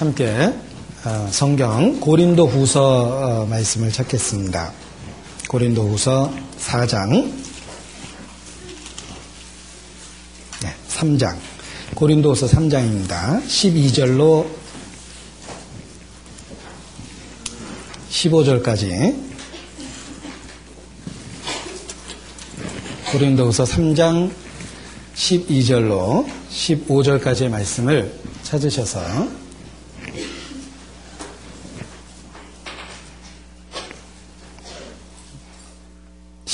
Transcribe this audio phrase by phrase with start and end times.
[0.00, 0.50] 함께
[1.04, 4.72] 어, 성경 고린도 후서 어, 말씀을 찾겠습니다.
[5.46, 7.30] 고린도 후서 4장,
[10.62, 11.36] 네, 3장.
[11.94, 13.44] 고린도 후서 3장입니다.
[13.46, 14.46] 12절로
[18.08, 19.30] 15절까지.
[23.12, 24.32] 고린도후서 3장
[25.14, 28.10] 12절로 15절까지의 말씀을
[28.44, 29.40] 찾으셔서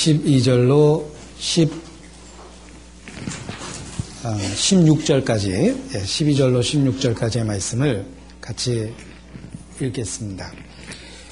[0.07, 1.03] 12절로
[1.37, 1.69] 10,
[4.23, 8.05] 16절까지, 12절로 16절까지의 말씀을
[8.39, 8.93] 같이
[9.81, 10.49] 읽겠습니다.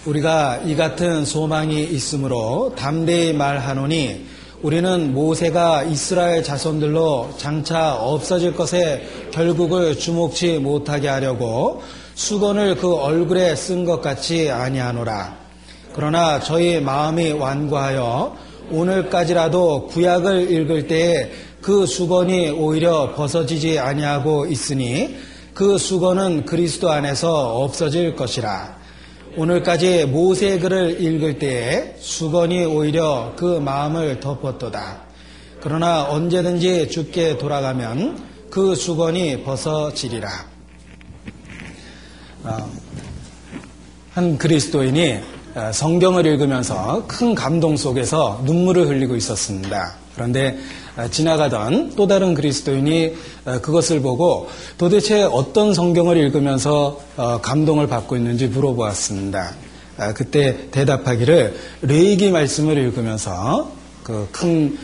[0.06, 4.26] 우리가 이 같은 소망이 있으므로 담대히 말하노니
[4.62, 11.82] 우리는 모세가 이스라엘 자손들로 장차 없어질 것에 결국을 주목치 못하게 하려고
[12.16, 15.46] 수건을 그 얼굴에 쓴 것 같이 아니하노라.
[15.94, 25.16] 그러나 저희 마음이 완고하여 오늘까지라도 구약을 읽을 때에 그 수건이 오히려 벗어지지 아니하고 있으니
[25.54, 28.76] 그 수건은 그리스도 안에서 없어질 것이라.
[29.38, 35.02] 오늘까지 모세 글을 읽을 때에 수건이 오히려 그 마음을 덮었도다.
[35.62, 40.30] 그러나 언제든지 죽게 돌아가면 그 수건이 벗어지리라.
[42.44, 42.70] 어,
[44.14, 45.35] 한 그리스도인이 어,
[45.72, 49.96] 성경을 읽으면서 큰 감동 속에서 눈물을 흘리고 있었습니다.
[50.16, 50.58] 그런데
[50.98, 53.14] 어, 지나가던 또 다른 그리스도인이
[53.46, 57.00] 어, 그것을 보고 도대체 어떤 성경을 읽으면서
[57.42, 59.54] 감동을 받고 있는지 물어보았습니다.
[60.14, 63.72] 그때 대답하기를 레이기 말씀을 읽으면서
[64.04, 64.78] 그 큰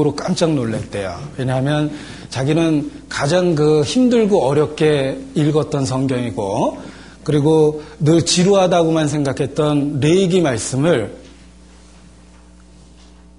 [0.00, 1.18] 으로 깜짝 놀랐대요.
[1.36, 1.90] 왜냐하면
[2.30, 6.78] 자기는 가장 그 힘들고 어렵게 읽었던 성경이고
[7.22, 11.16] 그리고 늘 지루하다고만 생각했던 레이기 말씀을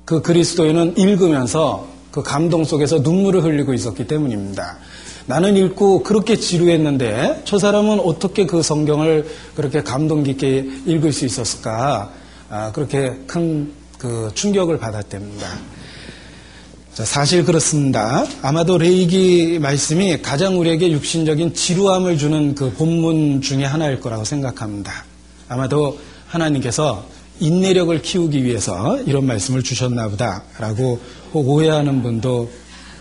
[0.06, 4.78] 그 그리스도인은 읽으면서 그 감동 속에서 눈물을 흘리고 있었기 때문입니다.
[5.28, 12.12] 나는 읽고 그렇게 지루했는데 저 사람은 어떻게 그 성경을 그렇게 감동 깊게 읽을 수 있었을까?
[12.50, 15.48] 아, 그렇게 큰 그 충격을 받았답니다.
[17.04, 18.26] 사실 그렇습니다.
[18.42, 25.04] 아마도 레이기 말씀이 가장 우리에게 육신적인 지루함을 주는 그 본문 중의 하나일 거라고 생각합니다.
[25.50, 27.06] 아마도 하나님께서
[27.42, 31.02] 인내력을 키우기 위해서 이런 말씀을 주셨나 보다라고
[31.34, 32.50] 오해하는 분도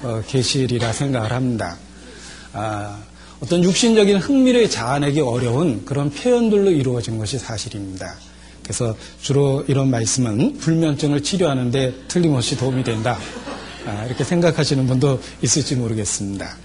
[0.03, 1.79] 어, 계시리라 생각을 합니다.
[2.53, 2.99] 아,
[3.41, 8.17] 어떤 육신적인 흥미를 자아내기 어려운 그런 표현들로 이루어진 것이 사실입니다.
[8.65, 13.17] 그래서 주로 이런 말씀은 불면증을 치료하는데 틀림없이 도움이 된다.
[13.87, 16.57] 아, 이렇게 생각하시는 분도 있을지 모르겠습니다.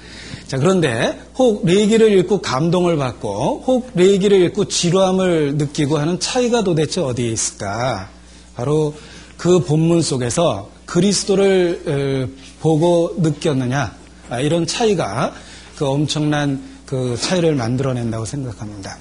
[0.47, 7.02] 자, 그런데 혹 레이기를 읽고 감동을 받고 혹 레이기를 읽고 지루함을 느끼고 하는 차이가 도대체
[7.02, 8.09] 어디에 있을까?
[8.56, 8.96] 바로
[9.38, 13.96] 그 본문 속에서 그리스도를 보고 느꼈느냐?
[14.30, 15.34] 아, 이런 차이가
[15.75, 18.97] 그 엄청난 그 차이를 만들어낸다고 생각합니다.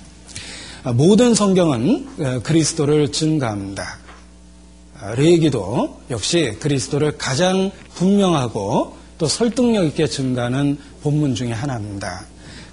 [0.84, 3.98] 아, 모든 성경은 그리스도를 증가합니다.
[5.16, 12.25] 레이기도 역시 그리스도를 가장 분명하고 또 설득력 있게 증가하는 본문 중의 하나입니다.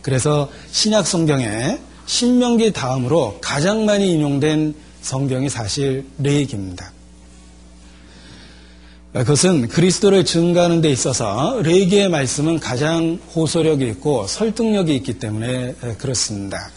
[0.01, 6.91] 그래서 신약 성경에 신명기 다음으로 가장 많이 인용된 성경이 사실 레이기입니다.
[9.13, 16.69] 그것은 그리스도를 증가하는 데 있어서 레이기의 말씀은 가장 호소력이 있고 설득력이 있기 때문에 그렇습니다.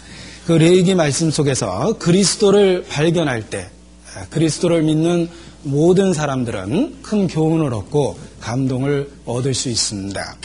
[0.47, 3.69] 그 레이기 말씀 속에서 그리스도를 발견할 때
[4.31, 5.29] 그리스도를 믿는
[5.63, 10.37] 모든 사람들은 큰 교훈을 얻고 감동을 얻을 수 있습니다.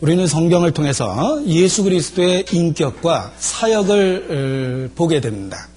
[0.00, 5.68] 우리는 성경을 통해서 예수 그리스도의 인격과 사역을 보게 됩니다.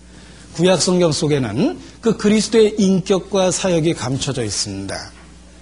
[0.53, 4.95] 구약 성경 속에는 그 그리스도의 인격과 사역이 감춰져 있습니다.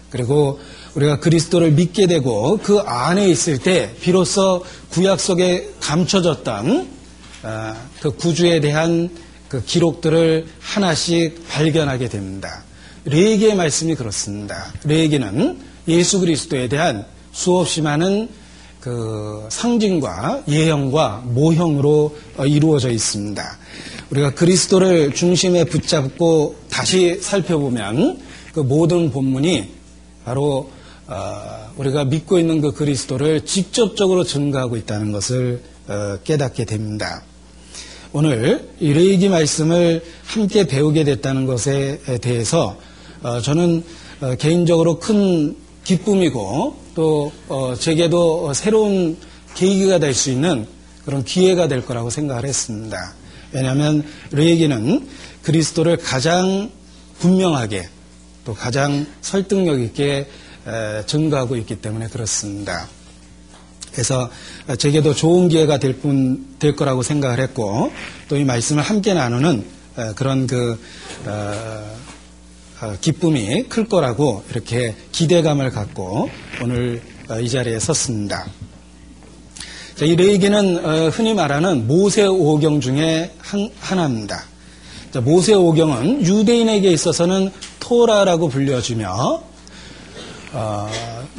[0.09, 0.59] 그리고
[0.95, 6.99] 우리가 그리스도를 믿게 되고 그 안에 있을 때 비로소 구약 속에 감춰졌던
[7.43, 9.09] 아, 그 구주에 대한
[9.49, 12.63] 그 기록들을 하나씩 발견하게 됩니다.
[13.05, 14.71] 레이기의 말씀이 그렇습니다.
[14.83, 18.29] 레이기는 예수 그리스도에 대한 수없이 많은
[18.79, 22.15] 그 상징과 예형과 모형으로
[22.45, 23.57] 이루어져 있습니다.
[24.11, 28.19] 우리가 그리스도를 중심에 붙잡고 다시 살펴보면
[28.53, 29.69] 그 모든 본문이
[30.25, 30.71] 바로
[31.07, 37.23] 어, 우리가 믿고 있는 그 그리스도를 직접적으로 증가하고 있다는 것을 어, 깨닫게 됩니다.
[38.11, 42.75] 오늘 이 레이기 말씀을 함께 배우게 됐다는 것에 대해서
[43.21, 43.83] 어, 저는
[44.39, 49.15] 개인적으로 큰 기쁨이고 또 어, 제게도 새로운
[49.53, 50.65] 계기가 될 수 있는
[51.05, 53.13] 그런 기회가 될 거라고 생각을 했습니다.
[53.51, 55.07] 왜냐하면 르에기는
[55.43, 56.71] 그리스도를 가장
[57.19, 57.89] 분명하게
[58.45, 60.27] 또 가장 설득력 있게
[61.05, 62.87] 증거하고 있기 때문에 그렇습니다.
[63.91, 64.29] 그래서
[64.77, 67.91] 제게도 좋은 기회가 될, 뿐, 될 거라고 생각을 했고
[68.27, 69.65] 또 이 말씀을 함께 나누는
[70.15, 70.79] 그런 그
[71.25, 71.97] 어,
[72.81, 76.29] 어, 기쁨이 클 거라고 이렇게 기대감을 갖고
[76.61, 78.47] 오늘 어, 이 자리에 섰습니다.
[80.01, 84.45] 이 레이기는 흔히 말하는 모세 오경 중에 한, 하나입니다.
[85.23, 87.51] 모세 오경은 유대인에게 있어서는
[87.81, 89.43] 토라라고 불려주며
[90.53, 90.89] 어,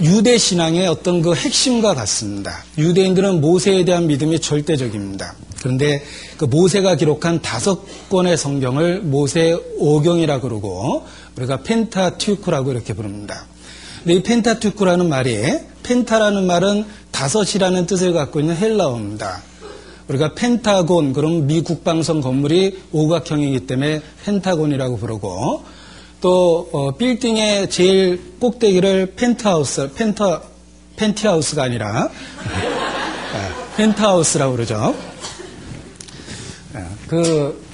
[0.02, 2.64] 유대 신앙의 어떤 그 핵심과 같습니다.
[2.78, 5.34] 유대인들은 모세에 대한 믿음이 절대적입니다.
[5.60, 6.02] 그런데
[6.38, 11.04] 그 모세가 기록한 다섯 권의 성경을 모세 오경이라 그러고
[11.36, 13.46] 우리가 펜타튜크라고 이렇게 부릅니다.
[14.02, 15.38] 근데 이 펜타튜크라는 말이
[15.82, 19.42] 펜타라는 말은 다섯이라는 뜻을 갖고 있는 헬라어입니다.
[20.08, 25.62] 우리가 펜타곤 그럼 미 국방성 건물이 오각형이기 때문에 펜타곤이라고 부르고
[26.20, 30.42] 또 어, 빌딩의 제일 꼭대기를 펜트하우스, 펜터
[30.96, 32.10] 펜티하우스가 아니라
[33.32, 34.94] 아, 펜트하우스라고 그러죠.
[36.74, 37.64] 아, 그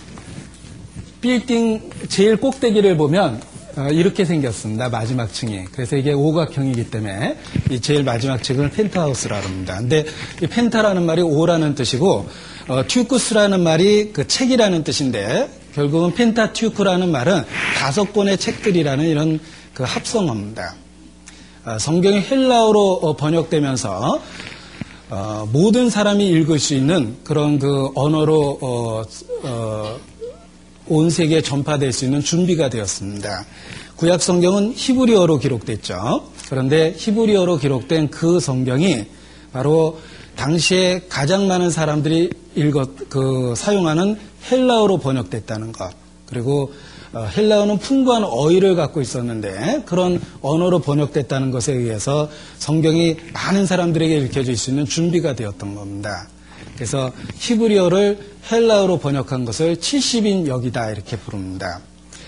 [1.20, 3.43] 빌딩 제일 꼭대기를 보면
[3.76, 4.88] 어, 이렇게 생겼습니다.
[4.88, 5.64] 마지막 층이.
[5.72, 7.37] 그래서 이게 오각형이기 때문에
[7.70, 9.76] 이 제일 마지막 층을 펜트하우스라고 합니다.
[9.78, 10.06] 근데
[10.40, 12.26] 이 penta라는 말이 오라는 뜻이고
[12.69, 17.44] 어, teuchos라는 말이 그 책이라는 뜻인데 결국은 Pentateuch라는 말은
[17.78, 19.38] 다섯 권의 책들이라는 이런
[19.75, 20.75] 그 합성어입니다.
[21.67, 24.23] 어, 성경이 헬라어로 어, 번역되면서
[25.11, 29.05] 어, 모든 사람이 읽을 수 있는 그런 그 언어로
[30.88, 33.44] 온 세계에 전파될 수 있는 준비가 되었습니다.
[33.96, 36.31] 구약 성경은 히브리어로 기록됐죠.
[36.49, 39.05] 그런데 히브리어로 기록된 그 성경이
[39.52, 39.99] 바로
[40.37, 44.17] 당시에 가장 많은 사람들이 읽었 그 사용하는
[44.50, 45.90] 헬라어로 번역됐다는 것.
[46.26, 46.72] 그리고
[47.12, 52.28] 어, 헬라어는 풍부한 어휘를 갖고 있었는데 그런 언어로 번역됐다는 것에 의해서
[52.58, 56.28] 성경이 많은 사람들에게 읽혀질 수 있는 준비가 되었던 겁니다.
[56.75, 58.19] 그래서 히브리어를
[58.50, 61.81] 헬라어로 번역한 것을 70인 역이다 이렇게 부릅니다.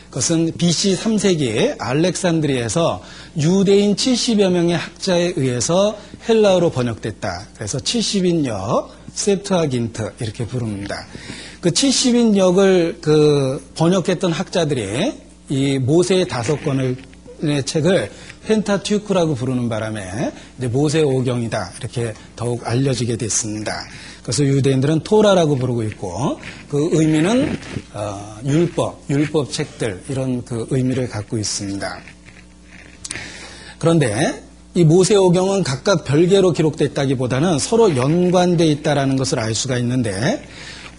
[0.08, 3.02] 그것은 BC 3세기에 알렉산드리에서
[3.36, 7.48] 유대인 70여 명의 학자에 의해서 헬라어로 번역됐다.
[7.54, 11.06] 그래서 70인 역, 세트아긴트 이렇게 부릅니다.
[11.60, 15.12] 그 70인 역을 그 번역했던 학자들이
[15.48, 18.10] 이 모세의 다섯 권의 책을
[18.46, 20.32] 펜타튜크라고 부르는 바람에
[20.70, 23.86] 모세 오경이다 이렇게 더욱 알려지게 됐습니다.
[24.22, 26.38] 그래서 유대인들은 토라라고 부르고 있고
[26.68, 27.58] 그 의미는
[27.92, 31.98] 어, 율법, 율법 책들 이런 그 의미를 갖고 있습니다.
[33.78, 34.42] 그런데
[34.74, 40.42] 이 모세 오경은 각각 별개로 기록됐다기보다는 서로 연관돼 있다라는 것을 알 수가 있는데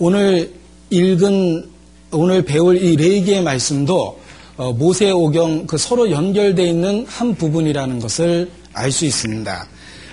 [0.01, 0.53] 오늘
[0.91, 1.69] 읽은
[2.11, 4.19] 오늘 배울 이 레이기의 말씀도
[4.55, 9.67] 어, 모세오경 그 서로 연결돼 있는 한 부분이라는 것을 알 수 있습니다.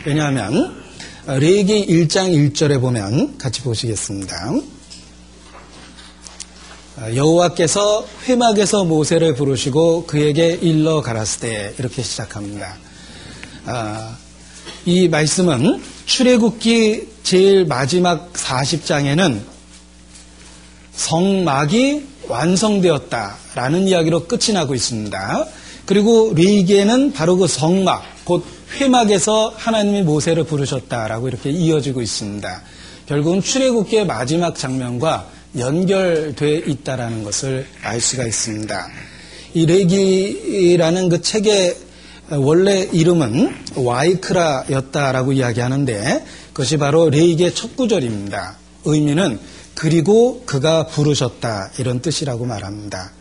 [0.05, 0.75] 왜냐하면
[1.29, 4.55] 레기 1장 1절에 보면 같이 보시겠습니다.
[7.15, 12.77] 여호와께서 회막에서 모세를 부르시고 그에게 일러 가라스되 이렇게 시작합니다.
[13.67, 14.17] 아,
[14.85, 19.56] 이 말씀은 출애굽기 제일 마지막 40장에는
[20.97, 25.47] 성막이 완성되었다라는 이야기로 끝이 나고 있습니다.
[25.85, 28.45] 그리고 레이기에는 바로 그 성막, 곧
[28.81, 32.63] 회막에서 하나님이 모세를 부르셨다라고 이렇게 이어지고 있습니다.
[33.07, 38.89] 결국은 출애굽기의 마지막 장면과 연결돼 있다라는 것을 알 수가 있습니다.
[39.55, 41.77] 이 레기라는 그 책의
[42.31, 48.57] 원래 이름은 와이크라였다라고 이야기하는데 그것이 바로 레이기의 첫 구절입니다.
[48.85, 49.39] 의미는
[49.77, 53.13] 그리고 그가 부르셨다 이런 뜻이라고 말합니다.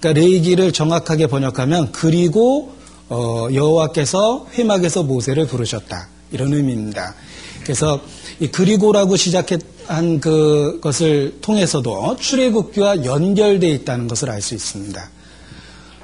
[0.00, 2.72] 그러니까 레이기를 정확하게 번역하면 그리고
[3.08, 7.14] 어, 여호와께서 회막에서 모세를 부르셨다 이런 의미입니다.
[7.62, 8.00] 그래서
[8.40, 15.10] 이 그리고라고 시작한 그것을 통해서도 출애굽기와 연결되어 있다는 것을 알 수 있습니다.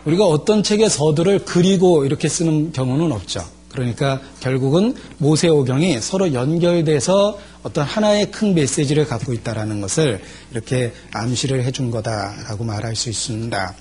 [0.04, 3.45] 우리가 어떤 책의 서두를 그리고 이렇게 쓰는 경우는 없죠.
[3.78, 10.20] 그러니까 결국은 모세오경이 서로 연결돼서 어떤 하나의 큰 메시지를 갖고 있다는 것을
[10.50, 13.75] 이렇게 암시를 해준 거다라고 말할 수 있습니다.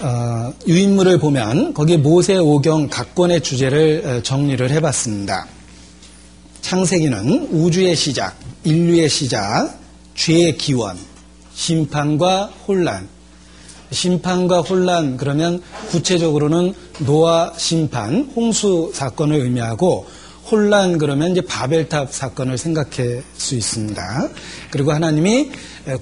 [0.00, 5.46] 어, 유인물을 보면 거기 모세 오경 각 권의 주제를 어, 정리를 해봤습니다.
[6.62, 9.78] 창세기는 우주의 시작, 인류의 시작,
[10.14, 10.96] 죄의 기원,
[11.54, 13.08] 심판과 혼란,
[13.90, 20.06] 심판과 혼란 그러면 구체적으로는 노아 심판, 홍수 사건을 의미하고
[20.50, 24.28] 혼란 그러면 이제 바벨탑 사건을 생각할 수 있습니다.
[24.70, 25.50] 그리고 하나님이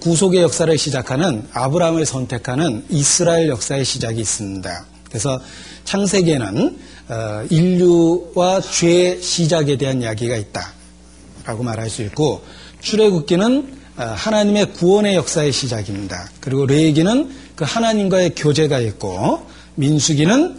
[0.00, 4.86] 구속의 역사를 시작하는 아브라함을 선택하는 이스라엘 역사의 시작이 있습니다.
[5.08, 5.40] 그래서
[5.84, 6.78] 창세기에는
[7.08, 12.42] 어, 인류와 죄의 시작에 대한 이야기가 있다라고 말할 수 있고
[12.80, 16.28] 출애굽기는 어, 하나님의 구원의 역사의 시작입니다.
[16.40, 19.44] 그리고 레이기는 그 하나님과의 교제가 있고
[19.74, 20.58] 민수기는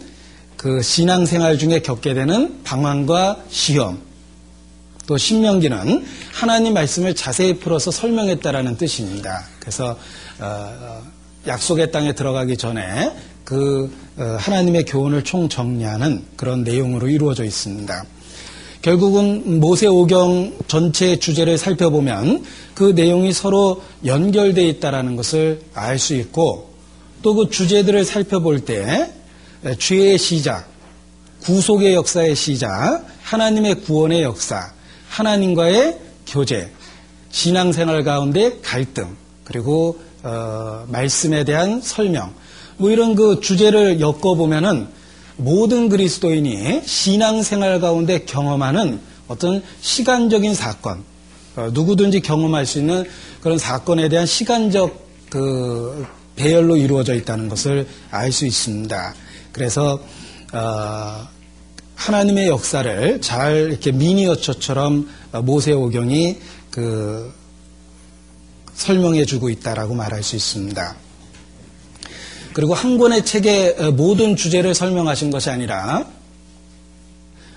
[0.56, 4.00] 그 신앙생활 중에 겪게 되는 방황과 시험
[5.06, 9.44] 또 신명기는 하나님 말씀을 자세히 풀어서 설명했다라는 뜻입니다.
[9.60, 9.96] 그래서
[10.40, 11.02] 어,
[11.46, 13.12] 약속의 땅에 들어가기 전에
[13.44, 18.04] 그 하나님의 교훈을 총 정리하는 그런 내용으로 이루어져 있습니다.
[18.82, 26.67] 결국은 모세오경 전체 주제를 살펴보면 그 내용이 서로 연결되어 있다는 것을 알 수 있고
[27.22, 29.12] 또 그 주제들을 살펴볼 때
[29.78, 30.68] 죄의 시작,
[31.42, 34.72] 구속의 역사의 시작, 하나님의 구원의 역사,
[35.08, 36.70] 하나님과의 교제,
[37.30, 42.34] 신앙생활 가운데 갈등, 그리고 어, 말씀에 대한 설명,
[42.76, 44.88] 뭐 이런 그 주제를 엮어보면은
[45.36, 51.02] 모든 그리스도인이 신앙생활 가운데 경험하는 어떤 시간적인 사건,
[51.56, 53.04] 어, 누구든지 경험할 수 있는
[53.40, 56.06] 그런 사건에 대한 시간적 그
[56.38, 59.14] 배열로 이루어져 있다는 것을 알 수 있습니다.
[59.52, 60.00] 그래서
[60.52, 61.28] 어,
[61.96, 65.08] 하나님의 역사를 잘 이렇게 미니어처처럼
[65.42, 66.38] 모세오경이
[66.70, 67.32] 그
[68.74, 70.96] 설명해주고 있다라고 말할 수 있습니다.
[72.52, 76.06] 그리고 한 권의 책의 어, 모든 주제를 설명하신 것이 아니라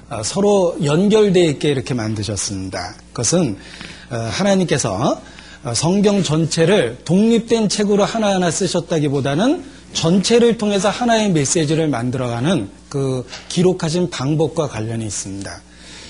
[0.10, 2.96] 어, 서로 연결되어 있게 이렇게 만드셨습니다.
[3.14, 3.58] 그것은
[4.10, 5.22] 어, 하나님께서
[5.74, 9.64] 성경 전체를 독립된 책으로 하나하나 쓰셨다기보다는
[9.94, 15.62] 전체를 통해서 하나의 메시지를 만들어가는 그 기록하신 방법과 관련이 있습니다.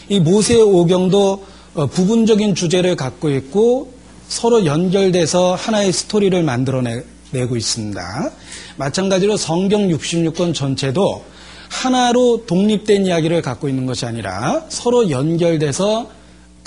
[0.10, 1.44] 이 모세 오경도
[1.92, 3.94] 부분적인 주제를 갖고 있고
[4.28, 8.32] 서로 연결돼서 하나의 스토리를 만들어내고 있습니다.
[8.78, 11.24] 마찬가지로 성경 66권 전체도
[11.70, 16.10] 하나로 독립된 이야기를 갖고 있는 것이 아니라 서로 연결돼서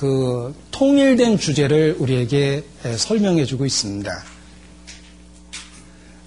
[0.04, 2.62] 그 통일된 주제를 우리에게
[2.94, 4.12] 설명해 주고 있습니다.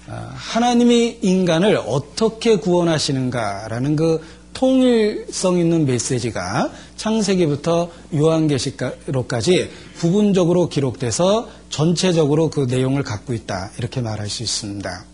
[0.07, 12.61] 아, 하나님이 인간을 어떻게 구원하시는가라는 그 통일성 있는 메시지가 창세기부터 요한계시로까지 부분적으로 기록돼서 전체적으로 그
[12.61, 15.05] 내용을 갖고 있다 이렇게 말할 수 있습니다.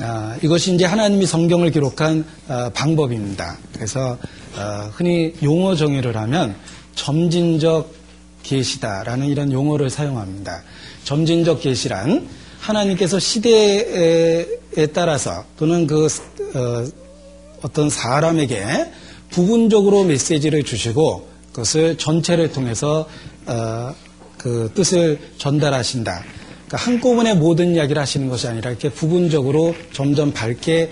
[0.00, 3.56] 아, 이것이 이제 하나님이 성경을 기록한 아, 방법입니다.
[3.72, 4.18] 그래서
[4.56, 6.56] 아, 흔히 용어 정의를 하면
[6.96, 7.94] 점진적
[8.42, 10.62] 계시다라는 이런 용어를 사용합니다.
[11.04, 14.46] 점진적 계시란 하나님께서 시대에
[14.92, 16.08] 따라서 또는 그
[16.54, 18.90] 어, 떤 사람에게
[19.30, 23.08] 부분적으로 메시지를 주시고 그것을 전체를 통해서
[23.46, 23.94] 어,
[24.36, 26.24] 그 뜻을 전달하신다.
[26.66, 30.90] 그러니까 한꺼번에 모든 이야기를 하시는 것이 아니라 이렇게 부분적으로 점점 밝게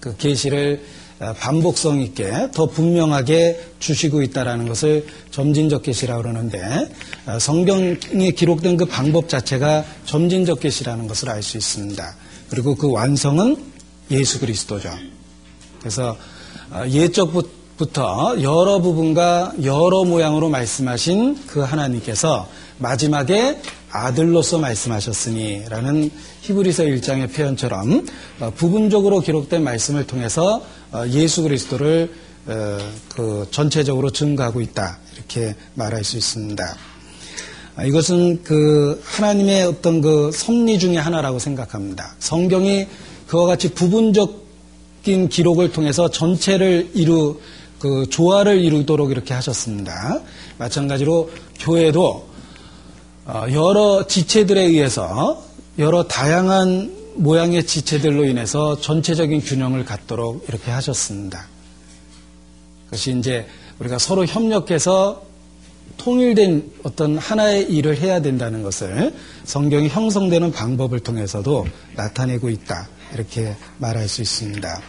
[0.00, 0.99] 그 계시를 어,
[1.38, 6.88] 반복성 있게 더 분명하게 주시고 있다라는 것을 점진적 계시라고 그러는데
[7.26, 12.16] 어, 성경에 기록된 그 방법 자체가 점진적 계시라는 것을 알 수 있습니다.
[12.48, 13.56] 그리고 그 완성은
[14.10, 14.90] 예수 그리스도죠.
[15.78, 16.16] 그래서
[16.70, 22.48] 어, 예적부터 여러 부분과 여러 모양으로 말씀하신 그 하나님께서
[22.78, 23.60] 마지막에
[23.90, 26.10] 아들로서 말씀하셨으니 라는
[26.42, 28.06] 히브리서 1장의 표현처럼
[28.40, 32.12] 어, 부분적으로 기록된 말씀을 통해서 어, 예수 그리스도를
[32.46, 32.78] 어,
[33.14, 36.76] 그 전체적으로 증거하고 있다 이렇게 말할 수 있습니다.
[37.76, 42.14] 아, 이것은 그 하나님의 어떤 그 섭리 중의 하나라고 생각합니다.
[42.18, 42.86] 성경이
[43.26, 47.40] 그와 같이 부분적인 기록을 통해서 전체를 이루
[47.78, 50.20] 그 조화를 이루도록 이렇게 하셨습니다.
[50.58, 51.30] 마찬가지로
[51.60, 52.29] 교회도 어,
[53.52, 55.42] 여러 지체들에 의해서
[55.78, 61.46] 여러 다양한 모양의 지체들로 인해서 전체적인 균형을 갖도록 이렇게 하셨습니다.
[62.86, 63.46] 그것이 이제
[63.78, 65.22] 우리가 서로 협력해서
[65.96, 72.88] 통일된 어떤 하나의 일을 해야 된다는 것을 성경이 형성되는 방법을 통해서도 나타내고 있다.
[73.14, 74.80] 이렇게 말할 수 있습니다.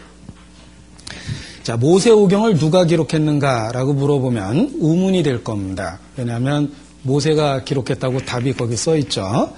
[1.64, 6.00] 자, 모세오경을 누가 기록했는가라고 물어보면 우문이 될 겁니다.
[6.18, 9.54] 왜냐하면 모세가 기록했다고 답이 거기 써 있죠.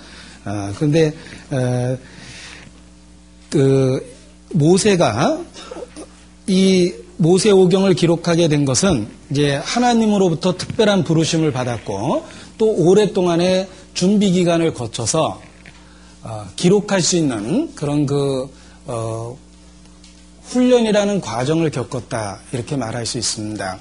[0.46, 1.14] 아, 그런데
[1.52, 1.98] 에,
[3.50, 4.14] 그
[4.52, 5.40] 모세가
[6.48, 12.26] 이 모세 오경을 기록하게 된 것은 이제 하나님으로부터 특별한 부르심을 받았고
[12.58, 15.42] 또 오랫동안의 준비 기간을 거쳐서
[16.24, 18.50] 어, 기록할 수 있는 그런 그
[18.86, 19.38] 어,
[20.44, 23.80] 훈련이라는 과정을 겪었다 이렇게 말할 수 있습니다.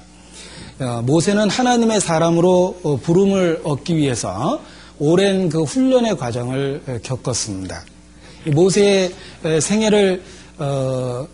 [0.79, 4.61] 어, 모세는 하나님의 사람으로 어, 부름을 얻기 위해서
[4.97, 7.83] 오랜 그 훈련의 과정을 겪었습니다.
[8.47, 9.11] 모세의
[9.61, 10.23] 생애를
[10.57, 11.27] 어,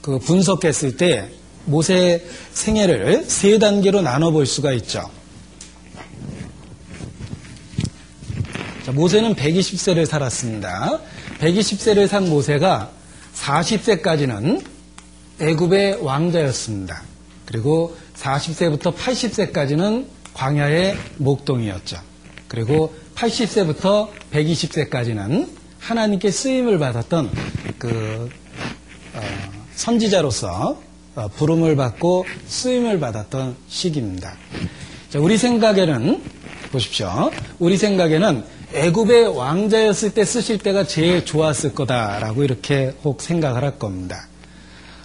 [0.00, 1.28] 그 분석했을 때
[1.64, 5.02] 모세의 생애를 세 단계로 나눠 볼 수가 있죠.
[8.84, 11.00] 자, 모세는 120세를 살았습니다.
[11.40, 12.90] 120세를 산 모세가
[13.34, 14.64] 40세까지는
[15.40, 17.02] 애굽의 왕자였습니다.
[17.44, 21.98] 그리고 40세부터 80세까지는 광야의 목동이었죠.
[22.48, 25.48] 그리고 80세부터 120세까지는
[25.78, 27.30] 하나님께 쓰임을 받았던
[27.78, 28.28] 그
[29.14, 29.20] 어,
[29.74, 30.80] 선지자로서
[31.14, 34.36] 어, 부름을 받고 쓰임을 받았던 시기입니다.
[35.10, 36.22] 자, 우리 생각에는
[36.70, 37.30] 보십시오.
[37.58, 38.44] 우리 생각에는
[38.74, 44.28] 애굽의 왕자였을 때 쓰실 때가 제일 좋았을 거다라고 이렇게 혹 생각을 할 겁니다.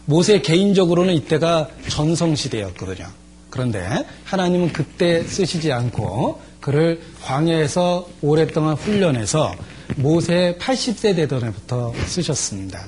[0.06, 3.08] 모세 개인적으로는 이때가 전성시대였거든요.
[3.50, 3.88] 그런데
[4.26, 9.54] 하나님은 그때 쓰시지 않고 그를 광야에서 오랫동안 훈련해서
[9.98, 12.86] 모세 80세 되던 해부터 쓰셨습니다.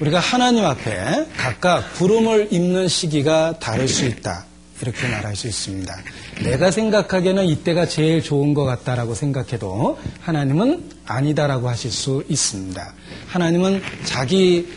[0.00, 4.46] 우리가 하나님 앞에 각각 부름을 입는 시기가 다를 수 있다.
[4.82, 5.94] 이렇게 말할 수 있습니다.
[6.42, 12.94] 내가 생각하기에는 이때가 제일 좋은 것 같다라고 생각해도 하나님은 아니다라고 하실 수 있습니다.
[13.28, 14.68] 하나님은 자기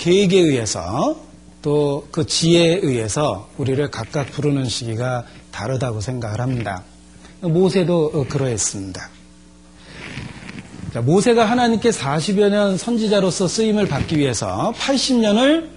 [0.00, 1.16] 계획에 의해서
[1.62, 6.82] 또 그 지혜에 의해서 우리를 각각 부르는 시기가 다르다고 생각을 합니다.
[7.40, 9.10] 모세도 그러했습니다.
[11.02, 15.68] 모세가 하나님께 40여 년 선지자로서 쓰임을 받기 위해서 80년을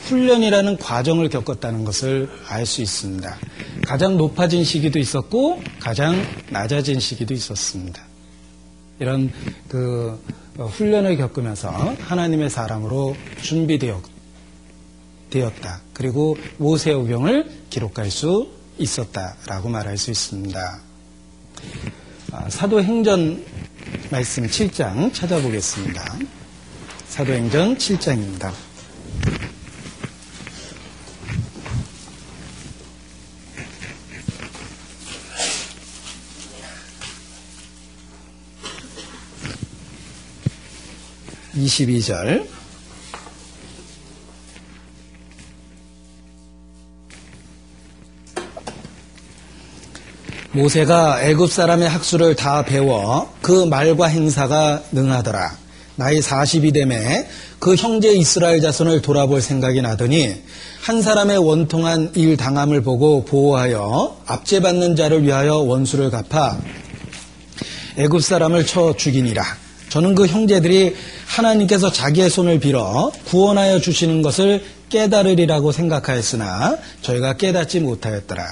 [0.00, 3.36] 훈련이라는 과정을 겪었다는 것을 알 수 있습니다.
[3.86, 8.02] 가장 높아진 시기도 있었고 가장 낮아진 시기도 있었습니다.
[9.00, 9.32] 이런
[9.68, 10.20] 그
[10.66, 14.10] 훈련을 겪으면서 하나님의 사람으로 준비되었다.
[15.92, 20.80] 그리고 모세오경을 기록할 수 있었다라고 말할 수 있습니다.
[22.32, 23.44] 아, 사도행전
[24.10, 26.18] 말씀 7장 찾아보겠습니다.
[27.08, 28.52] 사도행전 7장입니다.
[41.64, 42.46] 22절
[50.52, 55.56] 모세가 애굽 사람의 학수를 다 배워 그 말과 행사가 능하더라.
[55.94, 60.34] 나이 40이 되매 그 형제 이스라엘 자손을 돌아볼 생각이 나더니
[60.80, 66.58] 한 사람의 원통한 일 당함을 보고 보호하여 압제받는 자를 위하여 원수를 갚아
[67.96, 69.67] 애굽 사람을 쳐 죽이니라.
[69.88, 70.94] 저는 그 형제들이
[71.26, 78.46] 하나님께서 자기의 손을 빌어 구원하여 주시는 것을 깨달으리라고 생각하였으나 저희가 깨닫지 못하였더라.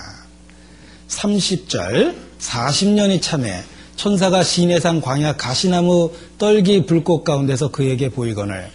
[1.09, 3.62] 30절 40년이 참에
[3.96, 8.68] 천사가 시내산 광야 가시나무 떨기 불꽃 가운데서 그에게 보이거늘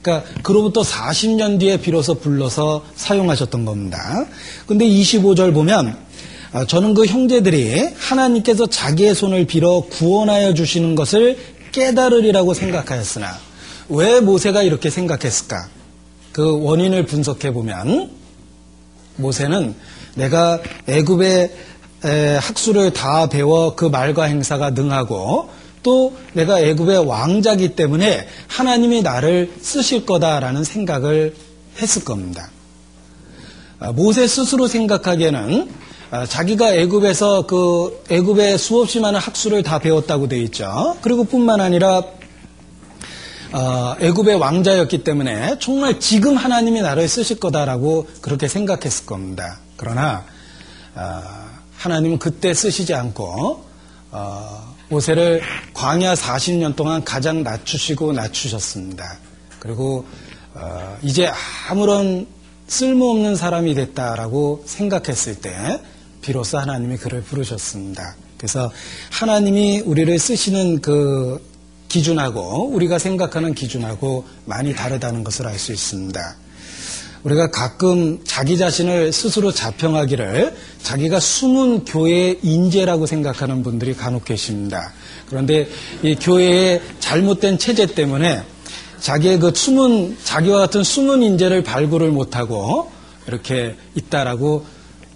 [0.00, 4.26] 그러니까 그로부터 40년 뒤에 비로소 불러서 사용하셨던 겁니다.
[4.66, 5.96] 근데 25절 보면
[6.52, 11.36] 아, 저는 그 형제들이 하나님께서 자기의 손을 빌어 구원하여 주시는 것을
[11.72, 13.38] 깨달으리라고 생각하였으나
[13.88, 15.68] 왜 모세가 이렇게 생각했을까?
[16.32, 18.10] 그 원인을 분석해 보면
[19.16, 19.74] 모세는
[20.14, 21.50] 내가 애굽의
[22.40, 25.48] 학수를 다 배워 그 말과 행사가 능하고
[25.82, 31.34] 또 내가 애굽의 왕자기 때문에 하나님이 나를 쓰실 거다라는 생각을
[31.80, 32.50] 했을 겁니다.
[33.80, 35.87] 아, 모세 스스로 생각하기에는 아,
[36.28, 40.96] 자기가 애굽에서 그 애굽의 수없이 많은 학수를 다 배웠다고 되어 있죠.
[41.02, 42.02] 그리고 뿐만 아니라
[43.52, 49.58] 어, 애굽의 왕자였기 때문에 정말 지금 하나님이 나를 쓰실 거다라고 그렇게 생각했을 겁니다.
[49.76, 50.24] 그러나
[50.94, 51.22] 어,
[51.76, 53.64] 하나님은 그때 쓰시지 않고
[54.10, 55.42] 어, 모세를
[55.74, 59.18] 광야 40년 동안 가장 낮추시고 낮추셨습니다.
[59.58, 60.06] 그리고
[60.54, 61.30] 어, 이제
[61.68, 62.26] 아무런
[62.66, 65.80] 쓸모없는 사람이 됐다라고 생각했을 때
[66.22, 68.16] 비로소 하나님이 그를 부르셨습니다.
[68.36, 68.70] 그래서
[69.10, 71.44] 하나님이 우리를 쓰시는 그
[71.88, 76.36] 기준하고 우리가 생각하는 기준하고 많이 다르다는 것을 알 수 있습니다.
[77.24, 84.92] 우리가 가끔 자기 자신을 스스로 자평하기를 자기가 숨은 교회의 인재라고 생각하는 분들이 간혹 계십니다.
[85.28, 85.68] 그런데
[86.02, 88.42] 이 교회의 잘못된 체제 때문에
[89.00, 92.90] 자기의 그 숨은 자기와 같은 숨은 인재를 발굴을 못하고
[93.26, 94.64] 이렇게 있다라고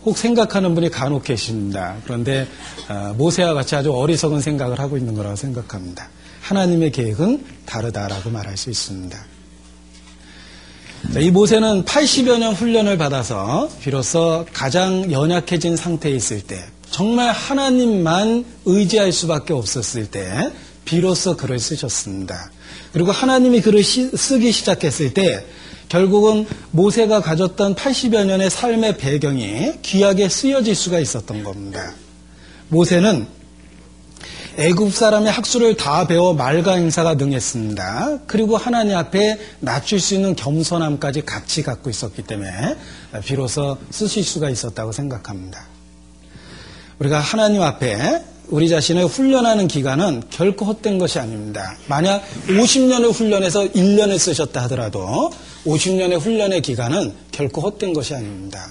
[0.05, 1.97] 혹 생각하는 분이 간혹 계십니다.
[2.05, 2.47] 그런데
[2.89, 6.09] 어, 모세와 같이 아주 어리석은 생각을 하고 있는 거라고 생각합니다.
[6.41, 9.19] 하나님의 계획은 다르다라고 말할 수 있습니다.
[11.21, 19.13] 이 모세는 80여 년 훈련을 받아서 비로소 가장 연약해진 상태에 있을 때 정말 하나님만 의지할
[19.13, 20.51] 수밖에 없었을 때
[20.85, 22.51] 비로소 글을 쓰셨습니다.
[22.93, 25.45] 그리고 하나님이 글을 시, 쓰기 시작했을 때
[25.93, 31.93] 결국은 모세가 가졌던 80여 년의 삶의 배경이 귀하게 쓰여질 수가 있었던 겁니다.
[32.69, 33.27] 모세는
[34.57, 38.21] 애굽 사람의 학술을 다 배워 말과 행사가 능했습니다.
[38.27, 42.75] 그리고 하나님 앞에 낮출 수 있는 겸손함까지 같이 갖고 있었기 때문에
[43.27, 45.67] 비로소 쓰실 수가 있었다고 생각합니다.
[47.01, 51.77] 우리가 하나님 앞에 우리 자신을 훈련하는 기간은 결코 헛된 것이 아닙니다.
[51.87, 55.31] 만약 50년을 훈련해서 1년을 쓰셨다 하더라도
[55.67, 58.71] 50년의 훈련의 기간은 결코 헛된 것이 아닙니다.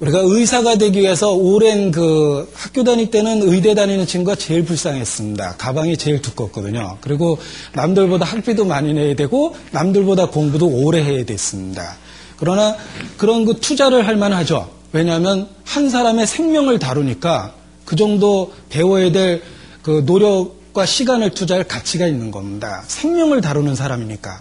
[0.00, 5.56] 우리가 의사가 되기 위해서 오랜 그 학교 다닐 때는 의대 다니는 친구가 제일 불쌍했습니다.
[5.56, 6.98] 가방이 제일 두껍거든요.
[7.00, 7.38] 그리고
[7.72, 11.96] 남들보다 학비도 많이 내야 되고 남들보다 공부도 오래 해야 됐습니다.
[12.36, 12.76] 그러나
[13.16, 14.70] 그런 그 투자를 할 만하죠.
[14.92, 17.54] 왜냐하면 한 사람의 생명을 다루니까
[17.86, 19.42] 그 정도 배워야 될
[19.86, 22.82] 그 노력과 시간을 투자할 가치가 있는 겁니다.
[22.88, 24.40] 생명을 다루는 사람이니까.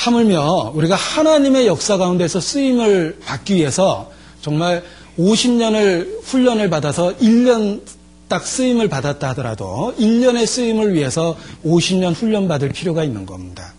[0.00, 4.10] 하물며 우리가 하나님의 역사 가운데서 쓰임을 받기 위해서
[4.40, 4.82] 정말
[5.18, 7.82] 50년을 훈련을 받아서 1년
[8.26, 11.36] 딱 쓰임을 받았다 하더라도 1년의 쓰임을 위해서
[11.66, 13.74] 50년 훈련 받을 필요가 있는 겁니다.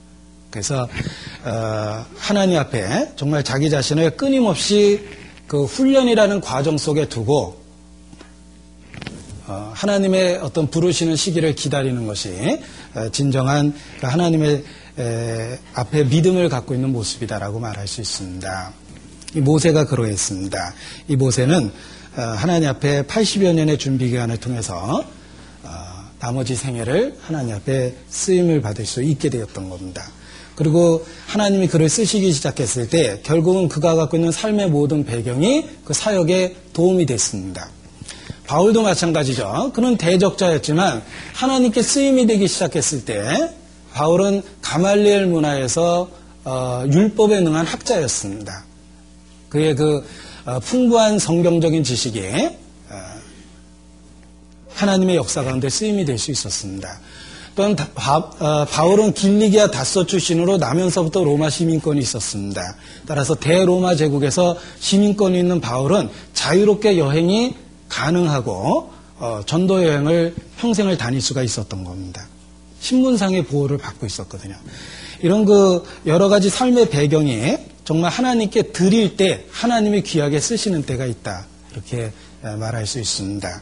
[0.51, 0.87] 그래서
[1.43, 5.03] 어, 하나님 앞에 정말 자기 자신을 끊임없이
[5.47, 7.59] 그 훈련이라는 과정 속에 두고
[9.47, 12.59] 어, 하나님의 어떤 부르시는 시기를 기다리는 것이
[12.93, 14.63] 어, 진정한 그 하나님의
[15.73, 18.73] 앞에 믿음을 갖고 있는 모습이다라고 말할 수 있습니다.
[19.35, 20.73] 이 모세가 그러했습니다.
[21.07, 21.71] 이 모세는
[22.17, 25.05] 어, 하나님 앞에 80여 년의 준비 기간을 통해서
[25.63, 25.69] 어,
[26.19, 30.03] 나머지 생애를 하나님 앞에 쓰임을 받을 수 있게 되었던 겁니다.
[30.55, 36.57] 그리고 하나님이 그를 쓰시기 시작했을 때 결국은 그가 갖고 있는 삶의 모든 배경이 그 사역에
[36.73, 37.69] 도움이 됐습니다.
[38.45, 39.71] 바울도 마찬가지죠.
[39.73, 41.01] 그는 대적자였지만
[41.33, 43.53] 하나님께 쓰임이 되기 시작했을 때
[43.93, 46.09] 바울은 가말리엘 문화에서
[46.43, 48.63] 어, 율법에 능한 학자였습니다.
[49.49, 50.03] 그의 그
[50.45, 52.19] 어, 풍부한 성경적인 지식이
[52.89, 52.95] 어,
[54.73, 56.99] 하나님의 역사 가운데 쓰임이 될 수 있었습니다.
[57.53, 62.75] 또한 바, 어, 바울은 길리기아 다서 출신으로 나면서부터 로마 시민권이 있었습니다.
[63.05, 67.55] 따라서 대로마 제국에서 시민권이 있는 바울은 자유롭게 여행이
[67.89, 72.25] 가능하고 어, 전도 여행을 평생을 다닐 수가 있었던 겁니다.
[72.81, 74.55] 신분상의 보호를 받고 있었거든요.
[75.21, 81.45] 이런 그 여러 가지 삶의 배경이 정말 하나님께 드릴 때 하나님이 귀하게 쓰시는 때가 있다.
[81.71, 83.61] 이렇게 말할 수 있습니다.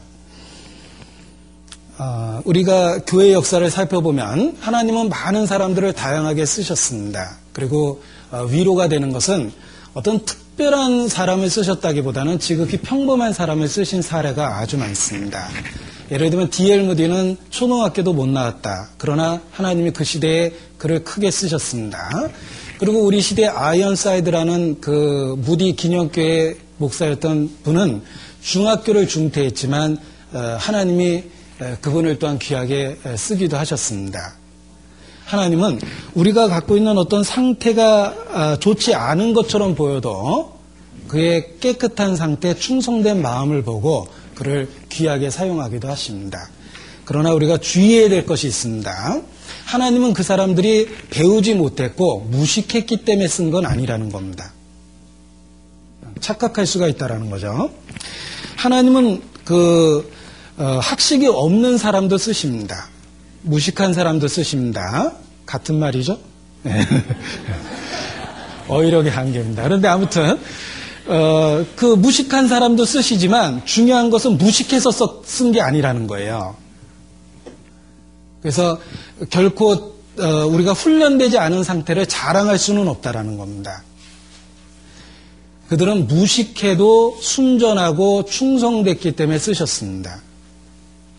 [1.98, 7.38] 어, 우리가 교회 역사를 살펴보면 하나님은 많은 사람들을 다양하게 쓰셨습니다.
[7.52, 8.02] 그리고
[8.32, 9.52] 어, 위로가 되는 것은
[9.94, 15.50] 어떤 특별한 사람을 쓰셨다기보다는 지극히 평범한 사람을 쓰신 사례가 아주 많습니다.
[16.12, 16.84] 예를 들면 D.L.
[16.84, 18.90] 무디는 초등학교도 못 나왔다.
[18.98, 22.30] 그러나 하나님이 그 시대에 그를 크게 쓰셨습니다.
[22.80, 28.02] 그리고 우리 시대 아이언사이드라는 그 무디 기념교회 목사였던 분은
[28.42, 29.98] 중학교를 중퇴했지만
[30.34, 31.24] 어, 하나님이
[31.82, 34.36] 그분을 또한 귀하게 쓰기도 하셨습니다.
[35.26, 35.80] 하나님은
[36.16, 40.58] 우리가 갖고 있는 어떤 상태가 아, 좋지 않은 것처럼 보여도
[41.08, 44.08] 그의 깨끗한 상태, 충성된 마음을 보고
[44.40, 46.50] 그를 귀하게 사용하기도 하십니다.
[47.04, 49.22] 그러나 우리가 주의해야 될 것이 있습니다.
[49.66, 54.54] 하나님은 그 사람들이 배우지 못했고 무식했기 때문에 쓴 건 아니라는 겁니다.
[56.22, 57.72] 착각할 수가 있다라는 거죠.
[58.56, 60.12] 하나님은 그
[60.58, 62.88] 어, 학식이 없는 사람도 쓰십니다.
[63.42, 65.14] 무식한 사람도 쓰십니다.
[65.46, 66.20] 같은 말이죠?
[66.64, 66.80] 네.
[68.68, 69.64] 어휘력의 한계입니다.
[69.64, 70.40] 그런데 아무튼
[71.10, 74.92] 어, 그 무식한 사람도 쓰시지만 중요한 것은 무식해서
[75.26, 76.56] 쓴 게 아니라는 거예요.
[78.42, 78.80] 그래서
[79.32, 83.84] 결코 어, 우리가 훈련되지 않은 상태를 자랑할 수는 없다라는 겁니다.
[85.70, 90.22] 그들은 무식해도 순전하고 충성됐기 때문에 쓰셨습니다.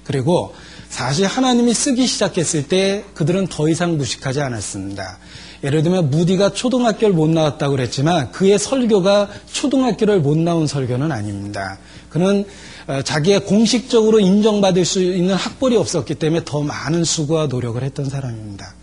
[0.05, 0.55] 그리고
[0.89, 5.19] 사실 하나님이 쓰기 시작했을 때 그들은 더 이상 무식하지 않았습니다.
[5.63, 11.79] 예를 들면 무디가 초등학교를 못 나왔다고 그랬지만 그의 설교가 초등학교를 못 나온 설교는 아닙니다.
[12.09, 12.45] 그는
[12.87, 18.75] 어, 자기의 공식적으로 인정받을 수 있는 학벌이 없었기 때문에 더 많은 수고와 노력을 했던 사람입니다.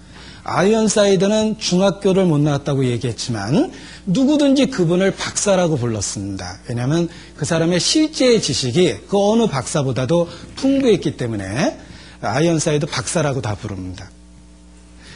[0.43, 3.73] 아이언사이드는 중학교를 못 나왔다고 얘기했지만
[4.05, 6.59] 누구든지 그분을 박사라고 불렀습니다.
[6.69, 11.77] 왜냐하면 그 사람의 실제의 지식이 그 어느 박사보다도 풍부했기 때문에
[12.21, 14.09] 아이언사이드 박사라고 다 부릅니다.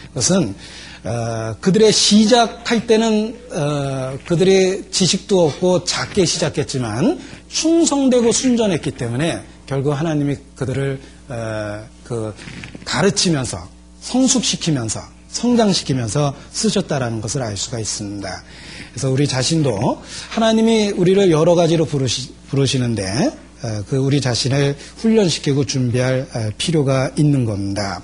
[0.10, 0.54] 그것은
[1.04, 10.38] 어, 그들의 시작할 때는 어, 그들의 지식도 없고 작게 시작했지만 충성되고 순전했기 때문에 결국 하나님이
[10.56, 12.34] 그들을 어, 그
[12.86, 13.68] 가르치면서
[14.02, 18.44] 성숙시키면서 성장시키면서 쓰셨다라는 것을 알 수가 있습니다.
[18.92, 23.32] 그래서 우리 자신도 하나님이 우리를 여러 가지로 부르시, 부르시는데
[23.64, 28.02] 어, 그 우리 자신을 훈련시키고 준비할 어, 필요가 있는 겁니다.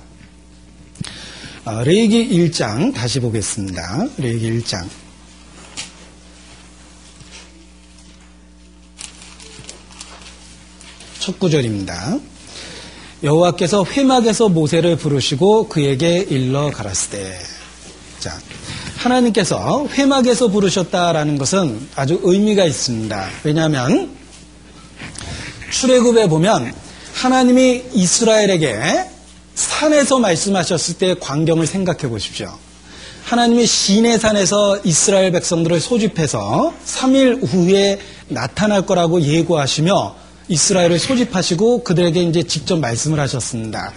[1.68, 4.06] 어, 레이기 1장 다시 보겠습니다.
[4.16, 4.88] 레이기 1장.
[11.18, 12.18] 첫 구절입니다.
[13.22, 17.38] 여호와께서 회막에서 모세를 부르시고 그에게 일러 가라스되.
[18.18, 18.40] 자,
[18.96, 23.28] 하나님께서 회막에서 부르셨다라는 것은 아주 의미가 있습니다.
[23.44, 24.16] 왜냐하면
[25.70, 26.72] 출애굽에 보면
[27.12, 29.17] 하나님이 이스라엘에게
[29.58, 32.48] 산에서 말씀하셨을 때 광경을 생각해 보십시오.
[33.24, 40.14] 하나님이 시내 산에서 이스라엘 백성들을 소집해서 3일 후에 나타날 거라고 예고하시며
[40.46, 43.92] 이스라엘을 소집하시고 그들에게 이제 직접 말씀을 하셨습니다.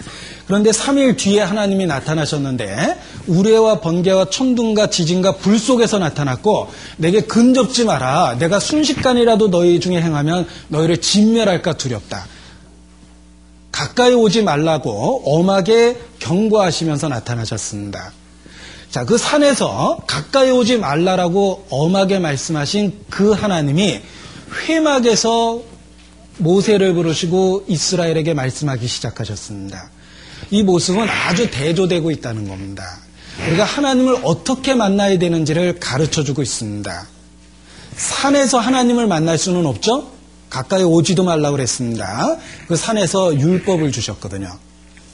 [0.46, 2.98] 그런데 3일 뒤에 하나님이 나타나셨는데
[3.28, 8.36] 우레와 번개와 천둥과 지진과 불 속에서 나타났고 내게 근접지 마라.
[8.40, 12.26] 내가 순식간이라도 너희 중에 행하면 너희를 진멸할까 두렵다.
[13.72, 18.12] 가까이 오지 말라고 엄하게 경고하시면서 나타나셨습니다.
[18.90, 24.00] 자, 그 산에서 가까이 오지 말라라고 엄하게 말씀하신 그 하나님이
[24.68, 25.62] 회막에서
[26.36, 29.90] 모세를 부르시고 이스라엘에게 말씀하기 시작하셨습니다.
[30.50, 32.98] 이 모습은 아주 대조되고 있다는 겁니다.
[33.48, 37.06] 우리가 하나님을 어떻게 만나야 되는지를 가르쳐 주고 있습니다.
[37.96, 40.12] 산에서 하나님을 만날 수는 없죠?
[40.52, 42.36] 가까이 오지도 말라고 그랬습니다.
[42.68, 44.52] 그 산에서 율법을 주셨거든요.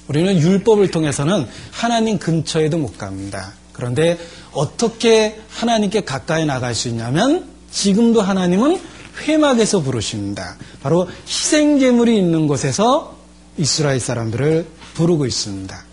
[0.08, 3.52] 우리는 율법을 통해서는 하나님 근처에도 못 갑니다.
[3.72, 4.18] 그런데
[4.50, 8.80] 어떻게 하나님께 가까이 나갈 수 있냐면 지금도 하나님은
[9.22, 10.56] 회막에서 부르십니다.
[10.82, 13.16] 바로 희생 제물이 있는 곳에서
[13.58, 15.84] 이스라엘 사람들을 부르고 있습니다.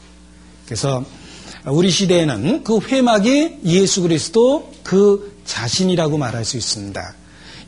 [0.66, 1.06] 그래서
[1.66, 7.14] 우리 시대에는 그 회막이 예수 그리스도 그 자신이라고 말할 수 있습니다.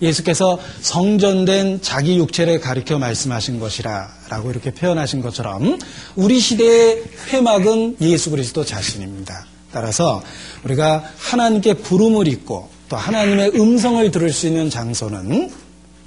[0.01, 5.79] 예수께서 성전된 자기 육체를 가리켜 말씀하신 것이라 라고 이렇게 표현하신 것처럼
[6.15, 9.45] 우리 시대의 회막은 예수 그리스도 자신입니다.
[9.71, 10.21] 따라서
[10.63, 15.51] 우리가 하나님께 부름을 입고 또 하나님의 음성을 들을 수 있는 장소는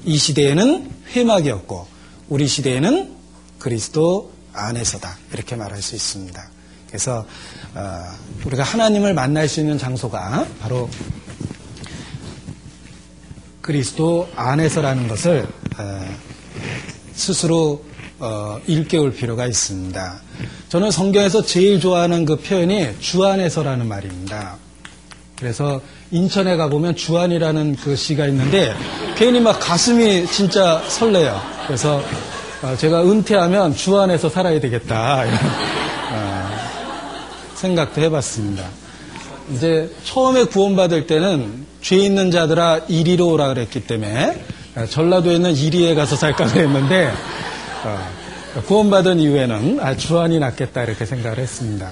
[0.05, 1.87] 이 시대에는 회막이었고
[2.29, 3.15] 우리 시대에는
[3.59, 6.51] 그리스도 안에서다 이렇게 말할 수 있습니다.
[6.89, 7.25] 그래서
[7.75, 8.03] 어,
[8.45, 10.89] 우리가 하나님을 만날 수 있는 장소가 바로
[13.71, 15.47] 그리스도 안에서라는 것을
[15.79, 16.15] 어,
[17.13, 17.85] 스스로
[18.19, 20.21] 어, 일깨울 필요가 있습니다.
[20.69, 24.57] 저는 성경에서 제일 좋아하는 그 표현이 주 안에서라는 말입니다.
[25.39, 25.81] 그래서
[26.11, 28.75] 인천에 가보면 주안이라는 그 시가 있는데
[29.17, 31.41] 괜히 막 가슴이 진짜 설레요.
[31.69, 32.03] 그래서
[32.63, 35.23] 어, 제가 은퇴하면 주안에서 살아야 되겠다.
[37.55, 38.65] 생각도 해봤습니다.
[39.55, 44.45] 이제 처음에 구원받을 때는 죄 있는 자들아 이리로 오라 그랬기 때문에
[44.77, 47.13] 어, 전라도에 있는 이리에 가서 살까 그랬는데
[48.67, 51.91] 구원받은 이후에는 아, 주안이 낫겠다 이렇게 생각을 했습니다.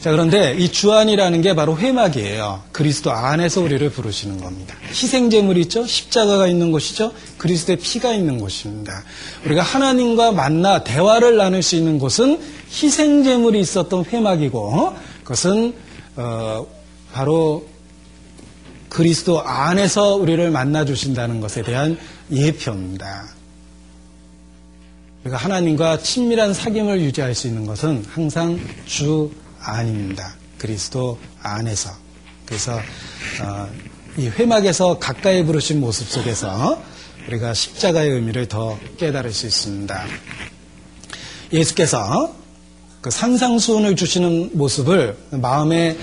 [0.00, 2.64] 자, 그런데 이 주안이라는 게 바로 회막이에요.
[2.72, 4.74] 그리스도 안에서 우리를 부르시는 겁니다.
[4.90, 5.86] 희생제물이 있죠?
[5.86, 7.14] 십자가가 있는 곳이죠?
[7.38, 9.02] 그리스도의 피가 있는 곳입니다.
[9.46, 12.38] 우리가 하나님과 만나 대화를 나눌 수 있는 곳은
[12.70, 15.74] 희생제물이 있었던 회막이고, 그것은,
[16.16, 16.66] 어,
[17.14, 17.66] 바로
[18.94, 21.98] 그리스도 안에서 우리를 만나 주신다는 것에 대한
[22.30, 23.28] 예표입니다.
[25.24, 30.36] 우리가 하나님과 친밀한 사귐을 유지할 수 있는 것은 항상 주 아닙니다.
[30.58, 31.90] 그리스도 안에서.
[32.46, 32.76] 그래서
[33.42, 33.68] 어,
[34.16, 36.80] 이 회막에서 가까이 부르신 모습 속에서
[37.26, 40.06] 우리가 십자가의 의미를 더 깨달을 수 있습니다.
[41.52, 42.32] 예수께서
[43.00, 45.98] 그 상상수훈을 주시는 모습을 마음에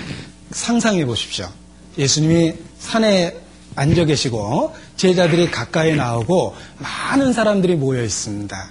[0.50, 1.48] 상상해 보십시오.
[1.96, 3.34] 예수님이 산에
[3.74, 8.70] 앉아 계시고 제자들이 가까이 나오고 많은 사람들이 모여 있습니다.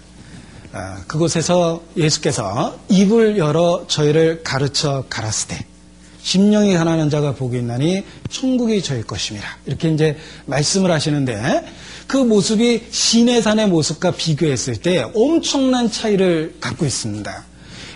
[0.74, 5.60] 아, 그곳에서 예수께서 입을 열어 저희를 가르쳐 가라스되
[6.24, 11.66] 심령이 가난한 자가 복이 있나니 천국이 저희 것임이라 이렇게 이제 말씀을 하시는데
[12.08, 17.46] 그 모습이 시내산의 모습과 비교했을 때 엄청난 차이를 갖고 있습니다.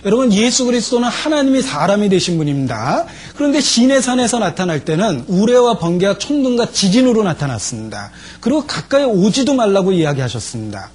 [0.06, 3.06] 여러분 예수 그리스도는 하나님이 사람이 되신 분입니다.
[3.34, 8.12] 그런데 시내산에서 나타날 때는 우레와 번개와 천둥과 지진으로 나타났습니다.
[8.40, 10.90] 그리고 가까이 오지도 말라고 이야기하셨습니다.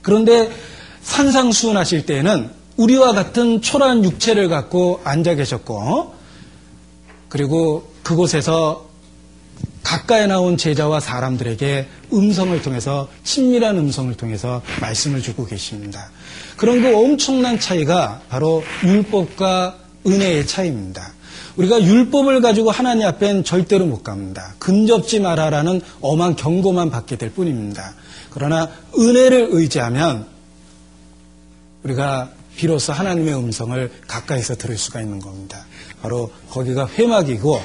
[0.00, 0.48] 그런데
[1.02, 6.14] 산상수훈하실 때에는 우리와 같은 초라한 육체를 갖고 앉아 계셨고
[7.28, 8.86] 그리고 그곳에서
[9.82, 16.10] 가까이 나온 제자와 사람들에게 음성을 통해서 친밀한 음성을 통해서 말씀을 주고 계십니다.
[16.56, 21.12] 그런 그 엄청난 차이가 바로 율법과 은혜의 차이입니다.
[21.56, 24.54] 우리가 율법을 가지고 하나님 앞엔 절대로 못 갑니다.
[24.58, 27.94] 근접지 마라라는 엄한 경고만 받게 될 뿐입니다.
[28.30, 30.26] 그러나 은혜를 의지하면
[31.82, 35.64] 우리가 비로소 하나님의 음성을 가까이서 들을 수가 있는 겁니다.
[36.02, 37.60] 바로 거기가 회막이고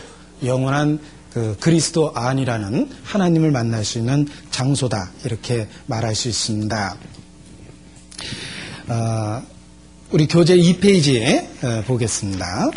[0.46, 1.00] 영원한
[1.34, 6.98] 그 그리스도 안이라는 하나님을 만날 수 있는 장소다 이렇게 말할 수 있습니다.
[8.92, 9.42] 어,
[10.10, 12.70] 우리 교재 2페이지에 어, 보겠습니다.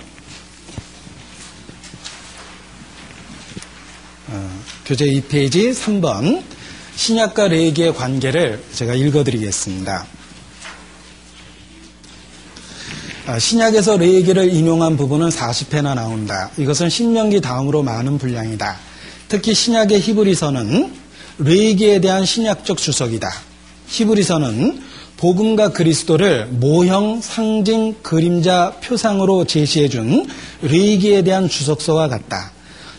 [4.29, 6.44] 어, 교재 2페이지 3번
[6.94, 10.07] 신약과 레이기의 관계를 제가 읽어드리겠습니다.
[13.27, 16.53] 아, 신약에서 레이기를 인용한 부분은 40회나 나온다.
[16.57, 18.79] 이것은 신명기 다음으로 많은 분량이다.
[19.27, 20.94] 특히 신약의 히브리서는
[21.38, 23.29] 레이기에 대한 신약적 주석이다.
[23.88, 30.27] 히브리서는 복음과 그리스도를 모형, 상징, 그림자, 표상으로 제시해 준
[30.62, 32.53] 레이기에 대한 주석서와 같다.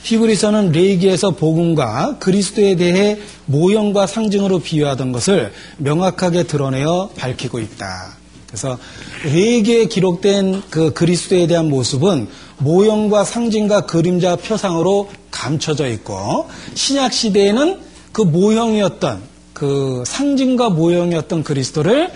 [0.04, 8.15] 히브리서는 레이기에서 복음과 그리스도에 대해 모형과 상징으로 비유하던 것을 명확하게 드러내어 밝히고 있다.
[8.47, 8.78] 그래서
[9.23, 12.28] 레이기에 기록된 그 그리스도에 대한 모습은
[12.60, 17.80] 모형과 상징과 그림자 표상으로 감춰져 있고 신약 시대에는
[18.12, 22.11] 그 모형이었던 그 상징과 모형이었던 그리스도를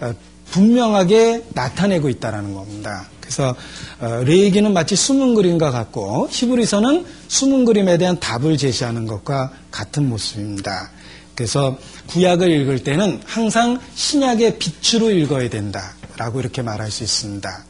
[0.00, 0.14] 어,
[0.52, 3.08] 분명하게 나타내고 있다는 겁니다.
[3.20, 3.54] 그래서
[4.00, 10.90] 어, 레이기는 마치 숨은 그림과 같고 히브리서는 숨은 그림에 대한 답을 제시하는 것과 같은 모습입니다.
[11.34, 11.76] 그래서
[12.06, 17.64] 구약을 읽을 때는 항상 신약의 빛으로 읽어야 된다라고 이렇게 말할 수 있습니다.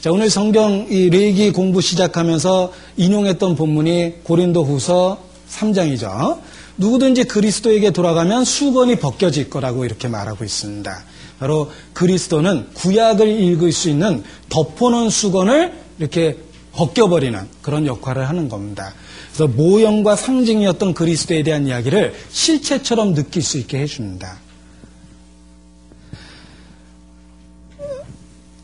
[0.00, 6.40] 자, 오늘 성경 이 레이기 공부 시작하면서 인용했던 본문이 고린도 후서 3장이죠.
[6.78, 11.04] 누구든지 그리스도에게 돌아가면 수건이 벗겨질 거라고 이렇게 말하고 있습니다.
[11.38, 16.38] 바로 그리스도는 구약을 읽을 수 있는 덮어놓은 수건을 이렇게
[16.72, 18.94] 벗겨버리는 그런 역할을 하는 겁니다.
[19.32, 24.38] 그래서 모형과 상징이었던 그리스도에 대한 이야기를 실체처럼 느낄 수 있게 해줍니다.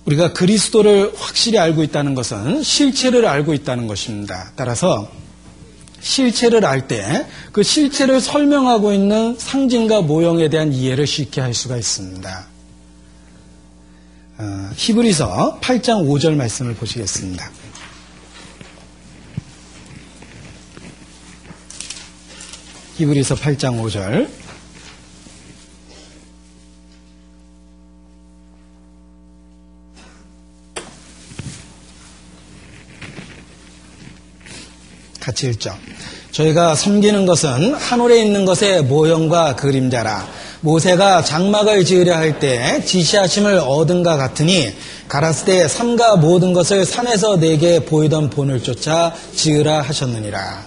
[0.04, 4.52] 우리가 그리스도를 확실히 알고 있다는 것은 실체를 알고 있다는 것입니다.
[4.54, 5.10] 따라서
[6.04, 12.46] 실체를 알 때 그 실체를 설명하고 있는 상징과 모형에 대한 이해를 쉽게 할 수가 있습니다.
[14.38, 17.50] 어, 히브리서 8장 5절 말씀을 보시겠습니다.
[22.96, 24.28] 히브리서 8장 5절
[35.20, 35.74] 같이 읽죠.
[36.34, 40.26] 저희가 섬기는 것은 하늘에 있는 것의 모형과 그림자라.
[40.62, 44.74] 모세가 장막을 지으려 할 때 지시하심을 얻은가 같으니
[45.06, 50.64] 가라스대 삼가 모든 것을 산에서 내게 보이던 본을 쫓아 지으라 하셨느니라.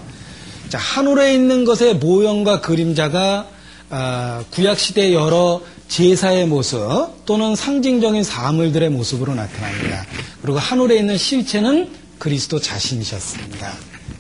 [0.70, 3.48] 자, 하늘에 있는 것의 모형과 그림자가
[3.90, 6.80] 어, 구약 시대 여러 제사의 모습
[7.26, 10.06] 또는 상징적인 사물들의 모습으로 나타납니다.
[10.42, 13.74] 그리고 하늘에 있는 실체는 그리스도 자신이셨습니다.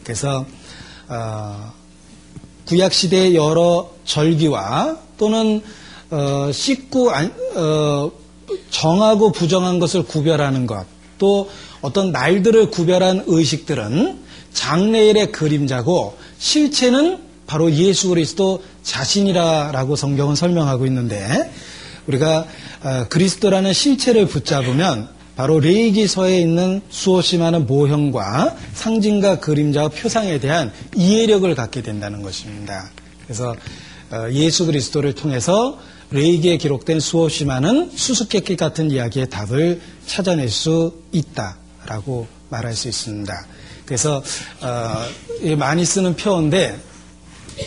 [0.03, 0.45] 그래서
[1.07, 1.73] 어,
[2.65, 5.61] 구약 시대의 여러 절기와 또는
[6.09, 7.11] 어, 씻고
[7.55, 8.11] 어,
[8.69, 10.85] 정하고 부정한 것을 구별하는 것,
[11.17, 11.49] 또
[11.81, 14.19] 어떤 날들을 구별한 의식들은
[14.53, 21.51] 장래일의 그림자고 실체는 바로 예수 그리스도 자신이라라고 성경은 설명하고 있는데
[22.07, 22.45] 우리가
[22.83, 26.81] 어, 그리스도라는 실체를 붙잡으면 바로 레이기서에 있는
[27.37, 32.89] 많은 모형과 상징과 그림자와 표상에 대한 이해력을 갖게 된다는 것입니다.
[33.23, 33.55] 그래서
[34.09, 35.77] 어, 예수 그리스도를 통해서
[36.09, 36.99] 레이기에 기록된
[37.45, 43.45] 많은 수수께끼 같은 이야기의 답을 찾아낼 수 있다라고 말할 수 있습니다.
[43.85, 44.23] 그래서
[44.61, 46.79] 어, 많이 쓰는 표어인데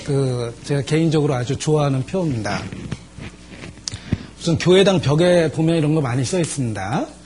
[0.05, 2.65] 그 제가 개인적으로 아주 좋아하는 표어입니다.
[4.39, 7.20] 무슨 교회당 벽에 보면 이런 거 많이 써 있습니다.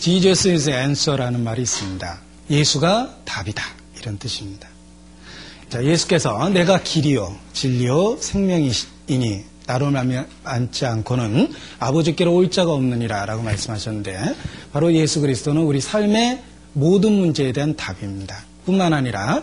[0.00, 2.20] Jesus is answer라는 말이 있습니다.
[2.48, 3.62] 예수가 답이다.
[4.00, 4.66] 이런 뜻입니다.
[5.68, 9.92] 자, 예수께서 내가 길이요, 진리요, 생명이니 나로
[10.42, 14.36] 앉지 않고는 아버지께로 올 자가 없느니라 라고 말씀하셨는데
[14.72, 16.42] 바로 예수 그리스도는 우리 삶의
[16.72, 18.42] 모든 문제에 대한 답입니다.
[18.64, 19.42] 뿐만 아니라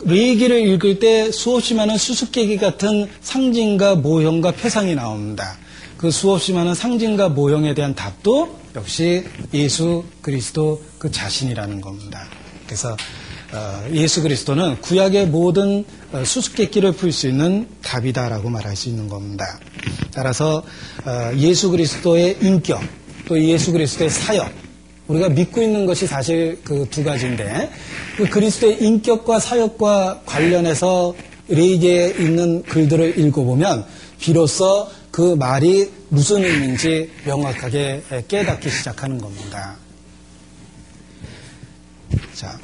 [0.00, 5.58] 레이기를 읽을 때 수없이 많은 수수께끼 같은 상징과 모형과 표상이 나옵니다.
[5.98, 12.24] 그 수없이 많은 상징과 모형에 대한 답도 역시 예수 그리스도 그 자신이라는 겁니다.
[12.66, 12.96] 그래서
[13.52, 19.58] 어, 예수 그리스도는 구약의 모든 어, 수수께끼를 풀 수 있는 답이다라고 말할 수 있는 겁니다.
[20.12, 20.62] 따라서
[21.04, 22.80] 어, 예수 그리스도의 인격
[23.26, 24.52] 또 예수 그리스도의 사역
[25.08, 27.70] 우리가 믿고 있는 것이 사실 그 두 가지인데
[28.18, 31.14] 그 그리스도의 인격과 사역과 관련해서
[31.48, 33.86] 레이기에 있는 글들을 읽어보면
[34.20, 34.88] 비로소
[35.18, 39.74] 그 말이 무슨 의미인지 명확하게 깨닫기 시작하는 겁니다.
[42.34, 42.56] 자,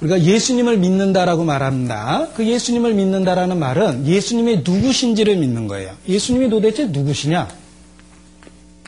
[0.00, 2.28] 우리가 예수님을 믿는다라고 말합니다.
[2.34, 5.94] 그 예수님을 믿는다라는 말은 예수님이 누구신지를 믿는 거예요.
[6.08, 7.46] 예수님이 도대체 누구시냐?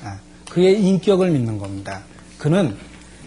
[0.00, 2.04] 아, 그의 인격을 믿는 겁니다.
[2.38, 2.74] 그는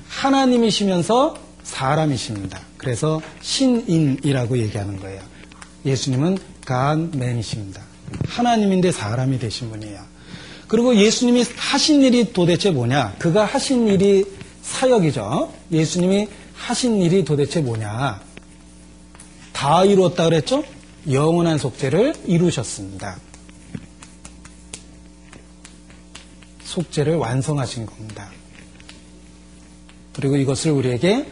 [0.08, 2.60] 하나님이시면서 사람이십니다.
[2.78, 5.22] 그래서 신인이라고 얘기하는 거예요.
[5.86, 7.85] 예수님은 간맨이십니다.
[8.28, 10.00] 하나님인데 사람이 되신 분이에요.
[10.68, 13.16] 그리고 예수님이 하신 일이 도대체 뭐냐?
[13.20, 14.26] 그가 하신 일이
[14.62, 15.54] 사역이죠.
[15.72, 18.22] 예수님이 하신 일이 도대체 뭐냐?
[19.54, 20.64] 다 이루었다 그랬죠?
[21.10, 23.18] 영원한 속죄를 이루셨습니다.
[26.64, 28.30] 속죄를 완성하신 겁니다.
[30.14, 31.26] 그리고 이것을 우리에게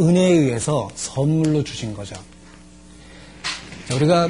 [0.00, 2.16] 은혜에 의해서 선물로 주신 거죠.
[3.94, 4.28] 우리가 아,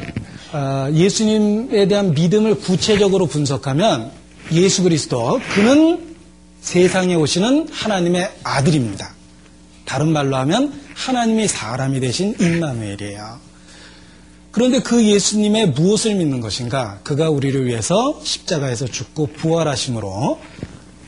[0.93, 4.11] 예수님에 대한 믿음을 구체적으로 분석하면
[4.53, 6.17] 예수 그리스도 그는
[6.61, 9.15] 세상에 오시는 하나님의 아들입니다.
[9.85, 13.47] 다른 말로 하면 하나님이 사람이 되신 임마누엘이에요.
[14.51, 17.01] 그런데 그 예수님의 무엇을 믿는 것인가?
[17.05, 20.41] 그가 우리를 위해서 십자가에서 죽고 부활하심으로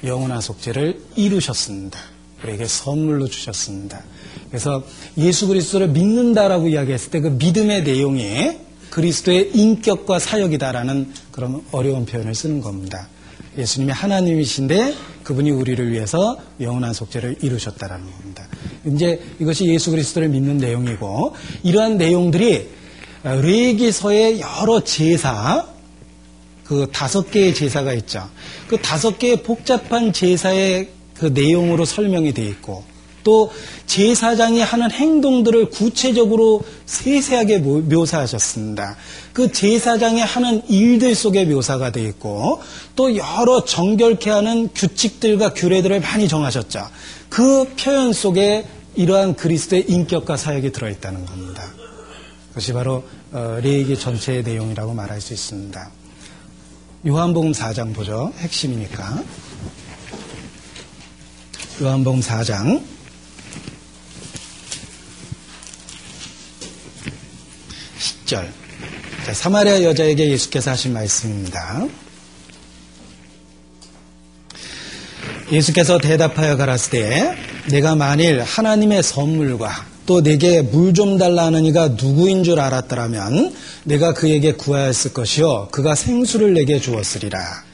[0.04, 1.98] 영원한 속죄를 이루셨습니다.
[2.44, 4.02] 우리에게 선물로 주셨습니다.
[4.48, 4.84] 그래서
[5.16, 12.60] 예수 그리스도를 믿는다라고 이야기했을 때 그 믿음의 내용이 그리스도의 인격과 사역이다라는 그런 어려운 표현을 쓰는
[12.60, 13.08] 겁니다.
[13.56, 18.46] 예수님이 하나님이신데 그분이 우리를 위해서 영원한 속죄를 이루셨다라는 겁니다.
[18.86, 21.34] 이제 이것이 예수 그리스도를 믿는 내용이고
[21.64, 22.68] 이러한 내용들이
[23.24, 25.66] 레기서의 여러 제사
[26.64, 28.28] 그 다섯 개의 제사가 있죠.
[28.68, 32.84] 그 다섯 개의 복잡한 제사의 그 내용으로 설명이 되어 있고
[33.28, 33.52] 또
[33.84, 38.96] 제사장이 하는 행동들을 구체적으로 세세하게 묘사하셨습니다.
[39.34, 42.62] 그 제사장이 하는 일들 속에 묘사가 되어 있고
[42.96, 46.80] 또 여러 정결케 하는 규칙들과 규례들을 많이 정하셨죠.
[47.28, 48.64] 그 표현 속에
[48.94, 51.70] 이러한 그리스도의 인격과 사역이 들어있다는 겁니다.
[52.48, 55.90] 그것이 바로 어, 레이기 전체의 내용이라고 말할 수 있습니다.
[57.06, 58.32] 요한복음 4장 보죠.
[58.38, 59.22] 핵심이니까.
[61.82, 62.97] 요한복음 4장
[67.98, 68.48] 10절
[69.26, 71.86] 자, 사마리아 여자에게 예수께서 하신 말씀입니다.
[75.50, 77.34] 예수께서 대답하여 가라스되
[77.70, 84.14] 내가 만일 하나님의 선물과 또 내게 물 좀 달라 하는 이가 누구인 줄 알았더라면 내가
[84.14, 87.64] 그에게 구하였을 것이요 그가 생수를 내게 주었으리라.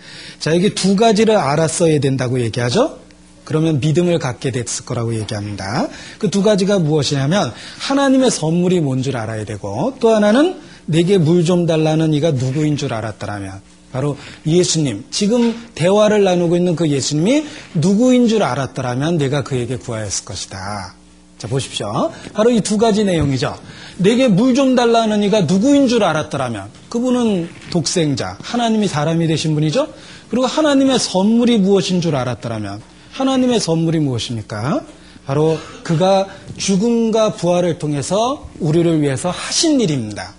[0.41, 3.04] 자 여기 두 가지를 알았어야 된다고 얘기하죠.
[3.45, 5.88] 그러면 믿음을 갖게 됐을 거라고 얘기합니다.
[6.18, 11.66] 그 두 가지가 무엇이냐면 하나님의 선물이 뭔 줄 알아야 되고 또 하나는 내게 물 좀
[11.66, 13.61] 달라는 이가 누구인 줄 알았더라면
[13.92, 14.16] 바로
[14.47, 20.95] 예수님 지금 대화를 나누고 있는 그 예수님이 누구인 줄 알았더라면 내가 그에게 구하였을 것이다.
[21.38, 22.11] 자 보십시오.
[22.32, 23.57] 바로 이 두 가지 내용이죠.
[23.99, 29.88] 내게 물 좀 달라는 이가 누구인 줄 알았더라면 그분은 독생자 하나님이 사람이 되신 분이죠.
[30.30, 32.80] 그리고 하나님의 선물이 무엇인 줄 알았더라면
[33.15, 34.85] 하나님의 선물이 무엇입니까?
[35.25, 40.35] 바로 그가 죽음과 부활을 통해서 우리를 위해서 하신 일입니다.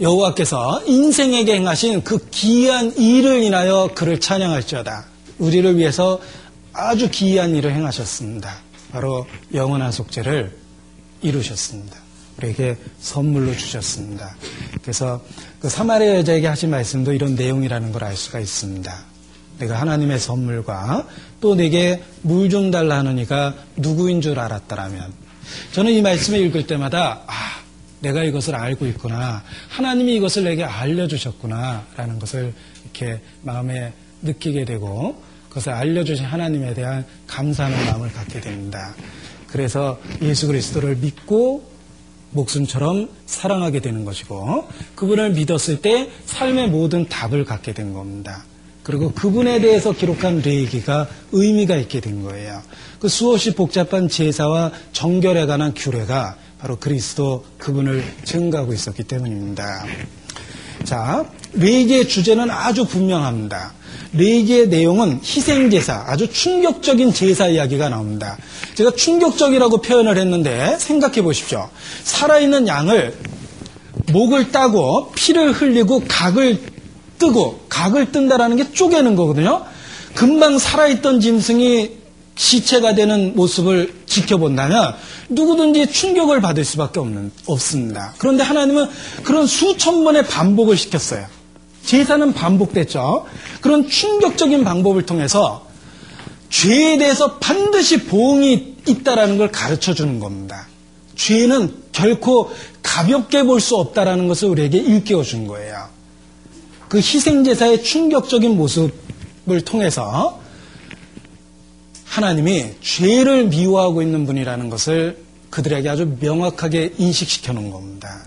[0.00, 5.06] 여호와께서 인생에게 행하신 그 기이한 일을 인하여 그를 찬양할지어다.
[5.38, 6.20] 우리를 위해서
[6.72, 8.52] 아주 기이한 일을 행하셨습니다.
[8.90, 10.56] 바로 영원한 속죄를
[11.22, 11.96] 이루셨습니다.
[12.38, 14.34] 우리에게 선물로 주셨습니다.
[14.82, 15.22] 그래서
[15.60, 19.11] 그 사마리아 여자에게 하신 말씀도 이런 내용이라는 걸 알 수가 있습니다.
[19.62, 21.06] 내가 하나님의 선물과
[21.40, 25.12] 또 내게 물 좀 달라 하느니가 누구인 줄 알았다라면
[25.72, 27.32] 저는 이 말씀을 읽을 때마다 아
[28.00, 32.52] 내가 이것을 알고 있구나 하나님이 이것을 내게 알려주셨구나 라는 것을
[32.84, 33.92] 이렇게 마음에
[34.22, 38.94] 느끼게 되고 그것을 알려주신 하나님에 대한 감사하는 마음을 갖게 됩니다.
[39.48, 41.70] 그래서 예수 그리스도를 믿고
[42.30, 48.44] 목숨처럼 사랑하게 되는 것이고 그분을 믿었을 때 삶의 모든 답을 갖게 된 겁니다.
[48.82, 52.62] 그리고 그분에 대해서 기록한 레이기가 의미가 있게 된 거예요.
[52.98, 59.84] 그 수없이 복잡한 제사와 정결에 관한 규례가 바로 그리스도 그분을 증가하고 있었기 때문입니다.
[60.84, 61.24] 자,
[61.54, 63.72] 레기의 주제는 아주 분명합니다.
[64.14, 68.36] 레기의 내용은 희생제사, 아주 충격적인 제사 이야기가 나옵니다.
[68.74, 71.68] 제가 충격적이라고 표현을 했는데 생각해 보십시오.
[72.04, 73.14] 살아있는 양을
[74.12, 76.71] 목을 따고 피를 흘리고 각을
[77.22, 79.64] 뜨고 각을 뜬다라는 게 쪼개는 거거든요.
[80.14, 81.90] 금방 살아있던 짐승이
[82.34, 84.94] 시체가 되는 모습을 지켜본다면
[85.28, 88.14] 누구든지 충격을 받을 수밖에 없는, 없습니다.
[88.18, 88.88] 그런데 하나님은
[89.22, 91.24] 그런 수천 번의 반복을 시켰어요.
[91.84, 93.24] 제사는 반복됐죠.
[93.60, 95.64] 그런 충격적인 방법을 통해서
[96.50, 100.66] 죄에 대해서 반드시 보응이 있다라는 걸 가르쳐 주는 겁니다.
[101.14, 102.50] 죄는 결코
[102.82, 105.92] 가볍게 볼 수 없다라는 것을 우리에게 일깨워 준 거예요.
[106.92, 110.38] 그 희생제사의 충격적인 모습을 통해서
[112.04, 115.16] 하나님이 죄를 미워하고 있는 분이라는 것을
[115.48, 118.26] 그들에게 아주 명확하게 인식시켜 놓은 겁니다.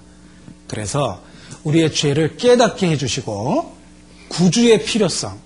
[0.67, 1.21] 그래서
[1.63, 3.71] 우리의 죄를 깨닫게 해주시고
[4.29, 5.37] 구주의 필요성,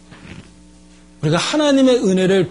[1.22, 2.50] 우리가 하나님의 은혜를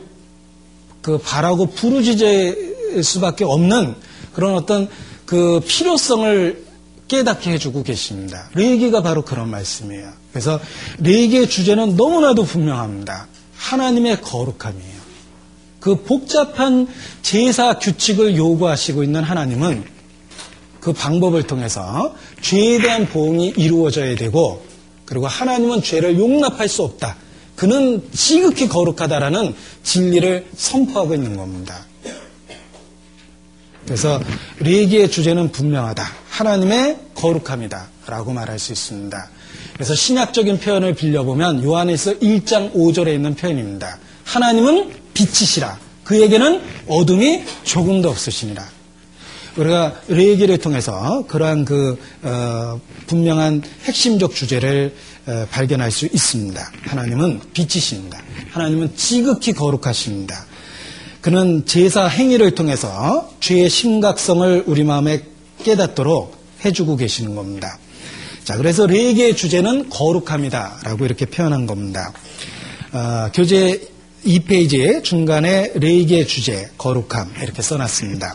[1.00, 3.94] 그 바라고 부르짖을 수밖에 없는
[4.34, 4.86] 그런 어떤
[5.24, 6.67] 그 필요성을
[7.08, 8.48] 깨닫게 해주고 계십니다.
[8.54, 10.12] 레이기가 바로 그런 말씀이에요.
[10.32, 10.60] 그래서
[10.98, 13.26] 레이기의 주제는 너무나도 분명합니다.
[13.56, 14.98] 하나님의 거룩함이에요.
[15.80, 16.88] 그 복잡한
[17.22, 19.84] 제사 규칙을 요구하시고 있는 하나님은
[20.80, 24.64] 그 방법을 통해서 죄에 대한 보응이 이루어져야 되고
[25.04, 27.16] 그리고 하나님은 죄를 용납할 수 없다.
[27.56, 31.84] 그는 지극히 거룩하다라는 진리를 선포하고 있는 겁니다.
[33.84, 34.20] 그래서
[34.60, 36.27] 레기의 주제는 분명하다.
[36.38, 37.88] 하나님의 거룩함이다.
[38.06, 39.28] 라고 말할 수 있습니다.
[39.74, 43.98] 그래서 신약적인 표현을 빌려보면 요한에서 1장 5절에 있는 표현입니다.
[44.22, 45.78] 하나님은 빛이시라.
[46.04, 48.64] 그에게는 어둠이 조금도 없으시니라.
[49.56, 54.94] 우리가 레기를 통해서 그러한 그 어, 분명한 핵심적 주제를
[55.26, 56.70] 어, 발견할 수 있습니다.
[56.82, 58.22] 하나님은 빛이십니다.
[58.52, 60.46] 하나님은 지극히 거룩하십니다.
[61.20, 65.24] 그는 제사 행위를 통해서 죄의 심각성을 우리 마음에
[65.64, 67.78] 깨닫도록 해주고 계시는 겁니다.
[68.44, 72.12] 자, 그래서 레게의 주제는 거룩함이다라고 이렇게 표현한 겁니다.
[72.92, 73.80] 어, 교재
[74.24, 78.34] 2페이지 중간에 레게의 주제 거룩함 이렇게 써놨습니다.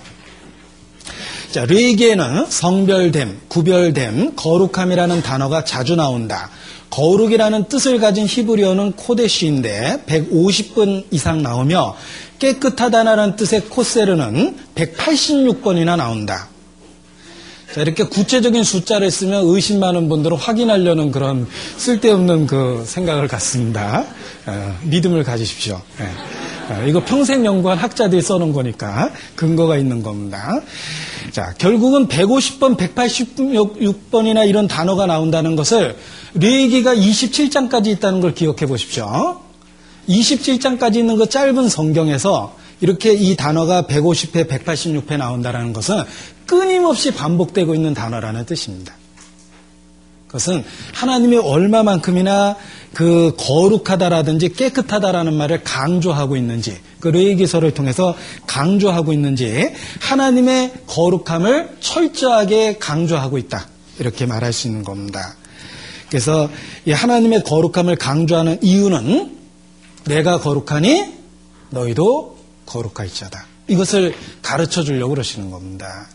[1.52, 6.50] 자, 레게는 성별됨, 구별됨, 거룩함이라는 단어가 자주 나온다.
[6.90, 11.96] 거룩이라는 뜻을 가진 히브리어는 코데시인데 150번 이상 나오며
[12.38, 16.53] 깨끗하다라는 뜻의 코세르는 186번이나 나온다.
[17.74, 21.48] 자, 이렇게 구체적인 숫자를 쓰면 의심 많은 분들은 확인하려는 그런
[21.78, 24.06] 쓸데없는 그 생각을 갖습니다.
[24.46, 25.82] 어, 믿음을 가지십시오.
[25.98, 26.06] 네.
[26.70, 30.62] 어, 이거 평생 연구한 학자들이 써놓은 거니까 근거가 있는 겁니다.
[31.32, 35.96] 자, 결국은 150번, 186번이나 이런 단어가 나온다는 것을
[36.36, 39.42] 레기가 27장까지 있다는 걸 기억해 보십시오.
[40.08, 46.04] 27장까지 있는 그 짧은 성경에서 이렇게 이 단어가 150회, 186회 나온다는 것은
[46.46, 48.94] 끊임없이 반복되고 있는 단어라는 뜻입니다.
[50.28, 50.64] 그것은
[50.94, 52.56] 하나님이 얼마만큼이나
[52.94, 58.16] 그 거룩하다라든지 깨끗하다라는 말을 강조하고 있는지, 그 레이기서를 통해서
[58.48, 63.68] 강조하고 있는지, 하나님의 거룩함을 철저하게 강조하고 있다.
[64.00, 65.36] 이렇게 말할 수 있는 겁니다.
[66.10, 66.50] 그래서
[66.86, 69.38] 이 하나님의 거룩함을 강조하는 이유는
[70.06, 71.14] 내가 거룩하니
[71.70, 73.46] 너희도 거룩할지어다.
[73.68, 76.08] 이것을 가르쳐 주려고 그러시는 겁니다.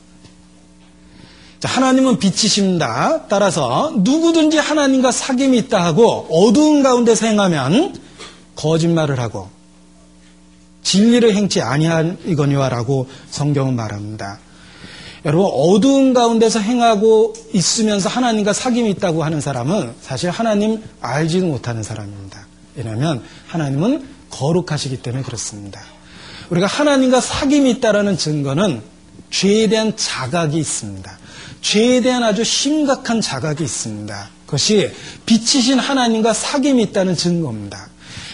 [1.61, 3.27] 자, 하나님은 빛이십니다.
[3.29, 7.99] 따라서 누구든지 하나님과 사귐이 있다 하고 어두운 가운데서 행하면
[8.55, 9.49] 거짓말을 하고
[10.83, 14.39] 진리를 행치 아니하이거니와라고 성경은 말합니다.
[15.25, 22.47] 여러분 어두운 가운데서 행하고 있으면서 하나님과 사귐이 있다고 하는 사람은 사실 하나님 알지도 못하는 사람입니다.
[22.77, 25.81] 왜냐하면 하나님은 거룩하시기 때문에 그렇습니다.
[26.51, 28.81] 우리가 하나님과 사귐이 있다라는 증거는
[29.31, 31.19] 죄에 대한 자각이 있습니다.
[31.61, 34.31] 죄에 대한 아주 심각한 자각이 있습니다.
[34.47, 34.91] 그것이
[35.27, 37.89] 빛이신 하나님과 사귐이 있다는 증거입니다.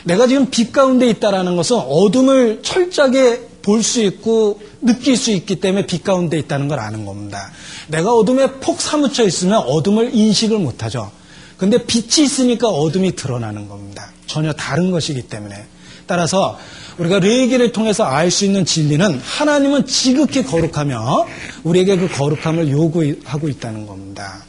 [0.04, 5.86] 내가 지금 빛 가운데 있다라는 것은 어둠을 철저하게 볼 수 있고 느낄 수 있기 때문에
[5.86, 7.50] 빛 가운데 있다는 걸 아는 겁니다.
[7.88, 11.10] 내가 어둠에 폭 사무쳐 있으면 어둠을 인식을 못하죠.
[11.56, 14.10] 근데 빛이 있으니까 어둠이 드러나는 겁니다.
[14.26, 15.64] 전혀 다른 것이기 때문에.
[16.06, 16.58] 따라서
[16.98, 21.26] 우리가 레기를 통해서 알 수 있는 진리는 하나님은 지극히 거룩하며
[21.64, 24.44] 우리에게 그 거룩함을 요구하고 있다는 겁니다.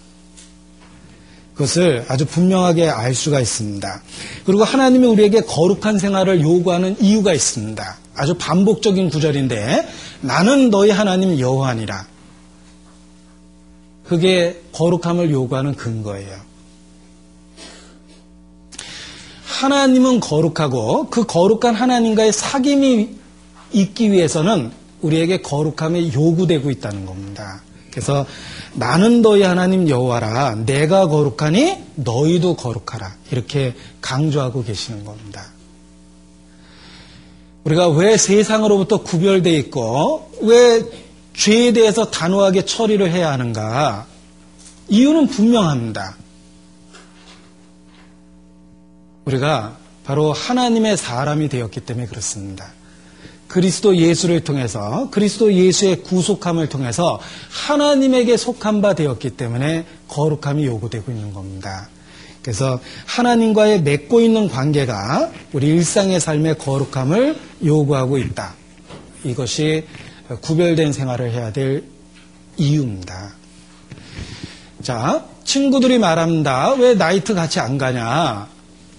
[1.53, 4.01] 그것을 아주 분명하게 알 수가 있습니다.
[4.45, 7.97] 그리고 하나님이 우리에게 거룩한 생활을 요구하는 이유가 있습니다.
[8.15, 9.87] 아주 반복적인 구절인데
[10.21, 12.07] 나는 너희 하나님 여호와니라.
[14.05, 16.35] 그게 거룩함을 요구하는 근거예요.
[19.55, 23.09] 하나님은 거룩하고 그 거룩한 하나님과의 사귐이
[23.71, 27.61] 있기 위해서는 우리에게 거룩함이 요구되고 있다는 겁니다.
[27.89, 28.25] 그래서
[28.73, 35.45] 나는 너희 하나님 여호와라 내가 거룩하니 너희도 거룩하라 이렇게 강조하고 계시는 겁니다.
[37.63, 40.83] 우리가 왜 세상으로부터 구별돼 있고 왜
[41.33, 44.05] 죄에 대해서 단호하게 처리를 해야 하는가?
[44.89, 46.15] 이유는 분명합니다.
[49.25, 52.71] 우리가 바로 하나님의 사람이 되었기 때문에 그렇습니다.
[53.47, 57.19] 그리스도 예수를 통해서 그리스도 예수의 구속함을 통해서
[57.49, 61.89] 하나님에게 속한 바 되었기 때문에 거룩함이 요구되고 있는 겁니다.
[62.41, 68.53] 그래서 하나님과의 맺고 있는 관계가 우리 일상의 삶의 거룩함을 요구하고 있다.
[69.23, 69.87] 이것이
[70.41, 71.83] 구별된 생활을 해야 될
[72.57, 73.33] 이유입니다.
[74.83, 76.73] 자, 친구들이 말합니다.
[76.73, 78.54] 왜 나이트 같이 안 가냐?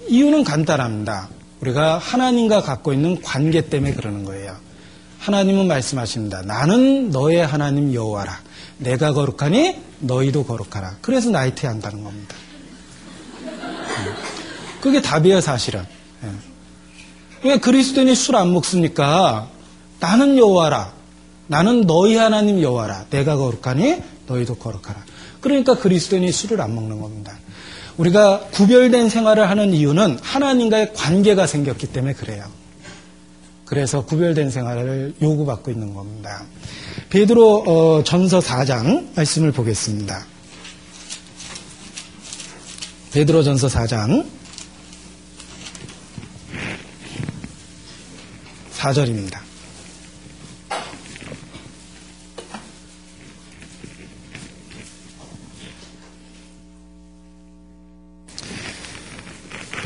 [0.09, 1.29] 이유는 간단합니다.
[1.61, 4.57] 우리가 하나님과 갖고 있는 관계 때문에 그러는 거예요.
[5.19, 6.43] 하나님은 말씀하십니다.
[6.43, 8.41] 나는 너의 하나님 여호와라.
[8.79, 10.97] 내가 거룩하니 너희도 거룩하라.
[11.01, 12.35] 그래서 나이트에 안 가는 겁니다.
[14.81, 15.85] 그게 답이에요, 사실은.
[16.25, 17.49] 예.
[17.49, 19.49] 왜 그리스도인이 술 안 먹습니까?
[19.99, 20.93] 나는 여호와라.
[21.49, 23.07] 나는 너희 하나님 여호와라.
[23.11, 25.05] 내가 거룩하니 너희도 거룩하라.
[25.41, 27.37] 그러니까 그리스도인이 술을 안 먹는 겁니다.
[27.97, 32.45] 우리가 구별된 생활을 하는 이유는 하나님과의 관계가 생겼기 때문에 그래요.
[33.65, 36.45] 그래서 구별된 생활을 요구받고 있는 겁니다.
[37.11, 40.25] 베드로 어, 전서 4장 말씀을 보겠습니다.
[43.13, 44.27] 베드로 전서 4장
[48.77, 49.46] 4절입니다.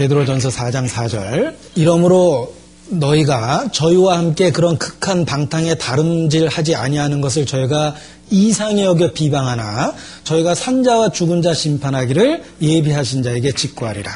[0.01, 2.55] 베드로전서 4장 4절 이러므로
[2.89, 7.95] 너희가 저희와 함께 그런 극한 방탕에 다름질하지 아니하는 것을 저희가
[8.31, 9.93] 이상히 여겨 비방하나
[10.25, 14.11] 저희가 산자와 죽은 자 심판하기를 예비하신 자에게 직구하리라.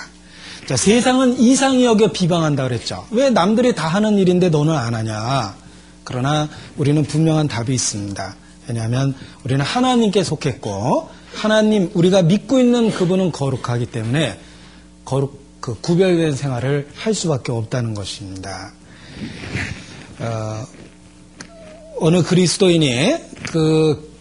[0.66, 3.04] 자, 세상은 이상히 여겨 비방한다 그랬죠.
[3.10, 5.54] 왜 남들이 다 하는 일인데 너는 안 하냐?
[6.02, 8.34] 그러나 우리는 분명한 답이 있습니다.
[8.68, 9.14] 왜냐하면
[9.44, 14.38] 우리는 하나님께 속했고 하나님 우리가 믿고 있는 그분은 거룩하기 때문에
[15.04, 18.74] 거룩 그 구별된 생활을 할 수밖에 없다는 것입니다.
[20.18, 23.14] 어, 느 그리스도인이
[23.50, 24.12] 그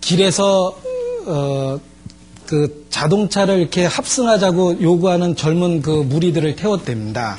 [0.00, 0.80] 길에서
[1.26, 1.80] 어,
[2.46, 7.36] 그 자동차를 이렇게 합승하자고 요구하는 젊은 그 무리들을 태웠답니다.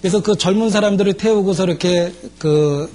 [0.00, 2.90] 그래서 그 젊은 사람들을 태우고서 이렇게 그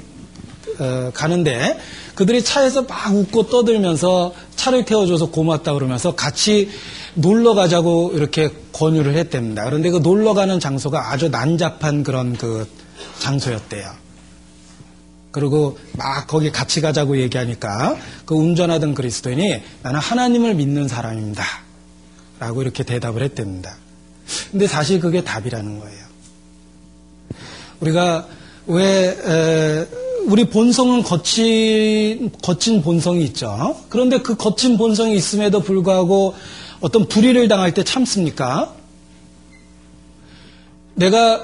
[0.80, 1.78] 어, 가는데
[2.16, 6.72] 그들이 차에서 막 웃고 떠들면서 차를 태워줘서 고맙다 그러면서 같이
[7.16, 9.66] 놀러 가자고 이렇게 권유를 했답니다.
[9.66, 12.68] 그런데 그 놀러 가는 장소가 아주 난잡한 그런 그
[13.20, 14.04] 장소였대요.
[15.32, 17.96] 그리고 막 거기 같이 가자고 얘기하니까
[18.26, 21.44] 그 운전하던 그리스도인이 나는 하나님을 믿는 사람입니다.
[22.40, 23.78] 라고 이렇게 대답을 했답니다.
[24.52, 26.04] 근데 사실 그게 답이라는 거예요.
[27.80, 28.28] 우리가
[28.68, 29.88] 왜, 에,
[30.26, 33.78] 우리 본성은 거친, 거친 본성이 있죠.
[33.90, 36.34] 그런데 그 거친 본성이 있음에도 불구하고
[36.84, 38.74] 어떤 불의를 당할 때 참습니까?
[40.96, 41.42] 내가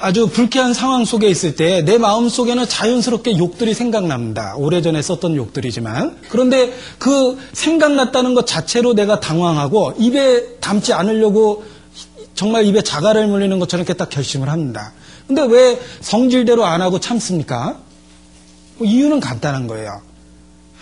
[0.00, 4.54] 아주 불쾌한 상황 속에 있을 때 내 마음 속에는 자연스럽게 욕들이 생각납니다.
[4.56, 6.16] 오래전에 썼던 욕들이지만.
[6.30, 11.64] 그런데 그 생각났다는 것 자체로 내가 당황하고 입에 담지 않으려고
[12.34, 14.94] 정말 입에 자갈을 물리는 것처럼 이렇게 딱 결심을 합니다.
[15.26, 17.76] 근데 왜 성질대로 안 하고 참습니까?
[18.78, 20.00] 뭐 이유는 간단한 거예요.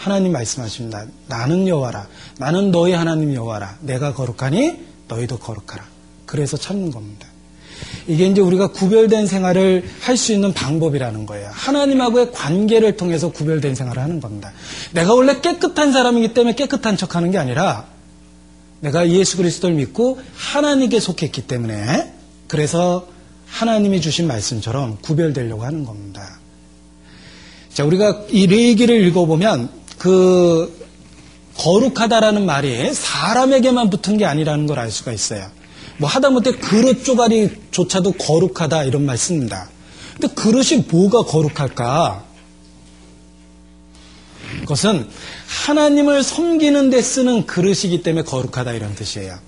[0.00, 1.04] 하나님 말씀하십니다.
[1.28, 2.06] 나는 여호와라.
[2.38, 3.76] 나는 너희 하나님 여호와라.
[3.82, 4.78] 내가 거룩하니
[5.08, 5.84] 너희도 거룩하라.
[6.24, 7.26] 그래서 참는 겁니다.
[8.06, 11.50] 이게 이제 우리가 구별된 생활을 할 수 있는 방법이라는 거예요.
[11.52, 14.52] 하나님하고의 관계를 통해서 구별된 생활을 하는 겁니다.
[14.92, 17.84] 내가 원래 깨끗한 사람이기 때문에 깨끗한 척 하는 게 아니라
[18.80, 22.14] 내가 예수 그리스도를 믿고 하나님께 속했기 때문에
[22.48, 23.06] 그래서
[23.46, 26.38] 하나님이 주신 말씀처럼 구별되려고 하는 겁니다.
[27.74, 30.74] 자, 우리가 이 레기를 읽어보면 그
[31.58, 35.46] 거룩하다라는 말이 사람에게만 붙은 게 아니라는 걸 알 수가 있어요.
[35.98, 39.68] 뭐 하다못해 그릇 쪼가리조차도 거룩하다 이런 말 씁니다.
[40.18, 42.24] 근데 그릇이 뭐가 거룩할까?
[44.60, 45.06] 그것은
[45.66, 49.38] 하나님을 섬기는 데 쓰는 그릇이기 때문에 거룩하다 이런 뜻이에요.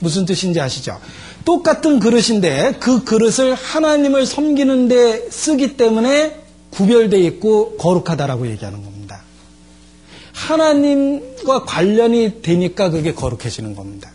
[0.00, 1.00] 무슨 뜻인지 아시죠?
[1.44, 6.40] 똑같은 그릇인데 그 그릇을 하나님을 섬기는 데 쓰기 때문에
[6.70, 8.91] 구별되어 있고 거룩하다라고 얘기하는 겁니다.
[10.42, 14.10] 하나님과 관련이 되니까 그게 거룩해지는 겁니다.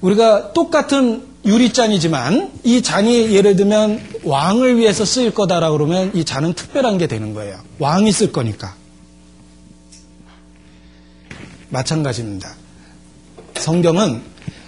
[0.00, 6.98] 우리가 똑같은 유리잔이지만 이 잔이 예를 들면 왕을 위해서 쓰일 거다라 그러면 이 잔은 특별한
[6.98, 7.58] 게 되는 거예요.
[7.78, 8.74] 왕이 쓸 거니까.
[11.68, 12.54] 마찬가지입니다.
[13.54, 14.22] 성경은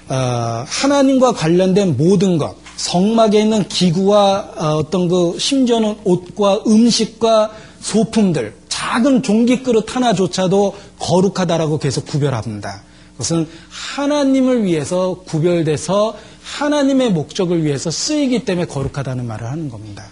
[0.08, 8.54] 어, 하나님과 관련된 모든 것, 성막에 있는 기구와 어, 어떤 그 심지어는 옷과 음식과 소품들,
[8.88, 12.82] 작은 종기 그릇 하나조차도 거룩하다라고 계속 구별합니다.
[13.12, 20.06] 그것은 하나님을 위해서 구별돼서 하나님의 목적을 위해서 쓰이기 때문에 거룩하다는 말을 하는 겁니다.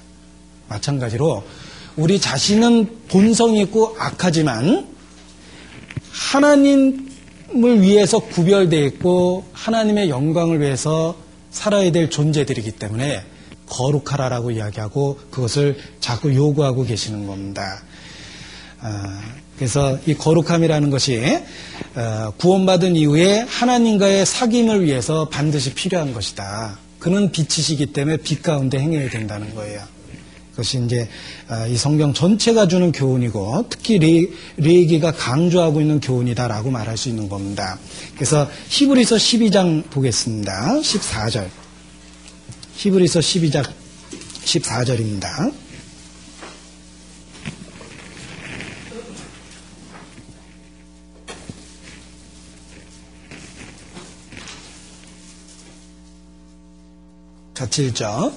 [0.69, 1.43] 마찬가지로
[1.97, 4.87] 우리 자신은 본성이 있고 악하지만
[6.13, 11.17] 하나님을 위해서 구별되어 있고 하나님의 영광을 위해서
[11.51, 13.25] 살아야 될 존재들이기 때문에
[13.71, 17.83] 거룩하라라고 이야기하고 그것을 자꾸 요구하고 계시는 겁니다.
[18.87, 19.21] 아,
[19.57, 21.21] 그래서 이 거룩함이라는 것이
[21.97, 26.79] 어, 구원받은 이후에 하나님과의 사귐을 위해서 반드시 필요한 것이다.
[27.01, 29.83] 그는 빛이시기 때문에 빛 가운데 행해야 된다는 거예요.
[30.53, 31.09] 그것이 이제
[31.49, 37.29] 어, 이 성경 전체가 주는 교훈이고 특히 레, 레기가 강조하고 있는 교훈이다라고 말할 수 있는
[37.29, 37.79] 겁니다.
[38.15, 40.77] 그래서 히브리서 12장 보겠습니다.
[40.81, 41.49] 14절.
[42.77, 43.65] 히브리서 12장
[44.45, 45.53] 14절입니다.
[57.57, 58.33] 같이 읽죠.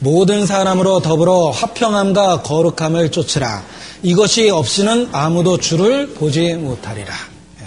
[0.00, 3.64] 모든 사람으로 더불어 화평함과 거룩함을 쫓으라.
[4.02, 7.12] 이것이 없이는 아무도 주를 보지 못하리라.
[7.60, 7.66] 예.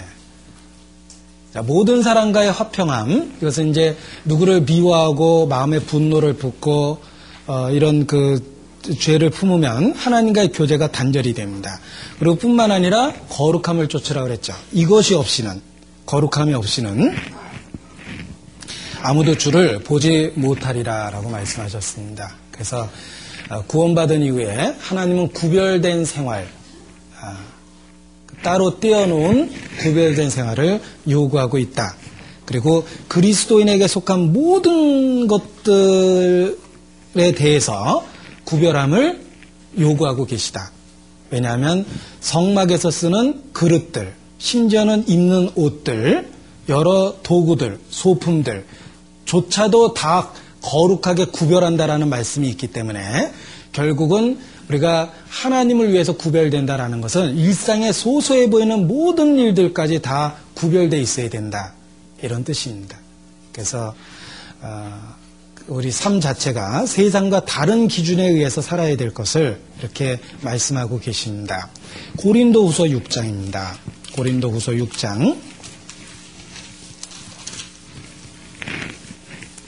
[1.54, 3.34] 자, 모든 사람과의 화평함.
[3.40, 7.00] 이것은 이제 누구를 미워하고 마음의 분노를 붓고
[7.46, 8.52] 어, 이런 그
[8.98, 11.78] 죄를 품으면 하나님과의 교제가 단절이 됩니다.
[12.18, 14.54] 그리고 뿐만 아니라 거룩함을 쫓으라 그랬죠.
[14.72, 15.60] 이것이 없이는
[16.06, 17.14] 거룩함이 없이는
[19.04, 22.36] 아무도 주를 보지 못하리라라고 말씀하셨습니다.
[22.52, 22.88] 그래서
[23.50, 26.46] 어, 구원받은 이후에 하나님은 구별된 생활,
[27.20, 27.36] 아,
[28.42, 29.50] 따로 떼어놓은
[29.80, 31.96] 구별된 생활을 요구하고 있다.
[32.44, 36.54] 그리고 그리스도인에게 속한 모든 것들에
[37.36, 38.06] 대해서
[38.44, 39.20] 구별함을
[39.80, 40.70] 요구하고 계시다.
[41.30, 41.84] 왜냐하면
[42.20, 46.30] 성막에서 쓰는 그릇들, 심지어는 입는 옷들,
[46.68, 48.64] 여러 도구들, 소품들,
[49.32, 50.30] 조차도 다
[50.60, 53.32] 거룩하게 구별한다라는 말씀이 있기 때문에
[53.72, 61.72] 결국은 우리가 하나님을 위해서 구별된다라는 것은 일상에 소소해 보이는 모든 일들까지 다 구별돼 있어야 된다
[62.22, 62.98] 이런 뜻입니다.
[63.52, 63.94] 그래서
[64.60, 65.14] 어,
[65.66, 71.70] 우리 삶 자체가 세상과 다른 기준에 의해서 살아야 될 것을 이렇게 말씀하고 계십니다.
[72.18, 73.76] 고린도후서 6장입니다.
[74.14, 75.51] 고린도후서 6장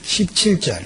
[0.05, 0.83] 17절.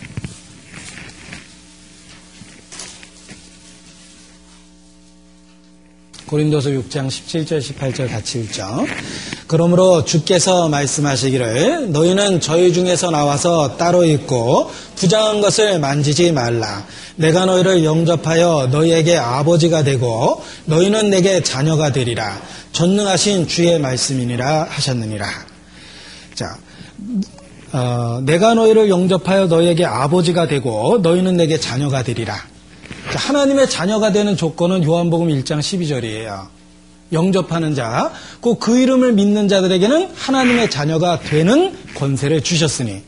[6.26, 8.86] 고린도서 6장 17절 18절 같이 읽죠.
[9.48, 16.86] 그러므로 주께서 말씀하시기를 너희는 저희 중에서 나와서 따로 있고 부정한 것을 만지지 말라.
[17.16, 22.40] 내가 너희를 영접하여 너희에게 아버지가 되고 너희는 내게 자녀가 되리라.
[22.74, 25.28] 전능하신 주의 말씀이니라 하셨느니라.
[26.36, 26.58] 자,
[27.72, 32.36] 어, 내가 너희를 영접하여 너희에게 아버지가 되고 너희는 내게 자녀가 되리라.
[33.16, 36.48] 하나님의 자녀가 되는 조건은 요한복음 1장 12절이에요.
[37.12, 38.12] 영접하는 자,
[38.42, 43.02] 꼭 그 이름을 믿는 자들에게는 하나님의 자녀가 되는 권세를 주셨으니.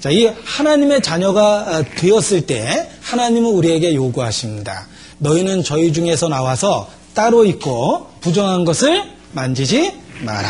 [0.00, 4.86] 자, 이 하나님의 자녀가 되었을 때 하나님은 우리에게 요구하십니다.
[5.18, 10.48] 너희는 저희 중에서 나와서 따로 있고 부정한 것을 만지지 마라.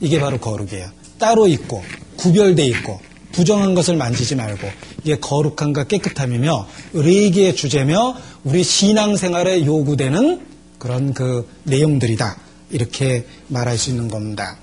[0.00, 0.88] 이게 바로 거룩이에요.
[1.18, 1.82] 따로 있고
[2.16, 3.00] 구별돼 있고
[3.32, 4.68] 부정한 것을 만지지 말고
[5.04, 10.40] 이게 거룩함과 깨끗함이며 의리기의 주제며 우리 신앙생활에 요구되는
[10.78, 12.36] 그런 그 내용들이다
[12.70, 14.56] 이렇게 말할 수 있는 겁니다.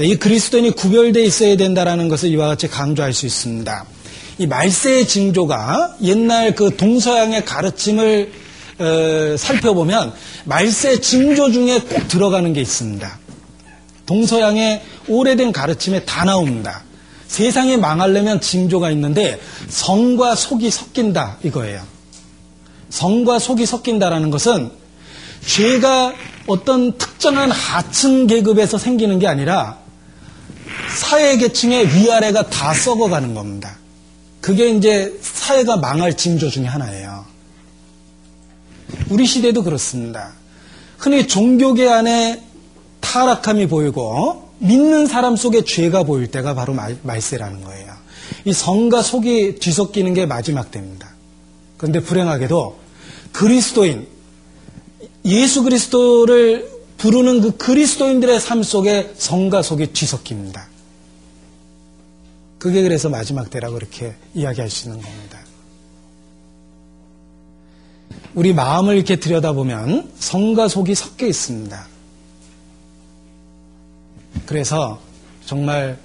[0.00, 3.86] 이 그리스도인이 구별돼 있어야 된다라는 것을 이와 같이 강조할 수 있습니다.
[4.38, 8.30] 이 말세의 징조가 옛날 그 동서양의 가르침을
[8.78, 10.12] 어, 살펴보면
[10.44, 13.18] 말세 징조 중에 꼭 들어가는 게 있습니다.
[14.06, 16.82] 동서양의 오래된 가르침에 다 나옵니다.
[17.26, 21.82] 세상이 망하려면 징조가 있는데 성과 속이 섞인다 이거예요.
[22.88, 24.70] 성과 속이 섞인다라는 것은
[25.44, 26.14] 죄가
[26.46, 29.78] 어떤 특정한 하층 계급에서 생기는 게 아니라
[30.96, 33.76] 사회 계층의 위아래가 다 썩어가는 겁니다.
[34.40, 37.24] 그게 이제 사회가 망할 징조 중의 하나예요.
[39.08, 40.32] 우리 시대도 그렇습니다.
[40.98, 42.42] 흔히 종교계 안에
[43.06, 47.92] 타락함이 보이고 믿는 사람 속에 죄가 보일 때가 바로 말, 말세라는 거예요.
[48.44, 51.08] 이 성과 속이 뒤섞이는 게 마지막 때입니다.
[51.76, 52.76] 그런데 불행하게도
[53.32, 54.08] 그리스도인,
[55.24, 60.66] 예수 그리스도를 부르는 그 그리스도인들의 삶 속에 성과 속이 뒤섞입니다.
[62.58, 65.38] 그게 그래서 마지막 때라고 그렇게 이야기할 수 있는 겁니다.
[68.34, 71.95] 우리 마음을 이렇게 들여다보면 성과 속이 섞여 있습니다.
[74.46, 75.00] 그래서
[75.44, 75.98] 정말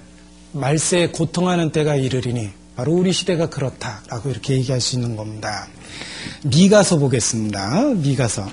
[0.52, 5.68] 말세에 고통하는 때가 이르리니 바로 우리 시대가 그렇다라고 이렇게 얘기할 수 있는 겁니다.
[6.44, 7.94] 미가서 보겠습니다.
[7.94, 8.50] 미가서.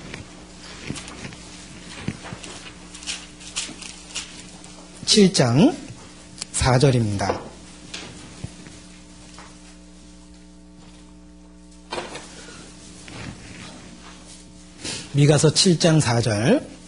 [5.04, 5.76] 칠장
[6.52, 7.40] 4절입니다.
[15.12, 16.79] 미가서 7장 4절.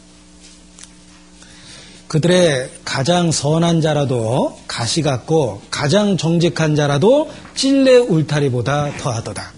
[2.12, 9.52] 그들의 가장 선한 자라도 가시 같고 가장 정직한 자라도 찔레 울타리보다 더하도다.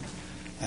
[0.63, 0.67] 예.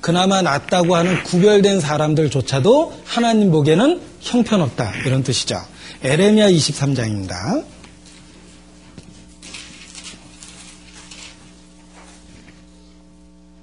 [0.00, 5.02] 그나마 낫다고 하는 구별된 사람들조차도 하나님 보기에는 형편없다.
[5.04, 5.60] 이런 뜻이죠.
[6.02, 7.62] 에레미야 23장입니다.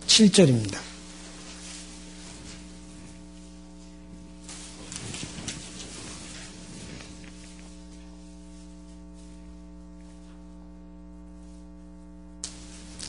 [0.05, 0.85] 7절입니다.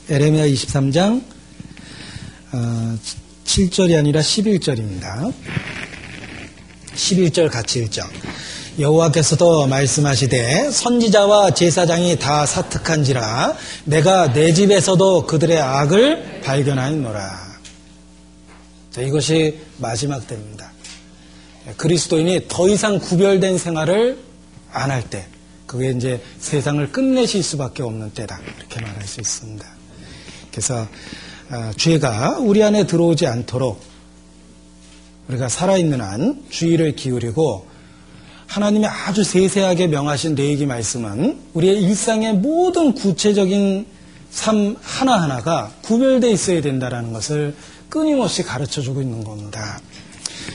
[0.09, 1.21] 에레미야 23장
[2.53, 2.97] 어,
[3.45, 5.33] 7절이 아니라 11절입니다.
[6.95, 8.03] 11절 같이 읽죠.
[8.79, 13.55] 여호와께서도 말씀하시되 선지자와 제사장이 다 사특한지라
[13.85, 17.47] 내가 내 집에서도 그들의 악을 발견하였노라.
[18.91, 20.71] 자, 이것이 마지막 때입니다.
[21.75, 24.17] 그리스도인이 더 이상 구별된 생활을
[24.71, 25.25] 안 할 때,
[25.65, 28.39] 그게 이제 세상을 끝내실 수밖에 없는 때다.
[28.59, 29.76] 이렇게 말할 수 있습니다.
[30.57, 30.87] 그래서
[31.51, 33.79] 어, 죄가 우리 안에 들어오지 않도록
[35.27, 37.67] 우리가 살아있는 한 주의를 기울이고
[38.47, 43.85] 하나님이 아주 세세하게 명하신 내얘기 말씀은 우리의 일상의 모든 구체적인
[44.31, 47.55] 삶 하나하나가 구별되어 있어야 된다는 것을
[47.89, 49.79] 끊임없이 가르쳐 주고 있는 겁니다.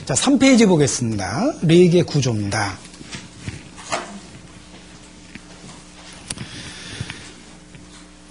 [0.03, 1.53] 자, 3페이지 보겠습니다.
[1.61, 2.77] 레이의 구조입니다.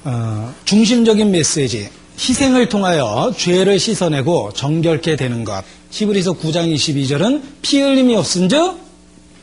[0.05, 1.89] 어, 중심적인 메시지,
[2.19, 5.63] 희생을 통하여 죄를 씻어내고 정결케 되는 것.
[5.91, 8.79] 히브리서 9장 22절은 피 흘림이 없은즉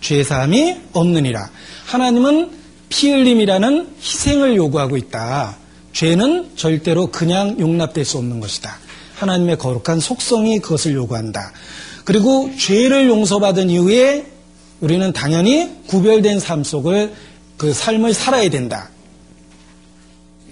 [0.01, 1.49] 죄사함이 없느니라.
[1.85, 2.51] 하나님은
[2.89, 5.57] 피 흘림이라는 희생을 요구하고 있다.
[5.93, 8.77] 죄는 절대로 그냥 용납될 수 없는 것이다.
[9.15, 11.51] 하나님의 거룩한 속성이 그것을 요구한다.
[12.05, 14.25] 그리고 죄를 용서받은 이후에
[14.79, 17.13] 우리는 당연히 구별된 삶 속을
[17.57, 18.89] 그 삶을 살아야 된다.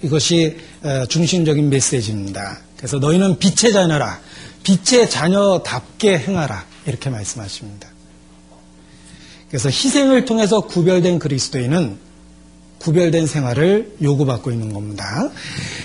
[0.02, 2.60] 이것이 어, 중심적인 메시지입니다.
[2.76, 4.20] 그래서 너희는 빛의 자녀라.
[4.62, 6.64] 빛의 자녀답게 행하라.
[6.86, 7.88] 이렇게 말씀하십니다.
[9.48, 11.98] 그래서 희생을 통해서 구별된 그리스도인은
[12.78, 15.30] 구별된 생활을 요구받고 있는 겁니다.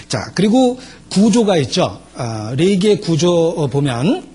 [0.07, 2.01] 자, 그리고 구조가 있죠.
[2.15, 4.32] 어, 레이기의 구조 보면 어,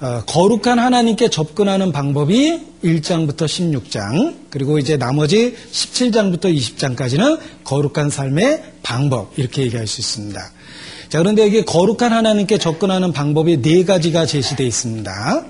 [0.00, 9.62] 거룩한 하나님께 접근하는 방법이 1장부터 16장, 그리고 이제 나머지 17장부터 20장까지는 거룩한 삶의 방법, 이렇게
[9.62, 10.40] 얘기할 수 있습니다.
[11.08, 15.44] 자, 그런데 여기 거룩한 하나님께 접근하는 방법이 네 가지가 제시되어 있습니다.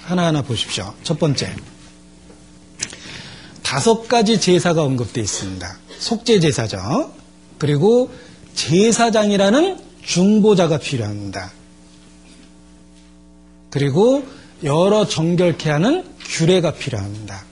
[0.00, 0.92] 하나하나 보십시오.
[1.04, 1.54] 첫 번째.
[3.62, 5.78] 다섯 가지 제사가 언급되어 있습니다.
[5.98, 7.12] 속죄 제사죠.
[7.58, 8.10] 그리고
[8.54, 11.52] 제사장이라는 중보자가 필요합니다.
[13.76, 14.24] 그리고
[14.64, 17.44] 여러 정결케 하는 규례가 필요합니다.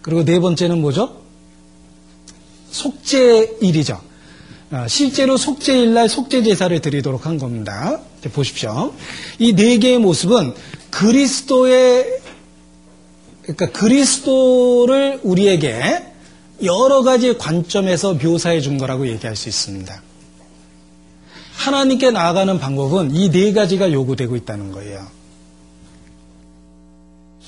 [0.00, 1.16] 그리고 네 번째는 뭐죠?
[2.70, 4.00] 속죄일이죠.
[4.70, 8.00] 아, 실제로 속죄일날 속죄제사를 드리도록 한 겁니다.
[8.32, 8.94] 보십시오.
[9.40, 10.54] 이 네 개의 모습은
[10.90, 12.20] 그리스도의
[13.42, 16.04] 그러니까 그리스도를 우리에게
[16.62, 20.00] 여러 가지 관점에서 묘사해 준 거라고 얘기할 수 있습니다.
[21.54, 25.18] 하나님께 나아가는 방법은 이 네 가지가 요구되고 있다는 거예요.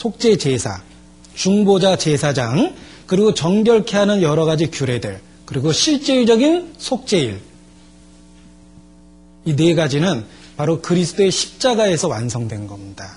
[0.02, 0.82] 속죄 제사,
[1.36, 2.74] 중보자 제사장,
[3.06, 7.40] 그리고 정결케 하는 여러 가지 규례들, 그리고 실질적인 속죄일.
[9.44, 10.24] 이 네 가지는
[10.56, 13.16] 바로 그리스도의 십자가에서 완성된 겁니다.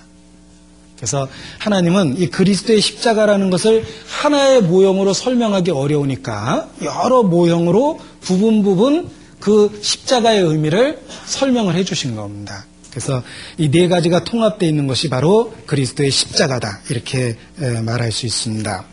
[0.96, 1.28] 그래서
[1.58, 9.10] 하나님은 이 그리스도의 십자가라는 것을 하나의 모형으로 설명하기 어려우니까 여러 모형으로 부분 부분
[9.40, 12.64] 그 십자가의 의미를 설명을 해 주신 겁니다.
[12.96, 13.22] 그래서
[13.58, 16.80] 이 네 가지가 통합되어 있는 것이 바로 그리스도의 십자가다.
[16.88, 17.36] 이렇게
[17.84, 18.84] 말할 수 있습니다.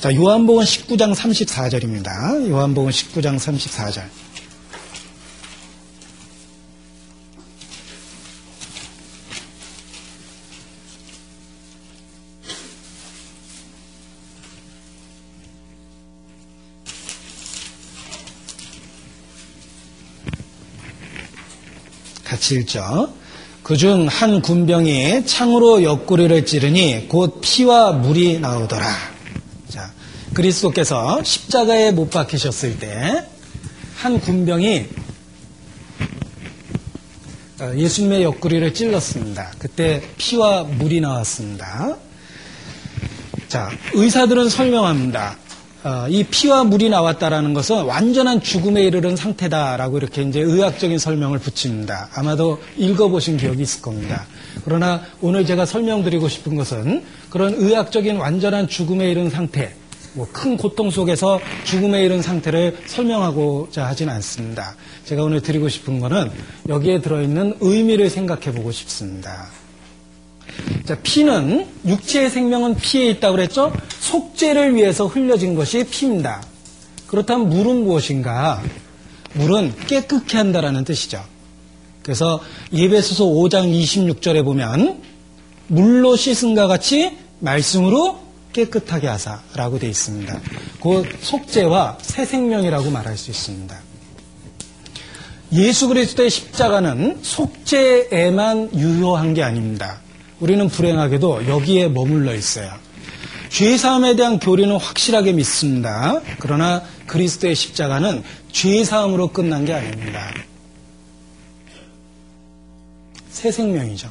[0.00, 2.48] 자, 요한복음 19장 34절입니다.
[2.48, 4.04] 요한복음 19장 34절.
[22.24, 23.23] 같이 읽죠.
[23.64, 28.86] 그중 한 군병이 창으로 옆구리를 찌르니 곧 피와 물이 나오더라.
[29.68, 29.90] 자,
[30.34, 33.34] 그리스도께서 십자가에 못 박히셨을 때
[34.04, 34.86] 한 군병이
[37.62, 39.52] 어, 예수님의 옆구리를 찔렀습니다.
[39.58, 41.96] 그때 피와 물이 나왔습니다.
[43.48, 45.38] 자, 의사들은 설명합니다.
[45.84, 52.08] 어, 이 피와 물이 나왔다라는 것은 완전한 죽음에 이르는 상태다라고 이렇게 이제 의학적인 설명을 붙입니다.
[52.14, 54.24] 아마도 읽어보신 기억이 있을 겁니다.
[54.64, 59.74] 그러나 오늘 제가 설명드리고 싶은 것은 그런 의학적인 완전한 죽음에 이른 상태,
[60.14, 64.76] 뭐 큰 고통 속에서 죽음에 이른 상태를 설명하고자 하진 않습니다.
[65.04, 66.30] 제가 오늘 드리고 싶은 것은
[66.66, 69.48] 여기에 들어있는 의미를 생각해 보고 싶습니다.
[70.84, 73.72] 자, 피는 육체의 생명은 피에 있다고 그랬죠?
[74.00, 76.42] 속죄를 위해서 흘려진 것이 피입니다.
[77.06, 78.62] 그렇다면 물은 무엇인가?
[79.34, 81.24] 물은 깨끗게 한다라는 뜻이죠.
[82.02, 82.40] 그래서
[82.72, 85.02] 예배소서 5장 26절에 보면
[85.68, 88.20] 물로 씻은가 같이 말씀으로
[88.52, 90.40] 깨끗하게 하사라고 되어 있습니다.
[90.82, 93.74] 그 속죄와 새 생명이라고 말할 수 있습니다.
[95.52, 100.00] 예수 그리스도의 십자가는 속죄에만 유효한 게 아닙니다.
[100.40, 102.70] 우리는 불행하게도 여기에 머물러 있어요.
[103.50, 106.20] 죄사함에 대한 교리는 확실하게 믿습니다.
[106.40, 110.32] 그러나 그리스도의 십자가는 죄사함으로 끝난 게 아닙니다.
[113.30, 114.10] 새 생명이죠.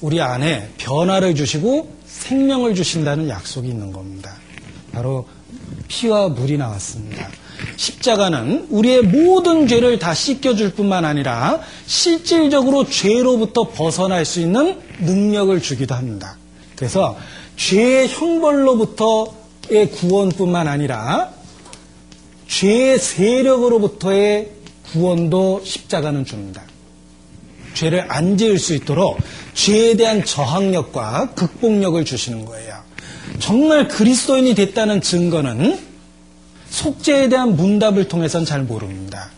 [0.00, 4.34] 우리 안에 변화를 주시고 생명을 주신다는 약속이 있는 겁니다.
[4.92, 5.28] 바로
[5.88, 7.28] 피와 물이 나왔습니다.
[7.76, 15.94] 십자가는 우리의 모든 죄를 다 씻겨줄 뿐만 아니라 실질적으로 죄로부터 벗어날 수 있는 능력을 주기도
[15.94, 16.36] 합니다.
[16.76, 17.16] 그래서
[17.56, 21.30] 죄의 형벌로부터의 구원뿐만 아니라
[22.48, 24.50] 죄의 세력으로부터의
[24.92, 26.62] 구원도 십자가는 줍니다.
[27.74, 29.18] 죄를 안 지을 수 있도록
[29.54, 32.74] 죄에 대한 저항력과 극복력을 주시는 거예요.
[33.40, 35.93] 정말 그리스도인이 됐다는 증거는
[36.74, 39.30] 속죄에 대한 문답을 통해서는 잘 모릅니다.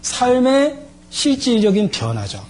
[0.00, 0.78] 삶의
[1.10, 2.42] 실질적인 변화죠.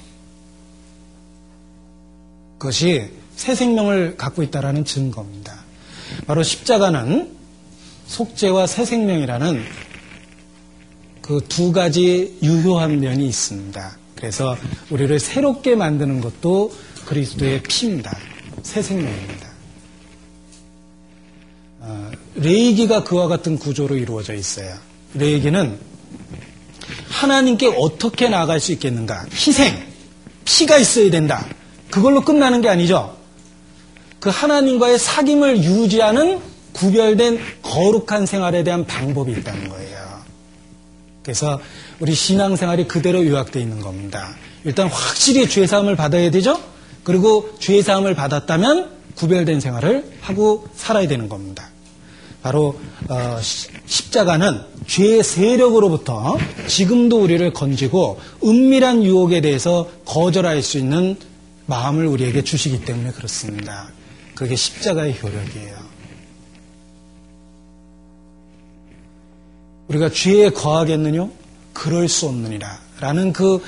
[2.58, 5.58] 그것이 새 생명을 갖고 있다는 증거입니다.
[6.26, 7.36] 바로 십자가는
[8.06, 9.64] 속죄와 새 생명이라는
[11.22, 13.98] 그 두 가지 유효한 면이 있습니다.
[14.14, 14.56] 그래서
[14.90, 16.72] 우리를 새롭게 만드는 것도
[17.06, 18.16] 그리스도의 피입니다.
[18.62, 19.49] 새 생명입니다.
[22.36, 24.74] 어, 레이기가 그와 같은 구조로 이루어져 있어요.
[25.14, 25.78] 레이기는
[27.08, 29.26] 하나님께 어떻게 나아갈 수 있겠는가?
[29.32, 29.86] 희생,
[30.44, 31.46] 피가 있어야 된다.
[31.90, 33.16] 그걸로 끝나는 게 아니죠.
[34.20, 36.40] 그 하나님과의 사귐을 유지하는
[36.72, 40.20] 구별된 거룩한 생활에 대한 방법이 있다는 거예요.
[41.22, 41.60] 그래서
[41.98, 44.34] 우리 신앙생활이 그대로 요약되어 있는 겁니다.
[44.64, 46.60] 일단 확실히 죄사함을 받아야 되죠.
[47.02, 51.68] 그리고 죄사함을 받았다면 구별된 생활을 하고 살아야 되는 겁니다.
[52.42, 52.78] 바로
[53.08, 53.38] 어,
[53.86, 61.16] 십자가는 죄의 세력으로부터 지금도 우리를 건지고 은밀한 유혹에 대해서 거절할 수 있는
[61.66, 63.88] 마음을 우리에게 주시기 때문에 그렇습니다.
[64.34, 65.90] 그게 십자가의 효력이에요.
[69.88, 71.28] 우리가 죄에 거하겠느냐?
[71.72, 72.78] 그럴 수 없느니라.
[73.00, 73.62] 라는 그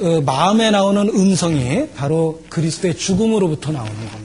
[0.00, 4.23] 어, 마음에 나오는 음성이 바로 그리스도의 죽음으로부터 나오는 겁니다.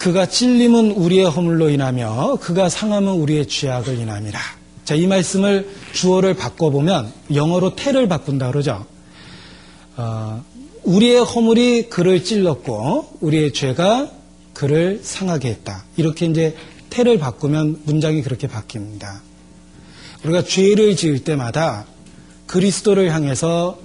[0.00, 4.40] 그가 찔림은 우리의 허물로 인하며 그가 상함은 우리의 죄악을 인함이라.
[4.86, 8.86] 자, 이 말씀을 주어를 바꿔보면 영어로 태를 바꾼다 그러죠.
[9.98, 10.42] 어,
[10.84, 14.10] 우리의 허물이 그를 찔렀고 우리의 죄가
[14.54, 15.84] 그를 상하게 했다.
[15.98, 16.56] 이렇게 이제
[16.88, 19.20] 태를 바꾸면 문장이 그렇게 바뀝니다.
[20.24, 21.84] 우리가 죄를 지을 때마다
[22.46, 23.78] 그리스도를 향해서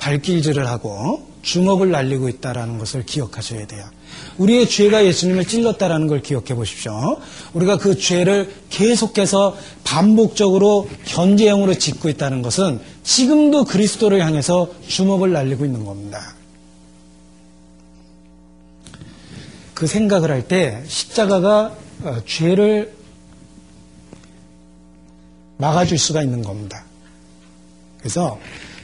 [0.00, 3.84] 발길질을 하고 주먹을 날리고 있다는 것을 기억하셔야 돼요.
[4.38, 7.18] 우리의 죄가 예수님을 찔렀다는 걸 기억해 보십시오.
[7.52, 15.84] 우리가 그 죄를 계속해서 반복적으로 현재형으로 짓고 있다는 것은 지금도 그리스도를 향해서 주먹을 날리고 있는
[15.84, 16.34] 겁니다.
[19.74, 21.72] 그 생각을 할 때 십자가가
[22.02, 22.92] 어, 죄를
[25.58, 26.84] 막아줄 수가 있는 겁니다.
[27.98, 28.38] 그래서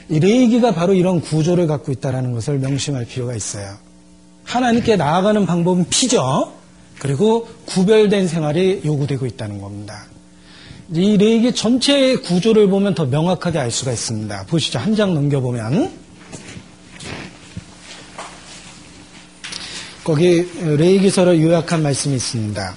[0.09, 3.84] 이 레이기가 바로 이런 구조를 갖고 있다는 것을 명심할 필요가 있어요.
[4.45, 6.53] 하나님께 나아가는 방법은 피죠.
[6.99, 10.05] 그리고 구별된 생활이 요구되고 있다는 겁니다.
[10.93, 14.45] 이 레이기 전체의 구조를 보면 더 명확하게 알 수가 있습니다.
[14.47, 14.79] 보시죠.
[14.79, 16.05] 한 장 넘겨보면.
[20.03, 22.75] 거기 레이기서를 요약한 말씀이 있습니다.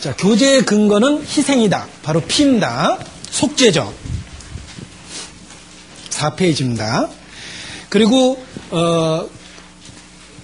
[0.00, 1.88] 자, 교제의 근거는 희생이다.
[2.04, 2.98] 바로 피입니다.
[3.30, 3.92] 속죄죠.
[6.10, 7.10] 4페이지입니다.
[7.88, 8.42] 그리고
[8.72, 9.28] 어,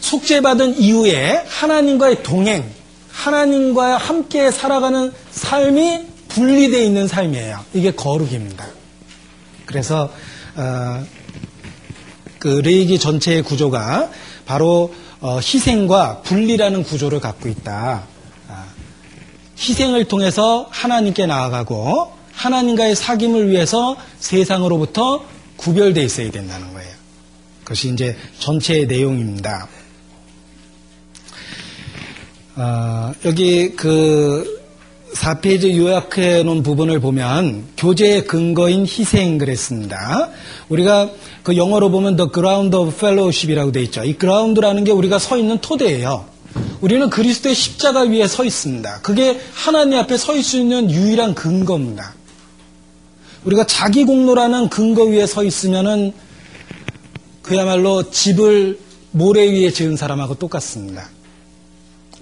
[0.01, 2.71] 속죄받은 이후에 하나님과의 동행,
[3.11, 7.59] 하나님과 함께 살아가는 삶이 분리되어 있는 삶이에요.
[7.73, 8.67] 이게 거룩입니다.
[9.65, 10.13] 그래서
[10.57, 11.05] 어,
[12.39, 14.11] 그 레이기 전체의 구조가
[14.47, 18.05] 바로 어, 희생과 분리라는 구조를 갖고 있다.
[18.49, 18.65] 아,
[19.59, 25.25] 희생을 통해서 하나님께 나아가고 하나님과의 사귐을 위해서 세상으로부터
[25.57, 26.98] 구별되어 있어야 된다는 거예요.
[27.69, 29.69] 그것이 이제 전체의 내용입니다.
[32.57, 34.59] 어, 여기 그
[35.15, 40.31] 4페이지 요약해 놓은 부분을 보면 교제의 근거인 희생 그랬습니다.
[40.71, 41.11] 우리가
[41.43, 44.03] 그 영어로 보면 the ground of fellowship이라고 돼 있죠.
[44.03, 46.25] 이 ground라는 게 우리가 서 있는 토대예요.
[46.81, 49.01] 우리는 그리스도의 십자가 위에 서 있습니다.
[49.03, 52.15] 그게 하나님 앞에 서 있을 수 있는 유일한 근거입니다.
[53.45, 56.15] 우리가 자기 공로라는 근거 위에 서 있으면은
[57.49, 58.79] 그야말로 집을
[59.11, 61.09] 모래 위에 지은 사람하고 똑같습니다.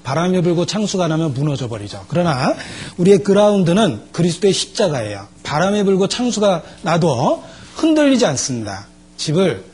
[0.05, 2.05] 바람이 불고 창수가 나면 무너져 버리죠.
[2.07, 2.55] 그러나
[2.97, 5.27] 우리의 그라운드는 그리스도의 십자가예요.
[5.43, 7.43] 바람이 불고 창수가 나도
[7.75, 8.87] 흔들리지 않습니다.
[9.17, 9.65] 집을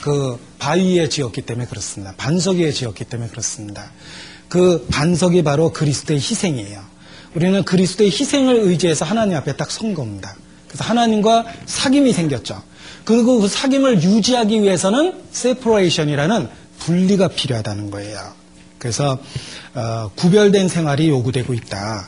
[0.00, 2.14] 그 바위에 지었기 때문에 그렇습니다.
[2.16, 3.90] 반석 위에 지었기 때문에 그렇습니다.
[4.48, 6.80] 그 반석이 바로 그리스도의 희생이에요.
[7.34, 10.34] 우리는 그리스도의 희생을 의지해서 하나님 앞에 딱 선 겁니다.
[10.66, 12.62] 그래서 하나님과 사귐이 생겼죠.
[13.08, 16.46] 그리고 그 사귐을 유지하기 위해서는 세퍼레이션이라는
[16.78, 18.18] 분리가 필요하다는 거예요.
[18.76, 19.18] 그래서
[19.74, 22.06] 어, 구별된 생활이 요구되고 있다.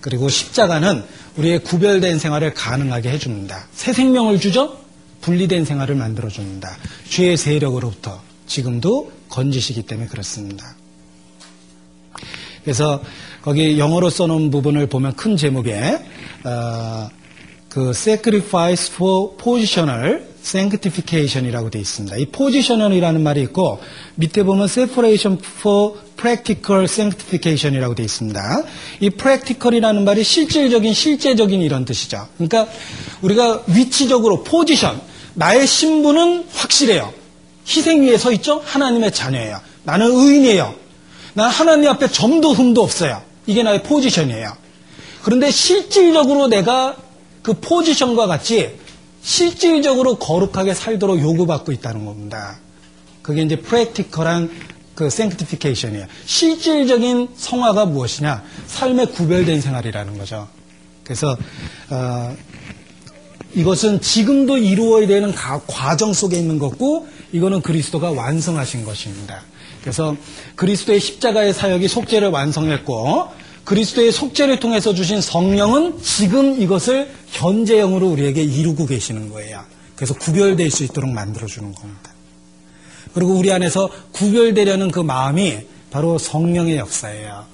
[0.00, 1.04] 그리고 십자가는
[1.36, 3.68] 우리의 구별된 생활을 가능하게 해줍니다.
[3.72, 4.78] 새 생명을 주죠?
[5.20, 6.76] 분리된 생활을 만들어줍니다.
[7.08, 10.74] 죄의 세력으로부터 지금도 건지시기 때문에 그렇습니다.
[12.64, 13.00] 그래서
[13.42, 16.00] 거기 영어로 써놓은 부분을 보면 큰 제목에
[16.42, 17.08] 어,
[17.68, 22.16] 그 sacrifice for positional sanctification이라고 되어 있습니다.
[22.16, 23.80] 이 positional이라는 말이 있고
[24.16, 28.62] 밑에 보면 separation for practical sanctification이라고 되어 있습니다.
[29.00, 32.28] 이 practical이라는 말이 실질적인 실제적인 이런 뜻이죠.
[32.36, 32.66] 그러니까
[33.22, 35.00] 우리가 위치적으로 포지션
[35.34, 37.12] 나의 신분은 확실해요.
[37.66, 38.60] 희생 위에 서 있죠?
[38.64, 39.60] 하나님의 자녀예요.
[39.84, 40.74] 나는 의인이에요.
[41.34, 43.22] 나는 하나님 앞에 점도 흠도 없어요.
[43.46, 44.52] 이게 나의 포지션이에요.
[45.22, 46.96] 그런데 실질적으로 내가
[47.42, 48.70] 그 포지션과 같이
[49.22, 52.58] 실질적으로 거룩하게 살도록 요구받고 있다는 겁니다.
[53.22, 54.50] 그게 이제 프랙티컬한
[54.94, 56.06] 그 생크티피케이션이에요.
[56.26, 58.42] 실질적인 성화가 무엇이냐?
[58.66, 60.48] 삶의 구별된 생활이라는 거죠.
[61.04, 61.36] 그래서
[61.90, 62.36] 어,
[63.54, 65.32] 이것은 지금도 이루어야 되는
[65.66, 69.42] 과정 속에 있는 것고 이거는 그리스도가 완성하신 것입니다.
[69.80, 70.16] 그래서
[70.56, 73.28] 그리스도의 십자가의 사역이 속죄를 완성했고
[73.64, 79.64] 그리스도의 속죄를 통해서 주신 성령은 지금 이것을 현재형으로 우리에게 이루고 계시는 거예요.
[79.94, 82.12] 그래서 구별될 수 있도록 만들어주는 겁니다.
[83.14, 85.58] 그리고 우리 안에서 구별되려는 그 마음이
[85.90, 87.44] 바로 성령의 역사예요.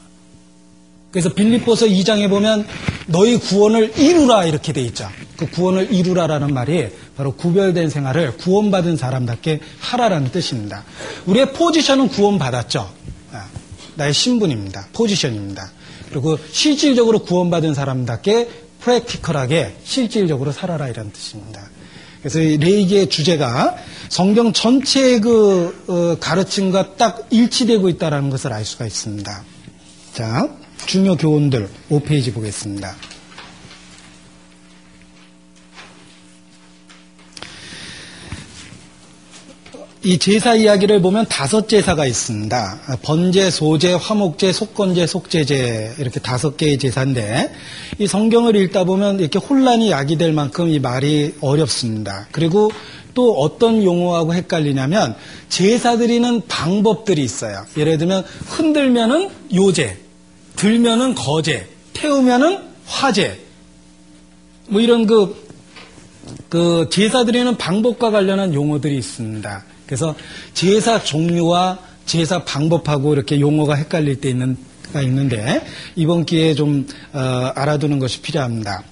[1.11, 2.67] 그래서 빌립보서 2장에 보면
[3.07, 5.09] 너희 구원을 이루라 이렇게 돼 있죠.
[5.37, 10.85] 그 구원을 이루라라는 말이 바로 구별된 생활을 구원받은 사람답게 하라라는 뜻입니다.
[11.27, 12.91] 우리의 포지션은 구원받았죠.
[13.33, 13.49] 아,
[13.97, 14.89] 나의 신분입니다.
[14.93, 15.73] 포지션입니다.
[16.11, 18.49] 그리고 실질적으로 구원받은 사람답게
[18.81, 21.69] 프랙티컬하게 실질적으로 살아라 이런 뜻입니다.
[22.21, 23.77] 그래서 이 레이기의 주제가
[24.09, 29.45] 성경 전체의 그 어, 가르침과 딱 일치되고 있다는 것을 알 수가 있습니다.
[30.15, 30.49] 자,
[30.87, 32.97] 중요 교훈들 5페이지 보겠습니다.
[40.09, 42.81] 이 제사 이야기를 보면 다섯 제사가 있습니다.
[43.03, 47.53] 번제, 소제, 화목제, 속건제, 속제제 이렇게 다섯 개의 제사인데
[47.99, 52.27] 이 성경을 읽다 보면 이렇게 혼란이 야기될 만큼 이 말이 어렵습니다.
[52.33, 52.71] 그리고
[53.13, 55.15] 또 어떤 용어하고 헷갈리냐면
[55.51, 57.67] 제사 드리는 방법들이 있어요.
[57.77, 59.95] 예를 들면 흔들면은 요제,
[60.57, 63.39] 들면은 거제, 태우면은 화제.
[64.71, 65.37] 뭐 이런 그,
[66.49, 69.65] 그 제사 드리는 방법과 관련한 용어들이 있습니다.
[69.89, 70.15] 그래서
[70.53, 74.57] 제사 종류와 제사 방법하고 이렇게 용어가 헷갈릴 때 있는
[74.93, 75.67] 가 있는데
[75.97, 77.19] 이번 기회에 좀 어,
[77.55, 78.85] 알아두는 것이 필요합니다.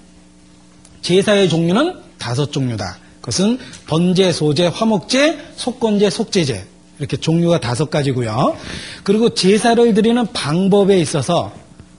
[1.01, 2.99] 제사의 종류는 다섯 종류다.
[3.21, 6.67] 그것은 번제, 소제, 화목제, 속건제, 속제제
[6.99, 8.57] 이렇게 종류가 다섯 가지고요.
[9.05, 11.53] 그리고 제사를 드리는 방법에 있어서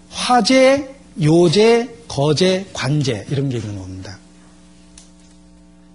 [0.09, 4.17] 화제, 요제, 거제, 관제 이런 게 있는 겁니다.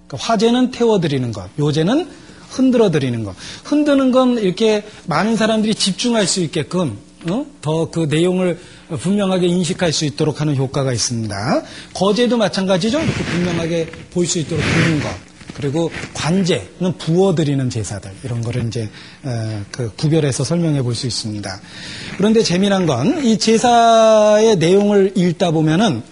[0.06, 2.08] 그러니까 화제는 태워드리는 것, 요제는
[2.52, 3.34] 흔들어 드리는 것.
[3.64, 6.98] 흔드는 건 이렇게 많은 사람들이 집중할 수 있게끔
[7.30, 7.46] 어?
[7.60, 8.58] 더그 내용을
[9.00, 11.62] 분명하게 인식할 수 있도록 하는 효과가 있습니다.
[11.94, 13.00] 거제도 마찬가지죠.
[13.00, 15.08] 이렇게 분명하게 볼 수 있도록 드는 것.
[15.54, 18.88] 그리고 관제는 부어드리는 제사들 이런 거를 이제
[19.22, 21.60] 어, 그 구별해서 설명해 볼 수 있습니다.
[22.16, 26.02] 그런데 재미난 건 이 제사의 내용을 읽다 보면은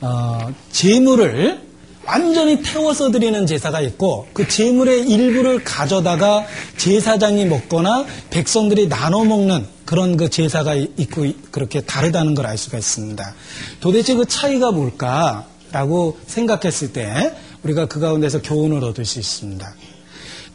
[0.00, 1.67] 어, 제물을
[2.08, 6.46] 완전히 태워서 드리는 제사가 있고 그 제물의 일부를 가져다가
[6.78, 13.34] 제사장이 먹거나 백성들이 나눠 먹는 그런 그 제사가 있고 그렇게 다르다는 걸 알 수가 있습니다.
[13.80, 19.74] 도대체 그 차이가 뭘까라고 생각했을 때 우리가 그 가운데서 교훈을 얻을 수 있습니다.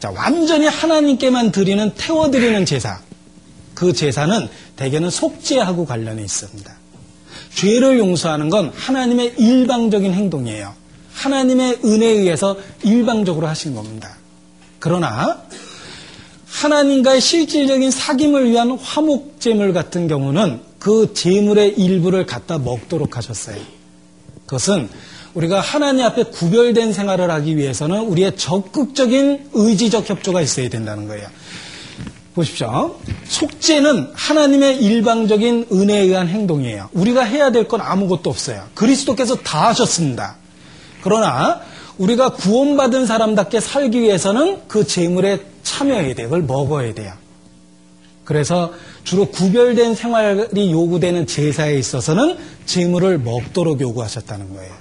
[0.00, 2.98] 자, 완전히 하나님께만 드리는 태워 드리는 제사.
[3.74, 6.72] 그 제사는 대개는 속죄하고 관련이 있습니다.
[7.54, 10.74] 죄를 용서하는 건 하나님의 일방적인 행동이에요.
[11.14, 14.16] 하나님의 은혜에 의해서 일방적으로 하신 겁니다.
[14.78, 15.42] 그러나
[16.46, 23.56] 하나님과의 실질적인 사귐을 위한 화목제물 같은 경우는 그 제물의 일부를 갖다 먹도록 하셨어요.
[24.46, 24.88] 그것은
[25.34, 31.26] 우리가 하나님 앞에 구별된 생활을 하기 위해서는 우리의 적극적인 의지적 협조가 있어야 된다는 거예요.
[32.34, 32.96] 보십시오.
[33.28, 36.90] 속죄는 하나님의 일방적인 은혜에 의한 행동이에요.
[36.92, 38.64] 우리가 해야 될 건 아무것도 없어요.
[38.74, 40.36] 그리스도께서 다 하셨습니다.
[41.04, 41.60] 그러나
[41.98, 46.28] 우리가 구원받은 사람답게 살기 위해서는 그 재물에 참여해야 돼요.
[46.28, 47.12] 그걸 먹어야 돼요.
[48.24, 48.72] 그래서
[49.04, 54.72] 주로 구별된 생활이 요구되는 제사에 있어서는 재물을 먹도록 요구하셨다는 거예요.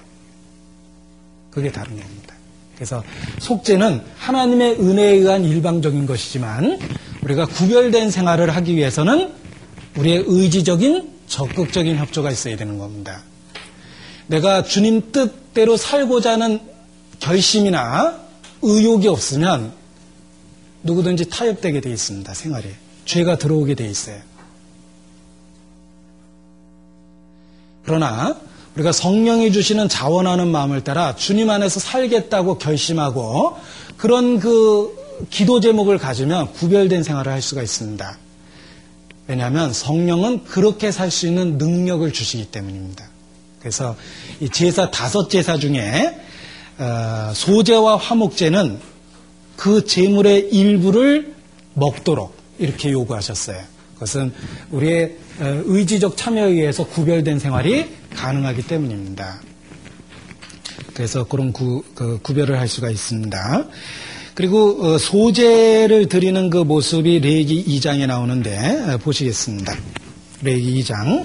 [1.51, 2.35] 그게 다른 겁니다.
[2.75, 3.03] 그래서
[3.39, 6.79] 속죄는 하나님의 은혜에 의한 일방적인 것이지만
[7.21, 9.29] 우리가 구별된 생활을 하기 위해서는
[9.97, 13.21] 우리의 의지적인 적극적인 협조가 있어야 되는 겁니다.
[14.27, 16.59] 내가 주님 뜻대로 살고자 하는
[17.19, 18.19] 결심이나
[18.61, 19.73] 의욕이 없으면
[20.83, 22.33] 누구든지 타협되게 되어 있습니다.
[22.33, 22.75] 생활에.
[23.05, 24.17] 죄가 들어오게 되어 있어요.
[27.85, 28.37] 그러나
[28.75, 33.57] 우리가 성령이 주시는 자원하는 마음을 따라 주님 안에서 살겠다고 결심하고
[33.97, 38.17] 그런 그 기도 제목을 가지면 구별된 생활을 할 수가 있습니다.
[39.27, 43.12] 왜냐하면 성령은 그렇게 살 수 있는 능력을 주시기 때문입니다.
[43.63, 43.95] 그래서
[44.41, 46.19] 이 제사 다섯 제사 중에
[46.77, 48.77] 어, 소제와 화목제는
[49.55, 51.33] 그 제물의 일부를
[51.73, 53.57] 먹도록 이렇게 요구하셨어요.
[53.93, 54.33] 그것은
[54.71, 59.39] 우리의 어, 의지적 참여에 의해서 구별된 생활이 가능하기 때문입니다.
[60.93, 63.65] 그래서 그런 구, 그 구별을 할 수가 있습니다.
[64.35, 69.73] 그리고 어, 소제를 드리는 그 모습이 레기 2장에 나오는데 보시겠습니다.
[70.41, 71.23] 레기 2장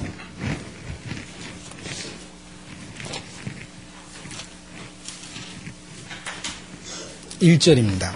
[7.41, 8.13] 1절입니다.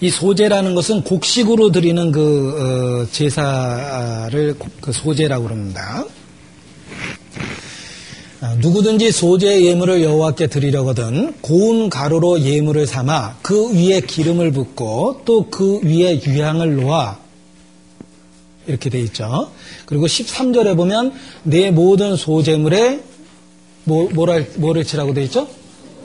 [0.00, 6.04] 이 소제라는 것은 곡식으로 드리는 그 어, 제사를 그 소제라고 그럽니다.
[8.40, 15.50] 아, 누구든지 소제 예물을 여호와께 드리려거든 고운 가루로 예물을 삼아 그 위에 기름을 붓고 또
[15.50, 17.18] 그 위에 유향을 놓아
[18.68, 19.50] 이렇게 돼 있죠.
[19.86, 21.12] 그리고 13절에 보면
[21.42, 23.00] 내 모든 소재물에
[23.84, 25.48] 뭐, 뭐를, 뭐를 치라고 돼 있죠?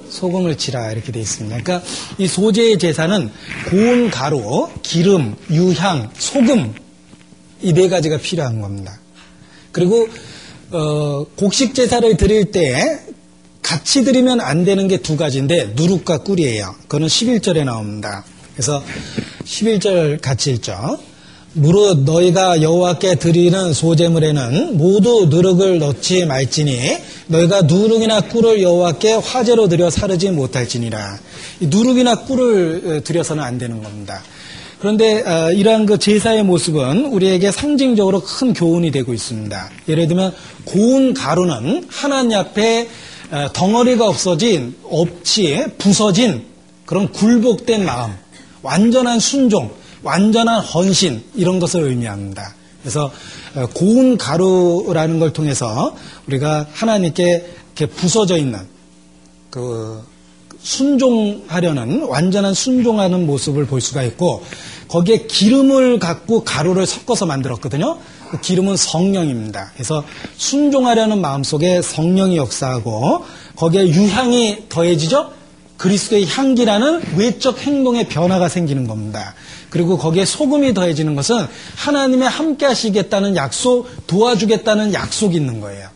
[0.10, 1.57] 소금을 치라 이렇게 돼 있습니다.
[1.61, 1.85] 그러니까
[2.18, 3.30] 이 소재의 제사는
[3.69, 6.73] 고운 가루, 기름, 유향, 소금
[7.61, 8.99] 이 네 가지가 필요한 겁니다.
[9.72, 10.07] 그리고
[10.72, 12.99] 어, 곡식 제사를 드릴 때
[13.61, 16.76] 같이 드리면 안 되는 게 두 가지인데 누룩과 꿀이에요.
[16.84, 18.26] 그거는 11절에 나옵니다.
[18.53, 18.84] 그래서
[19.45, 20.99] 11절 같이 읽죠.
[21.56, 26.98] 무릇 너희가 여호와께 드리는 소재물에는 모두 누룩을 넣지 말지니
[27.28, 31.20] 너희가 누룩이나 꿀을 여호와께 화제로 드려 사르지 못할지니라.
[31.62, 34.24] 누룩이나 꿀을 드려서는 안 되는 겁니다.
[34.80, 39.70] 그런데 어, 이러한 그 제사의 모습은 우리에게 상징적으로 큰 교훈이 되고 있습니다.
[39.88, 40.34] 예를 들면
[40.66, 42.90] 고운 가루는 하나님 앞에
[43.32, 46.44] 어, 덩어리가 없어진 없이 부서진
[46.86, 48.12] 그런 굴복된 마음,
[48.62, 49.72] 완전한 순종,
[50.04, 52.54] 완전한 헌신 이런 것을 의미합니다.
[52.82, 53.12] 그래서
[53.56, 55.96] 어, 고운 가루라는 걸 통해서
[56.28, 58.60] 우리가 하나님께 이렇게 부서져 있는
[59.50, 60.04] 그
[60.62, 64.44] 순종하려는 완전한 순종하는 모습을 볼 수가 있고
[64.88, 67.98] 거기에 기름을 갖고 가루를 섞어서 만들었거든요.
[68.32, 69.72] 그 기름은 성령입니다.
[69.74, 70.04] 그래서
[70.38, 73.26] 순종하려는 마음속에 성령이 역사하고
[73.56, 75.32] 거기에 유향이 더해지죠.
[75.78, 79.34] 그리스도의 향기라는 외적 행동의 변화가 생기는 겁니다.
[79.74, 81.48] 그리고 거기에 소금이 더해지는 것은
[81.78, 85.90] 하나님의 함께 하시겠다는 약속, 도와주겠다는 약속이 있는 거예요.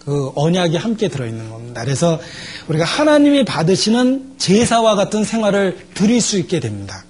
[0.00, 1.84] 그 언약이 함께 들어있는 겁니다.
[1.84, 2.18] 그래서
[2.66, 7.04] 우리가 하나님이 받으시는 제사와 같은 생활을 드릴 수 있게 됩니다.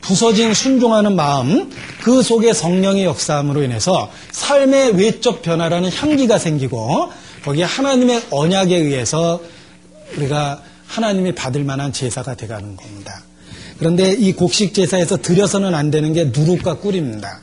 [0.00, 1.70] 부서진 순종하는 마음,
[2.00, 7.12] 그 속에 성령의 역사함으로 인해서 삶의 외적 변화라는 향기가 생기고
[7.44, 9.42] 거기에 하나님의 언약에 의해서
[10.16, 13.27] 우리가 하나님이 받을 만한 제사가 돼가는 겁니다.
[13.78, 17.40] 그런데 이 곡식 제사에서 드려서는 안 되는 게 누룩과 꿀입니다.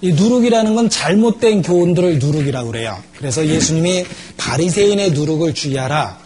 [0.00, 3.02] 이 누룩이라는 건 잘못된 교훈들을 누룩이라고 그래요.
[3.16, 6.20] 그래서 예수님이 바리새인의 누룩을 주의하라.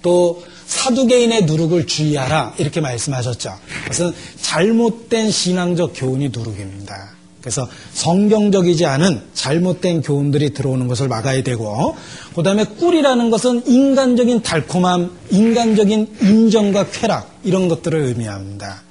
[0.00, 2.54] 또 사두개인의 누룩을 주의하라.
[2.56, 3.58] 이렇게 말씀하셨죠.
[3.82, 7.19] 그것은 잘못된 신앙적 교훈이 누룩입니다.
[7.40, 11.96] 그래서 성경적이지 않은 잘못된 교훈들이 들어오는 것을 막아야 되고,
[12.34, 18.82] 그 다음에 꿀이라는 것은 인간적인 달콤함, 인간적인 인정과 쾌락, 이런 것들을 의미합니다.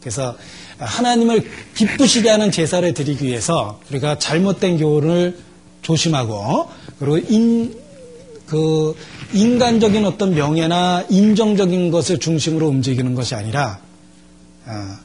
[0.00, 0.34] 그래서
[0.78, 1.44] 하나님을
[1.74, 5.36] 기쁘시게 하는 제사를 드리기 위해서 우리가 잘못된 교훈을
[5.82, 6.68] 조심하고,
[6.98, 7.74] 그리고 인,
[8.46, 8.94] 그,
[9.34, 13.78] 인간적인 어떤 명예나 인정적인 것을 중심으로 움직이는 것이 아니라,
[14.64, 14.98] 아,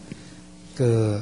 [0.76, 1.22] 그,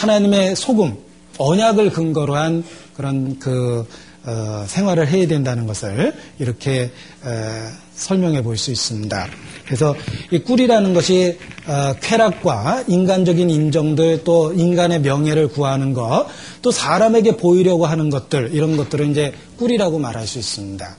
[0.00, 0.96] 하나님의 소금,
[1.36, 2.64] 언약을 근거로 한
[2.96, 3.86] 그런 그
[4.24, 6.90] 어, 생활을 해야 된다는 것을 이렇게
[7.22, 9.28] 어, 설명해 볼 수 있습니다.
[9.66, 9.94] 그래서
[10.30, 16.26] 이 꿀이라는 것이 어, 쾌락과 인간적인 인정들 또 인간의 명예를 구하는 것,
[16.62, 20.96] 또 사람에게 보이려고 하는 것들 이런 것들을 이제 꿀이라고 말할 수 있습니다.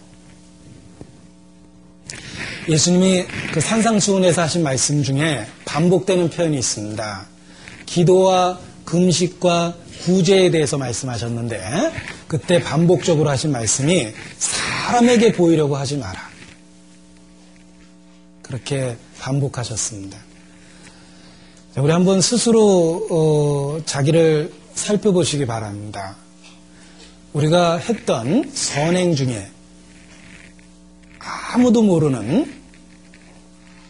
[2.69, 7.25] 예수님이 그 산상수훈에서 하신 말씀 중에 반복되는 표현이 있습니다.
[7.87, 11.91] 기도와 금식과 구제에 대해서 말씀하셨는데
[12.27, 16.29] 그때 반복적으로 하신 말씀이 사람에게 보이려고 하지 마라.
[18.41, 20.17] 그렇게 반복하셨습니다.
[21.77, 26.17] 우리 한번 스스로 어, 자기를 살펴보시기 바랍니다.
[27.33, 29.47] 우리가 했던 선행 중에
[31.19, 32.51] 아무도 모르는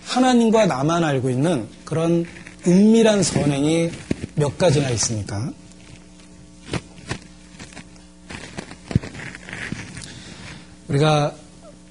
[0.05, 2.25] 하나님과 나만 알고 있는 그런
[2.67, 3.89] 은밀한 선행이
[4.35, 5.51] 몇 가지나 있습니까?
[10.87, 11.35] 우리가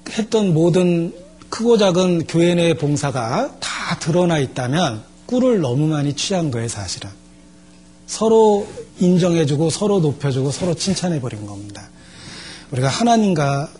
[0.09, 1.13] 했던 모든
[1.49, 7.09] 크고 작은 교회 내 봉사가 다 드러나 있다면 꿀을 너무 많이 취한 거예요, 사실은.
[8.05, 8.67] 서로
[8.99, 11.89] 인정해주고 서로 높여주고 서로 칭찬해버린 겁니다.
[12.71, 13.71] 우리가 하나님과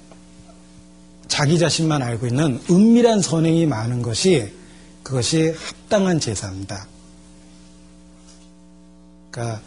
[1.27, 4.51] 자기 자신만 알고 있는 은밀한 선행이 많은 것이
[5.03, 6.87] 그것이 합당한 제사입니다.
[9.31, 9.61] 그러니까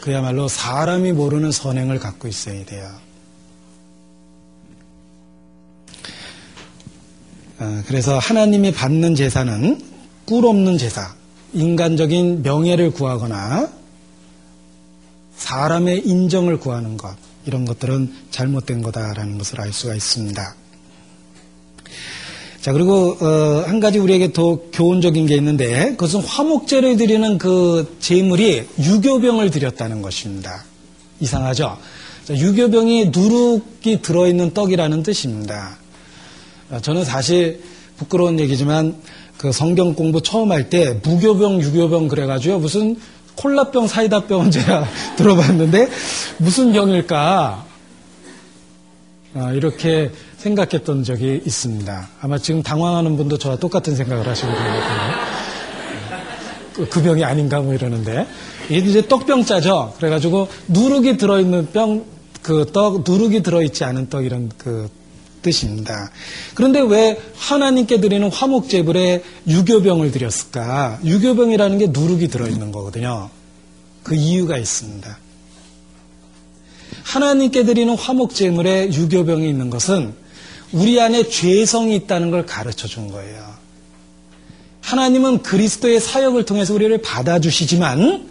[0.00, 2.90] 그야말로 사람이 모르는 선행을 갖고 있어야 돼요.
[7.60, 9.80] 어, 그래서 하나님이 받는 제사는
[10.26, 11.14] 꿀 없는 제사,
[11.52, 13.70] 인간적인 명예를 구하거나
[15.36, 20.54] 사람의 인정을 구하는 것, 이런 것들은 잘못된 거다라는 것을 알 수가 있습니다.
[22.64, 28.64] 자, 그리고, 어, 한 가지 우리에게 더 교훈적인 게 있는데, 그것은 화목제를 드리는 그 제물이
[28.78, 30.64] 유교병을 드렸다는 것입니다.
[31.20, 31.76] 이상하죠?
[32.24, 35.76] 자, 유교병이 누룩이 들어있는 떡이라는 뜻입니다.
[36.70, 37.60] 어, 저는 사실
[37.98, 38.96] 부끄러운 얘기지만,
[39.36, 42.96] 그 성경 공부 처음 할 때 무교병, 유교병 그래가지고 무슨
[43.34, 44.88] 콜라병, 사이다병은 제가
[45.18, 45.90] 들어봤는데,
[46.38, 47.66] 무슨 병일까?
[49.34, 50.10] 어, 이렇게
[50.44, 52.08] 생각했던 적이 있습니다.
[52.20, 54.80] 아마 지금 당황하는 분도 저와 똑같은 생각을 하시고 텐데.
[56.74, 58.26] 그, 그 병이 아닌가 뭐 이러는데.
[58.68, 59.94] 이게 이제 떡병자죠.
[59.96, 62.04] 그래가지고 누룩이 들어있는 병,
[62.42, 64.90] 그 떡, 누룩이 들어있지 않은 떡 이런 그
[65.40, 66.10] 뜻입니다.
[66.54, 70.98] 그런데 왜 하나님께 드리는 화목제불에 유교병을 드렸을까?
[71.04, 73.30] 유교병이라는 게 누룩이 들어있는 거거든요.
[74.02, 75.18] 그 이유가 있습니다.
[77.02, 80.23] 하나님께 드리는 화목 제물에 유교병이 있는 것은
[80.74, 83.54] 우리 안에 죄성이 있다는 걸 가르쳐 준 거예요.
[84.80, 88.28] 하나님은 그리스도의 사역을 통해서 우리를 받아주시지만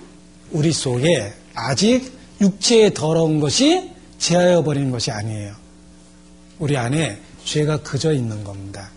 [0.51, 2.11] 우리 속에 아직
[2.41, 3.89] 육체의 더러운 것이
[4.19, 5.53] 제하여 버리는 것이 아니에요.
[6.59, 8.89] 우리 안에 죄가 그저 있는 겁니다.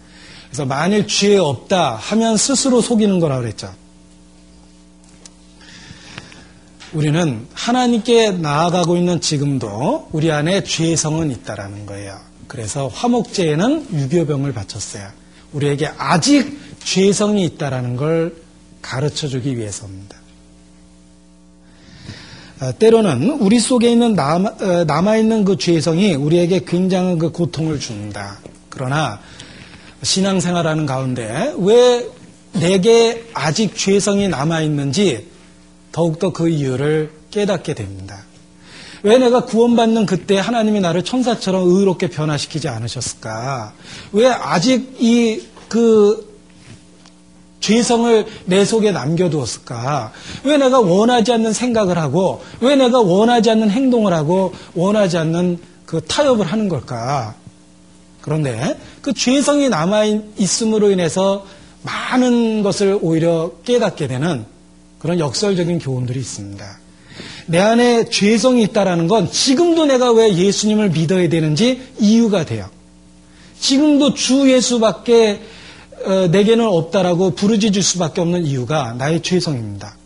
[0.48, 3.72] 그래서 만일 죄 없다 하면 스스로 속이는 거라 그랬죠.
[6.92, 12.18] 우리는 하나님께 나아가고 있는 지금도 우리 안에 죄성은 있다라는 거예요.
[12.48, 15.08] 그래서 화목제에는 유교병을 바쳤어요.
[15.52, 18.34] 우리에게 아직 죄성이 있다라는 걸
[18.82, 20.16] 가르쳐 주기 위해서입니다.
[22.60, 27.78] 어, 때로는 우리 속에 있는 남아, 어, 남아 있는 그 죄성이 우리에게 굉장한 그 고통을
[27.80, 28.38] 줍니다.
[28.70, 29.20] 그러나
[30.02, 32.06] 신앙생활하는 가운데 왜
[32.52, 35.26] 내게 아직 죄성이 남아 있는지
[35.92, 38.25] 더욱더 그 이유를 깨닫게 됩니다.
[39.06, 43.72] 왜 내가 구원받는 그때 하나님이 나를 천사처럼 의롭게 변화시키지 않으셨을까?
[44.12, 46.36] 왜 아직 이 그
[47.60, 50.12] 죄성을 내 속에 남겨두었을까?
[50.44, 56.00] 왜 내가 원하지 않는 생각을 하고, 왜 내가 원하지 않는 행동을 하고, 원하지 않는 그
[56.02, 57.34] 타협을 하는 걸까?
[58.20, 61.44] 그런데 그 죄성이 남아있음으로 인해서
[61.82, 64.44] 많은 것을 오히려 깨닫게 되는
[64.98, 66.78] 그런 역설적인 교훈들이 있습니다.
[67.46, 72.68] 내 안에 죄성이 있다라는 건 지금도 내가 왜 예수님을 믿어야 되는지 이유가 돼요.
[73.60, 75.40] 지금도 주 예수밖에
[76.04, 79.96] 어, 내게는 없다라고 부르짖을 수밖에 없는 이유가 나의 죄성입니다.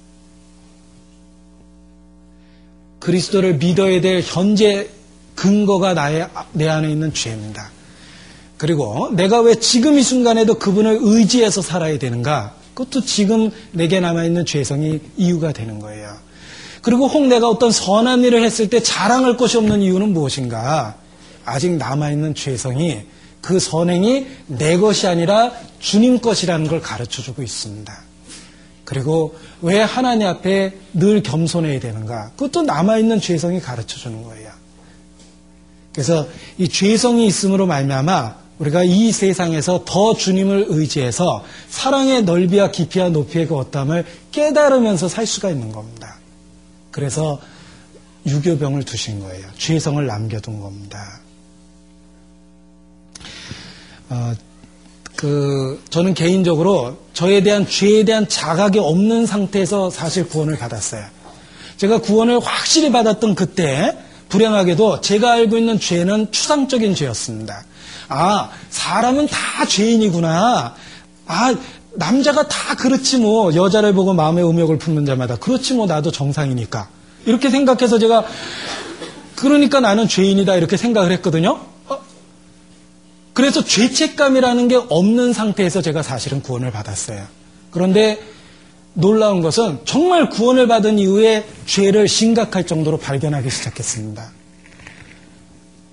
[3.00, 4.88] 그리스도를 믿어야 될 현재
[5.34, 7.70] 근거가 나의 내 안에 있는 죄입니다.
[8.56, 12.54] 그리고 내가 왜 지금 이 순간에도 그분을 의지해서 살아야 되는가?
[12.74, 16.14] 그것도 지금 내게 남아있는 죄성이 이유가 되는 거예요.
[16.82, 20.96] 그리고 혹 내가 어떤 선한 일을 했을 때 자랑할 것이 없는 이유는 무엇인가?
[21.44, 23.02] 아직 남아있는 죄성이
[23.40, 27.92] 그 선행이 내 것이 아니라 주님 것이라는 걸 가르쳐 주고 있습니다.
[28.84, 32.30] 그리고 왜 하나님 앞에 늘 겸손해야 되는가?
[32.30, 34.50] 그것도 남아있는 죄성이 가르쳐 주는 거예요.
[35.92, 36.26] 그래서
[36.58, 43.56] 이 죄성이 있음으로 말미암아 우리가 이 세상에서 더 주님을 의지해서 사랑의 넓이와 깊이와 높이의 그
[43.56, 46.19] 어담을 깨달으면서 살 수가 있는 겁니다.
[47.00, 47.40] 그래서
[48.26, 49.46] 유교병을 두신 거예요.
[49.56, 51.20] 죄성을 남겨둔 겁니다.
[54.10, 54.34] 어,
[55.16, 61.02] 그 저는 개인적으로 저에 대한 죄에 대한 자각이 없는 상태에서 사실 구원을 받았어요.
[61.78, 63.96] 제가 구원을 확실히 받았던 그때
[64.28, 67.64] 불행하게도 제가 알고 있는 죄는 추상적인 죄였습니다.
[68.08, 70.74] 아, 사람은 다 죄인이구나.
[71.26, 71.54] 아,
[71.94, 76.88] 남자가 다 그렇지 뭐 여자를 보고 마음의 음욕을 품는 자마다 그렇지 뭐 나도 정상이니까
[77.26, 78.24] 이렇게 생각해서 제가
[79.34, 81.60] 그러니까 나는 죄인이다 이렇게 생각을 했거든요.
[83.32, 87.24] 그래서 죄책감이라는 게 없는 상태에서 제가 사실은 구원을 받았어요.
[87.70, 88.20] 그런데
[88.92, 94.30] 놀라운 것은 정말 구원을 받은 이후에 죄를 심각할 정도로 발견하기 시작했습니다.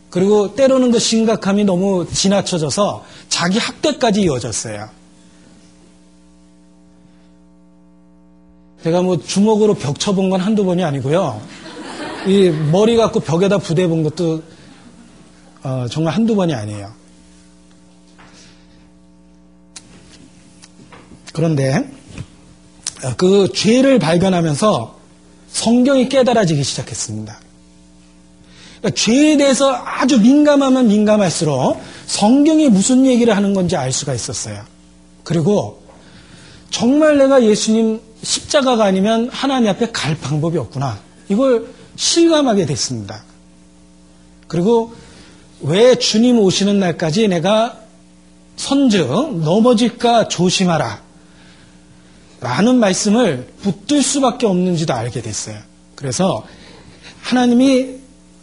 [0.09, 4.96] 그리고 때로는 그 심각함이 너무 지나쳐져서 자기 학대까지 이어졌어요.
[8.83, 11.41] 제가 뭐 주먹으로 벽 쳐본 건 한두 번이 아니고요.
[12.27, 14.43] 이 머리 갖고 벽에다 부대 본 것도
[15.63, 16.91] 어, 정말 한두 번이 아니에요.
[21.33, 21.89] 그런데
[23.03, 24.97] 어, 그 죄를 발견하면서
[25.49, 27.39] 성경이 깨달아지기 시작했습니다.
[28.79, 34.63] 그러니까 죄에 대해서 아주 민감하면 민감할수록 성경이 무슨 얘기를 하는 건지 알 수가 있었어요.
[35.23, 35.81] 그리고
[36.69, 40.99] 정말 내가 예수님 십자가가 아니면 하나님 앞에 갈 방법이 없구나.
[41.29, 43.23] 이걸 실감하게 됐습니다.
[44.49, 44.93] 그리고
[45.61, 47.79] 왜 주님 오시는 날까지 내가
[48.57, 51.01] 선즉 넘어질까 조심하라.
[52.41, 55.57] 라는 말씀을 붙들 수밖에 없는지도 알게 됐어요.
[55.95, 56.45] 그래서
[57.21, 57.95] 하나님이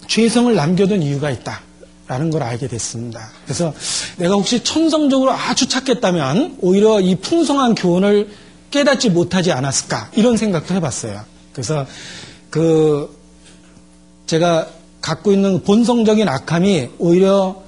[0.08, 1.60] 죄성을 남겨둔 이유가 있다.
[2.06, 3.30] 라는 걸 알게 됐습니다.
[3.44, 3.74] 그래서
[4.16, 8.43] 내가 혹시 천성적으로 아주 착했다면 오히려 이 풍성한 교훈을
[8.74, 11.24] 깨닫지 못하지 않았을까 이런 생각도 해봤어요.
[11.52, 11.86] 그래서
[12.50, 13.16] 그
[14.26, 14.68] 제가
[15.00, 17.62] 갖고 있는 본성적인 악함이 오히려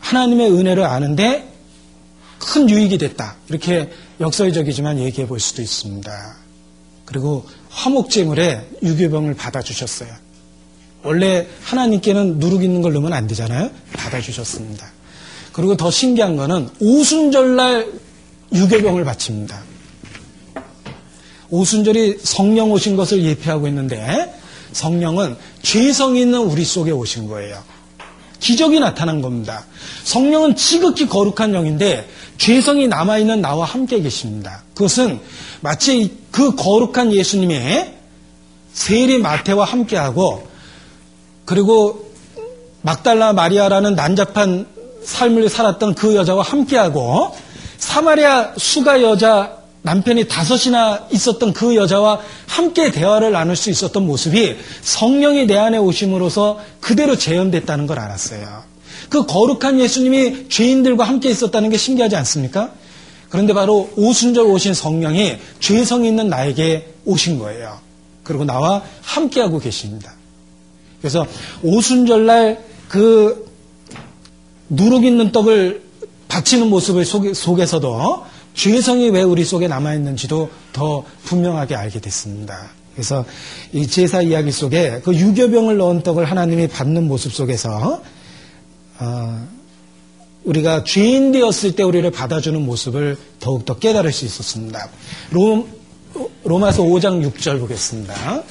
[0.00, 1.48] 하나님의 은혜를 아는데
[2.40, 3.36] 큰 유익이 됐다.
[3.48, 3.90] 이렇게
[4.20, 6.36] 역설적이지만 얘기해 볼 수도 있습니다.
[7.04, 10.08] 그리고 화목제물에 유교병을 받아주셨어요.
[11.04, 13.70] 원래 하나님께는 누룩 있는 걸 넣으면 안 되잖아요.
[13.92, 14.90] 받아주셨습니다.
[15.52, 17.92] 그리고 더 신기한 거는 오순절날
[18.52, 19.67] 유교병을 바칩니다.
[21.50, 24.34] 오순절이 성령 오신 것을 예표하고 있는데
[24.72, 27.62] 성령은 죄성 있는 우리 속에 오신 거예요.
[28.40, 29.64] 기적이 나타난 겁니다.
[30.04, 34.62] 성령은 지극히 거룩한 영인데 죄성이 남아있는 나와 함께 계십니다.
[34.74, 35.20] 그것은
[35.60, 37.94] 마치 그 거룩한 예수님의
[38.72, 40.46] 세리 마태와 함께하고
[41.44, 42.12] 그리고
[42.82, 44.66] 막달라 마리아라는 난잡한
[45.04, 47.34] 삶을 살았던 그 여자와 함께하고
[47.78, 55.46] 사마리아 수가 여자 남편이 다섯이나 있었던 그 여자와 함께 대화를 나눌 수 있었던 모습이 성령이
[55.46, 58.64] 내 안에 오심으로써 그대로 재현됐다는 걸 알았어요.
[59.08, 62.72] 그 거룩한 예수님이 죄인들과 함께 있었다는 게 신기하지 않습니까?
[63.30, 67.78] 그런데 바로 오순절 오신 성령이 죄성 있는 나에게 오신 거예요.
[68.24, 70.12] 그리고 나와 함께하고 계십니다.
[71.00, 71.26] 그래서
[71.62, 73.48] 오순절날 그
[74.68, 75.82] 누룩 있는 떡을
[76.28, 78.24] 바치는 모습을 속에서도
[78.58, 82.70] 죄성이 왜 우리 속에 남아있는지도 더 분명하게 알게 됐습니다.
[82.92, 83.24] 그래서
[83.72, 88.02] 이 제사 이야기 속에 그 유교병을 넣은 떡을 하나님이 받는 모습 속에서
[88.98, 89.48] 어,
[90.42, 94.88] 우리가 죄인 되었을 때 우리를 받아주는 모습을 더욱더 깨달을 수 있었습니다.
[95.30, 95.68] 로,
[96.42, 98.42] 로마서 5장 6절 보겠습니다.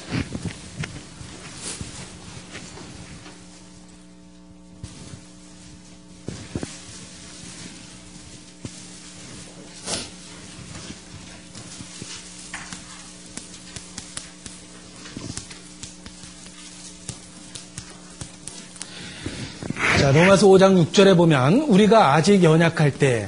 [20.08, 23.28] 자, 로마서 5장 6절에 보면 우리가 아직 연약할 때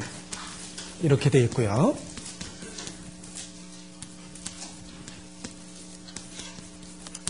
[1.01, 1.93] 이렇게 되어 있고요.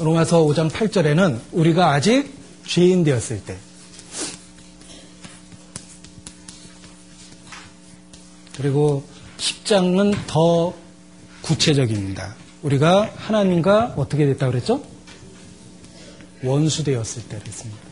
[0.02, 2.32] 로마서 5장 8절에는 우리가 아직
[2.68, 3.58] 죄인 되었을 때
[8.56, 9.04] 그리고
[9.38, 10.76] 10장은 더
[11.42, 12.36] 구체적입니다.
[12.62, 14.84] 우리가 하나님과 어떻게 됐다 그랬죠?
[16.44, 17.89] 원수 되었을 때 그랬습니다.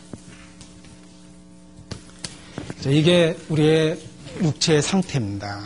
[2.85, 3.97] 이게 우리의
[4.41, 5.61] 육체의 상태입니다.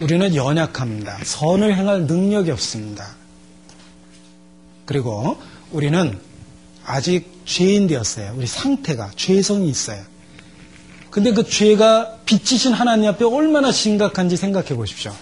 [0.00, 1.18] 우리는 연약합니다.
[1.24, 3.14] 선을 행할 능력이 없습니다.
[4.84, 5.36] 그리고
[5.72, 6.18] 우리는
[6.84, 8.34] 아직 죄인 되었어요.
[8.36, 10.02] 우리 상태가 죄성이 있어요.
[11.10, 15.14] 근데 그 죄가 빛이신 하나님 앞에 얼마나 심각한지 생각해 보십시오.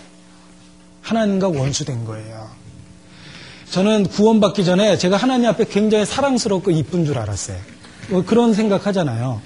[1.03, 2.51] 하나님과 원수된 거예요.
[3.71, 7.59] 저는 구원받기 전에 제가 하나님 앞에 굉장히 사랑스럽고 이쁜 줄 알았어요.
[8.09, 9.41] 뭐 그런 생각 하잖아요.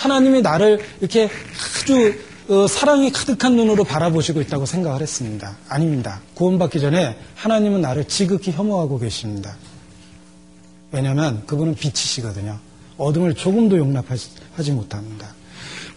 [0.00, 1.28] 하나님이 나를 이렇게
[1.82, 2.14] 아주
[2.48, 5.56] 어, 사랑이 가득한 눈으로 바라보시고 있다고 생각을 했습니다.
[5.68, 6.20] 아닙니다.
[6.34, 9.54] 구원받기 전에 하나님은 나를 지극히 혐오하고 계십니다.
[10.90, 12.58] 왜냐하면 그분은 빛이시거든요.
[12.96, 15.28] 어둠을 조금도 용납하지 못합니다.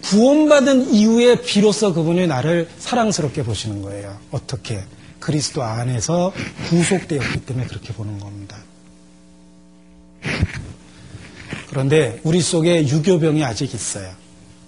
[0.04, 4.20] 구원받은 이후에 비로소 그분이 나를 사랑스럽게 보시는 거예요.
[4.32, 4.84] 어떻게?
[5.20, 6.34] 그리스도 안에서
[6.70, 8.58] 구속되었기 때문에 그렇게 보는 겁니다.
[11.74, 14.08] 그런데 우리 속에 유교병이 아직 있어요.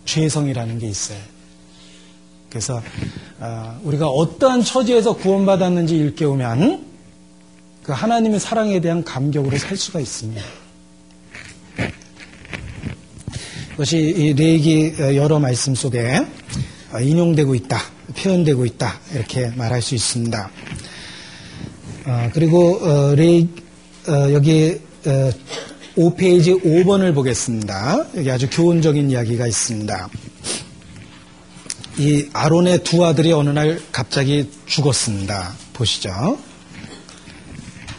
[0.05, 1.19] 죄성이라는 게 있어요.
[2.49, 2.81] 그래서
[3.39, 6.83] 어, 우리가 어떠한 처지에서 구원받았는지 일깨우면
[7.83, 10.41] 그 하나님의 사랑에 대한 감격으로 살 수가 있습니다.
[13.69, 16.25] 그것이 이 레이기 여러 말씀 속에
[16.99, 17.83] 인용되고 있다,
[18.17, 20.49] 표현되고 있다 이렇게 말할 수 있습니다.
[22.07, 23.47] 어, 그리고 어, 레이
[24.33, 24.81] 여기
[25.95, 28.05] 5페이지 5번을 보겠습니다.
[28.17, 30.09] 여기 아주 교훈적인 이야기가 있습니다.
[31.97, 35.53] 이 아론의 두 아들이 어느 날 갑자기 죽었습니다.
[35.73, 36.37] 보시죠.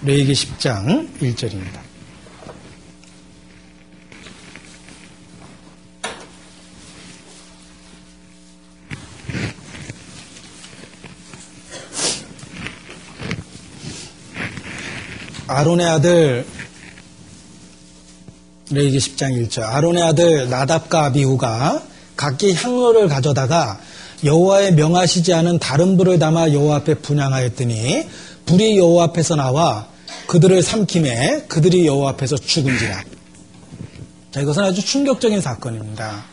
[0.03, 1.87] 레이기 10장 1절입니다.
[15.49, 16.45] 아론의 아들
[18.71, 21.83] 레이기 10장 1절 아론의 아들 나답과 아비후가
[22.17, 23.79] 각기 향로를 가져다가
[24.25, 28.09] 여호와의 명하시지 않은 다른 불을 담아 여호와 앞에 분양하였더니
[28.47, 29.87] 불이 여호와 앞에서 나와
[30.27, 33.05] 그들을 삼킴에 그들이 여호와 앞에서 죽은지라.
[34.33, 36.25] 자, 이것은 아주 충격적인 사건입니다.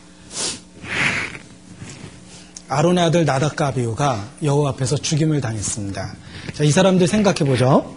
[2.68, 6.16] 아론의 아들 나답과 아비후가 여호와 앞에서 죽임을 당했습니다.
[6.54, 7.96] 자, 이 사람들 생각해 보죠.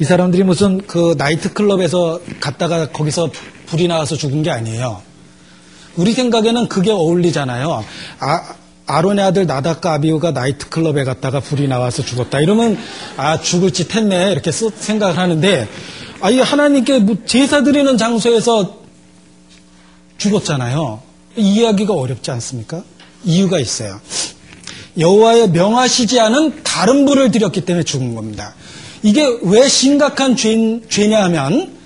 [0.00, 3.30] 이 사람들이 무슨 그 나이트클럽에서 갔다가 거기서
[3.66, 5.02] 불이 나와서 죽은 게 아니에요.
[5.96, 7.84] 우리 생각에는 그게 어울리잖아요.
[8.20, 8.54] 아,
[8.86, 12.40] 아론의 아들 나다카 아비우가 나이트클럽에 갔다가 불이 나와서 죽었다.
[12.40, 12.78] 이러면
[13.16, 15.68] 아 죽을 짓 했네 이렇게 생각을 하는데
[16.20, 18.78] 아이 하나님께 뭐 제사 드리는 장소에서
[20.16, 21.02] 죽었잖아요.
[21.36, 22.82] 이해하기가 어렵지 않습니까?
[23.24, 24.00] 이유가 있어요.
[24.98, 28.54] 여호와의 명하시지 않은 다른 불을 드렸기 때문에 죽은 겁니다.
[29.02, 31.76] 이게 왜 심각한 죄, 죄냐 하면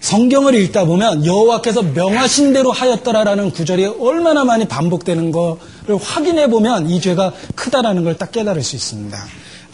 [0.00, 7.00] 성경을 읽다 보면 여호와께서 명하신 대로 하였더라라는 구절이 얼마나 많이 반복되는 것을 확인해 보면 이
[7.00, 9.18] 죄가 크다라는 걸 딱 깨달을 수 있습니다.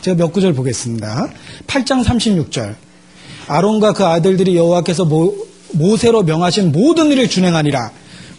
[0.02, 1.28] 제가 몇 구절 보겠습니다.
[1.66, 2.74] 8장 36절.
[3.46, 5.34] 아론과 그 아들들이 여호와께서 모,
[5.72, 7.92] 모세로 명하신 모든 일을 준행하니라.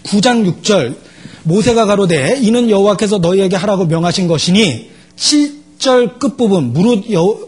[0.03, 0.95] 9장 6절.
[1.43, 4.89] 모세가 가로되 이는 여호와께서 너희에게 하라고 명하신 것이니
[5.77, 7.05] 10절 끝부분 무릇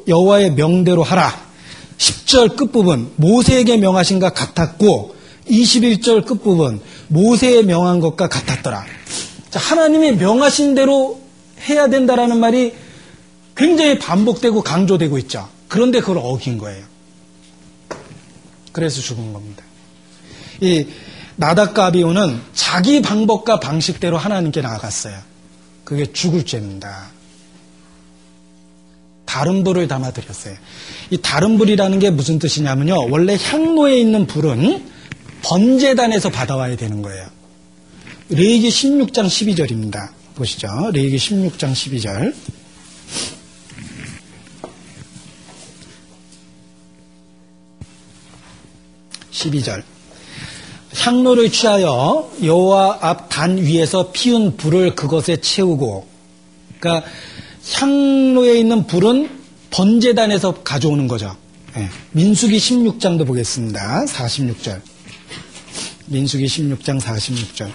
[0.08, 1.50] 여호와의 명대로 하라.
[1.98, 5.16] 10절 끝부분 모세에게 명하신 것 같았고
[5.50, 8.86] 21절 끝부분 모세에 명한 것과 같았더라.
[9.50, 11.20] 자, 하나님이 명하신 대로
[11.68, 12.74] 해야 된다라는 말이
[13.56, 15.50] 굉장히 반복되고 강조되고 있죠.
[15.68, 16.86] 그런데 그걸 어긴 거예요.
[18.72, 19.64] 그래서 죽은 겁니다.
[20.62, 20.88] 이
[21.36, 25.18] 나닥과 아비오는 자기 방법과 방식대로 하나님께 나아갔어요.
[25.84, 27.19] 그게 죽을 죄입니다.
[29.30, 30.56] 다른 불을 담아드렸어요.
[31.12, 33.12] 이 다른 불이라는 게 무슨 뜻이냐면요.
[33.12, 34.84] 원래 향로에 있는 불은
[35.44, 37.28] 번제단에서 받아와야 되는 거예요.
[38.30, 40.10] 레이기 16장 12절입니다.
[40.34, 40.68] 보시죠.
[40.94, 42.34] 레이기 16장 12절.
[49.32, 49.84] 12절.
[50.96, 56.08] 향로를 취하여 여호와 앞 단 위에서 피운 불을 그것에 채우고
[56.80, 57.08] 그러니까
[57.74, 59.30] 향로에 있는 불은
[59.70, 61.36] 번제단에서 가져오는 거죠.
[61.76, 61.88] 네.
[62.12, 64.06] 민수기 16장도 보겠습니다.
[64.06, 64.82] 46절.
[66.08, 67.72] 민수기 16장 46절.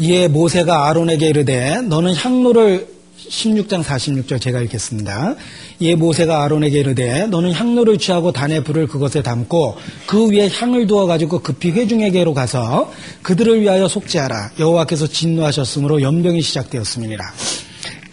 [0.00, 2.99] 이에 모세가 아론에게 이르되 너는 향로를
[3.30, 5.36] 16장 46절 제가 읽겠습니다.
[5.78, 9.76] 이에 모세가 아론에게 이르되 너는 향로를 취하고 단의 불을 그것에 담고
[10.06, 12.92] 그 위에 향을 두어 가지고 급히 회중에게로 가서
[13.22, 14.52] 그들을 위하여 속죄하라.
[14.58, 17.24] 여호와께서 진노하셨으므로 연병이 시작되었음이니라.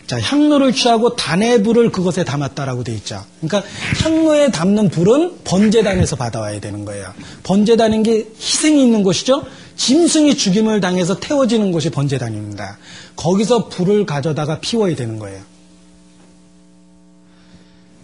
[0.06, 3.22] 자, 향로를 취하고 단의 불을 그것에 담았다라고 돼 있죠.
[3.42, 3.70] 그러니까
[4.02, 7.14] 향로에 담는 불은 번제단에서 받아와야 되는 거예요.
[7.44, 9.44] 번제단인 게 희생이 있는 곳이죠.
[9.78, 12.78] 짐승이 죽임을 당해서 태워지는 곳이 번제단입니다.
[13.16, 15.42] 거기서 불을 가져다가 피워야 되는 거예요.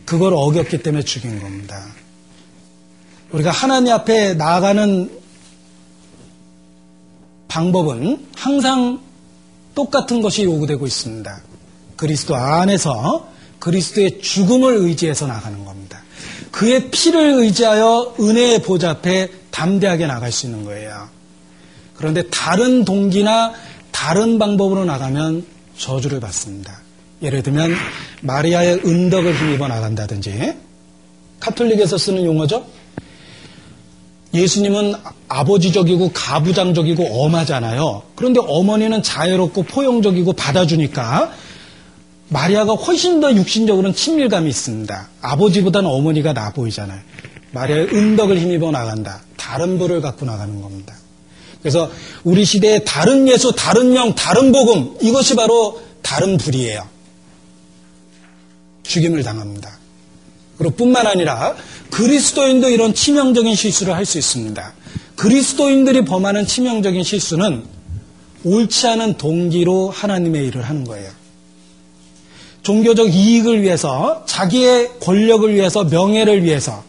[0.05, 1.83] 그걸 어겼기 때문에 죽인 겁니다.
[3.31, 5.19] 우리가 하나님 앞에 나아가는
[7.47, 9.01] 방법은 항상
[9.73, 11.41] 똑같은 것이 요구되고 있습니다.
[11.95, 13.27] 그리스도 안에서
[13.59, 16.01] 그리스도의 죽음을 의지해서 나가는 겁니다.
[16.51, 21.12] 그의 피를 의지하여 은혜의 보좌 앞에 담대하게 나갈 수 있는 거예요.
[21.95, 23.53] 그런데 다른 동기나
[23.91, 25.45] 다른 방법으로 나가면
[25.77, 26.79] 저주를 받습니다.
[27.21, 27.73] 예를 들면
[28.21, 30.53] 마리아의 은덕을 힘입어 나간다든지
[31.39, 32.65] 카톨릭에서 쓰는 용어죠.
[34.33, 34.95] 예수님은
[35.27, 38.03] 아버지적이고 가부장적이고 엄하잖아요.
[38.15, 41.31] 그런데 어머니는 자유롭고 포용적이고 받아주니까
[42.29, 45.09] 마리아가 훨씬 더 육신적으로는 친밀감이 있습니다.
[45.21, 46.99] 아버지보다는 어머니가 나 보이잖아요.
[47.51, 49.21] 마리아의 은덕을 힘입어 나간다.
[49.37, 50.95] 다른 불을 갖고 나가는 겁니다.
[51.63, 51.89] 그래서
[52.25, 56.87] 우리 시대의 다른 예수, 다른 명, 다른 복음 이것이 바로 다른 불이에요.
[58.83, 59.79] 죽임을 당합니다.
[60.57, 61.55] 그리고 뿐만 아니라
[61.89, 64.73] 그리스도인도 이런 치명적인 실수를 할 수 있습니다.
[65.15, 67.63] 그리스도인들이 범하는 치명적인 실수는
[68.43, 71.09] 옳지 않은 동기로 하나님의 일을 하는 거예요.
[72.63, 76.83] 종교적 이익을 위해서, 자기의 권력을 위해서, 명예를 위해서,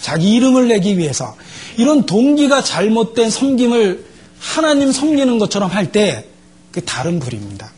[0.00, 1.36] 자기 이름을 내기 위해서
[1.76, 4.04] 이런 동기가 잘못된 섬김을
[4.38, 6.30] 하나님 섬기는 것처럼 할 때
[6.72, 7.70] 그 다른 불입니다.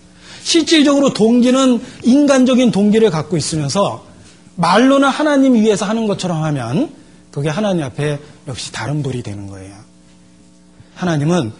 [0.43, 4.05] 실질적으로 동기는 인간적인 동기를 갖고 있으면서
[4.57, 6.91] 말로는 하나님 위해서 하는 것처럼 하면
[7.31, 9.75] 그게 하나님 앞에 역시 다른 불이 되는 거예요.
[10.95, 11.53] 하나님은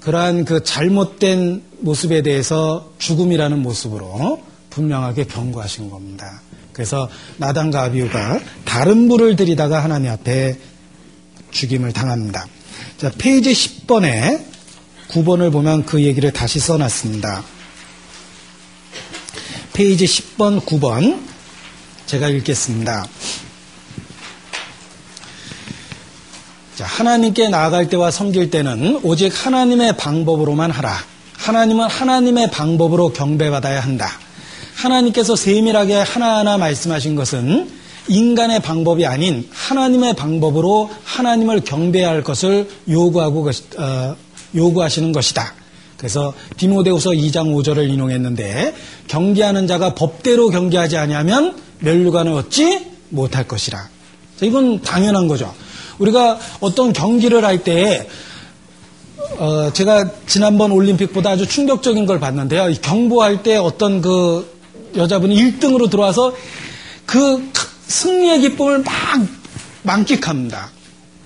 [0.00, 6.40] 그러한 그 잘못된 모습에 대해서 죽음이라는 모습으로 분명하게 경고하신 겁니다.
[6.72, 7.08] 그래서
[7.38, 10.58] 나답과 아비후가 다른 불을 드리다가 하나님 앞에
[11.52, 12.46] 죽임을 당합니다.
[12.98, 14.44] 자, 페이지 10번에
[15.08, 17.44] 9번을 보면 그 얘기를 다시 써놨습니다.
[19.72, 21.20] 페이지 10번, 9번
[22.06, 23.06] 제가 읽겠습니다.
[26.76, 31.04] 자, 하나님께 나아갈 때와 섬길 때는 오직 하나님의 방법으로만 하라.
[31.36, 34.10] 하나님은 하나님의 방법으로 경배받아야 한다.
[34.74, 43.48] 하나님께서 세밀하게 하나하나 말씀하신 것은 인간의 방법이 아닌 하나님의 방법으로 하나님을 경배할 것을 요구하고
[43.78, 44.16] 어,
[44.54, 45.54] 요구하시는 것이다.
[45.96, 48.74] 그래서 디모데후서 2장 5절을 인용했는데
[49.06, 53.88] 경계하는 자가 법대로 경계하지 아니하면 멸류관을 얻지 못할 것이라.
[54.40, 55.54] 이건 당연한 거죠.
[55.98, 58.08] 우리가 어떤 경기를 할때
[59.38, 62.72] 어, 제가 지난번 올림픽보다 아주 충격적인 걸 봤는데요.
[62.82, 64.50] 경보할 때 어떤 그
[64.96, 66.34] 여자분이 1등으로 들어와서
[67.06, 67.50] 그
[67.92, 68.92] 승리의 기쁨을 막
[69.82, 70.70] 만끽합니다.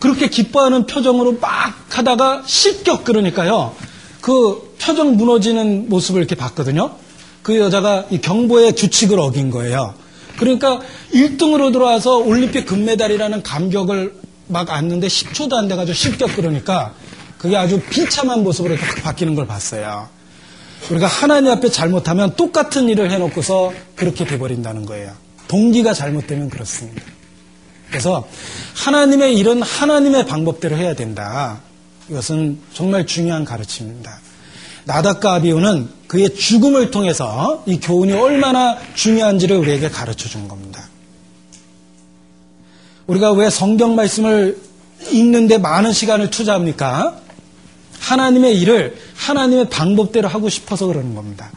[0.00, 3.74] 그렇게 기뻐하는 표정으로 막 하다가 실격 그러니까요.
[4.20, 6.96] 그 표정 무너지는 모습을 이렇게 봤거든요.
[7.42, 9.94] 그 여자가 이 경보의 규칙을 어긴 거예요.
[10.38, 10.80] 그러니까
[11.14, 14.14] 1등으로 들어와서 올림픽 금메달이라는 감격을
[14.48, 16.92] 막 안는데 10초도 안 돼가지고 실격 그러니까
[17.38, 20.08] 그게 아주 비참한 모습으로 이렇게 바뀌는 걸 봤어요.
[20.90, 25.25] 우리가 하나님 앞에 잘못하면 똑같은 일을 해놓고서 그렇게 돼버린다는 거예요.
[25.48, 27.02] 동기가 잘못되면 그렇습니다.
[27.88, 28.28] 그래서
[28.74, 31.60] 하나님의 일은 하나님의 방법대로 해야 된다.
[32.08, 34.20] 이것은 정말 중요한 가르침입니다.
[34.84, 40.88] 나닥과 아비우는 그의 죽음을 통해서 이 교훈이 얼마나 중요한지를 우리에게 가르쳐 준 겁니다.
[43.06, 44.58] 우리가 왜 성경 말씀을
[45.10, 47.20] 읽는데 많은 시간을 투자합니까?
[47.98, 51.50] 하나님의 일을 하나님의 방법대로 하고 싶어서 그러는 겁니다.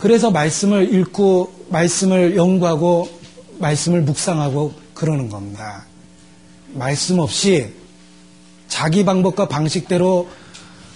[0.00, 3.10] 그래서 말씀을 읽고 말씀을 연구하고
[3.58, 5.84] 말씀을 묵상하고 그러는 겁니다.
[6.72, 7.68] 말씀 없이
[8.66, 10.28] 자기 방법과 방식대로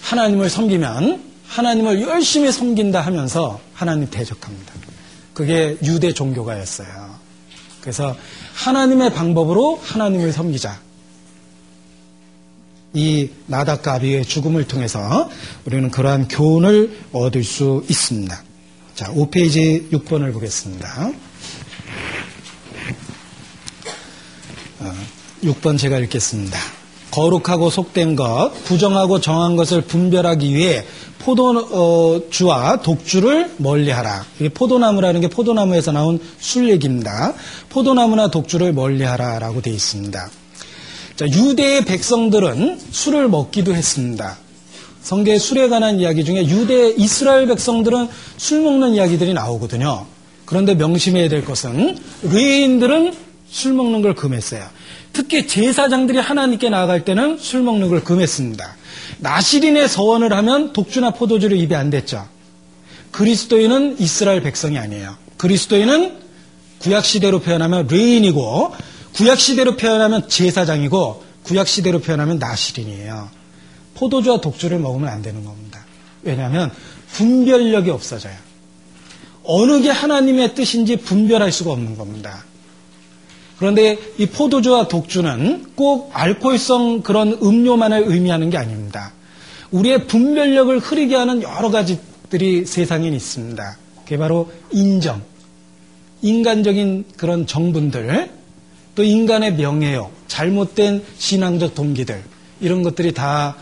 [0.01, 4.73] 하나님을 섬기면 하나님을 열심히 섬긴다 하면서 하나님 대적합니다.
[5.35, 7.15] 그게 유대 종교가였어요.
[7.81, 8.15] 그래서
[8.55, 10.79] 하나님의 방법으로 하나님을 섬기자.
[12.95, 15.29] 이 나닥과 아비의 죽음을 통해서
[15.65, 18.44] 우리는 그러한 교훈을 얻을 수 있습니다.
[18.95, 21.11] 자, 5페이지 6번을 보겠습니다.
[25.43, 26.57] 6번 어, 제가 읽겠습니다.
[27.11, 30.85] 거룩하고 속된 것, 부정하고 정한 것을 분별하기 위해
[31.19, 34.25] 포도주와 독주를 멀리하라.
[34.39, 37.33] 이게 포도나무라는 게 포도나무에서 나온 술 얘기입니다.
[37.69, 40.29] 포도나무나 독주를 멀리하라라고 되어 있습니다.
[41.17, 44.44] 자, 유대의 백성들은 술을 먹기도 했습니다.
[45.05, 48.07] 성경의 술에 관한 이야기 중에 유대 이스라엘 백성들은
[48.37, 50.07] 술 먹는 이야기들이 나오거든요.
[50.45, 53.13] 그런데 명심해야 될 것은 의인들은
[53.47, 54.65] 술 먹는 걸 금했어요.
[55.13, 58.75] 특히 제사장들이 하나님께 나아갈 때는 술 먹는 걸 금했습니다.
[59.19, 62.27] 나시린의 서원을 하면 독주나 포도주를 입에 안 댔죠.
[63.11, 65.17] 그리스도인은 이스라엘 백성이 아니에요.
[65.37, 66.13] 그리스도인은
[66.79, 68.73] 구약시대로 표현하면 레인이고
[69.13, 73.44] 구약시대로 표현하면 제사장이고 구약시대로 표현하면 나시린이에요.
[73.95, 75.83] 포도주와 독주를 먹으면 안 되는 겁니다.
[76.21, 76.71] 왜냐하면
[77.13, 78.33] 분별력이 없어져요.
[79.43, 82.43] 어느 게 하나님의 뜻인지 분별할 수가 없는 겁니다.
[83.57, 89.13] 그런데 이 포도주와 독주는 꼭 알코올성 그런 음료만을 의미하는 게 아닙니다.
[89.71, 93.77] 우리의 분별력을 흐리게 하는 여러 가지들이 세상에 있습니다.
[94.03, 95.21] 그게 바로 인정,
[96.21, 98.29] 인간적인 그런 정분들,
[98.95, 102.23] 또 인간의 명예욕, 잘못된 신앙적 동기들,
[102.61, 103.55] 이런 것들이 다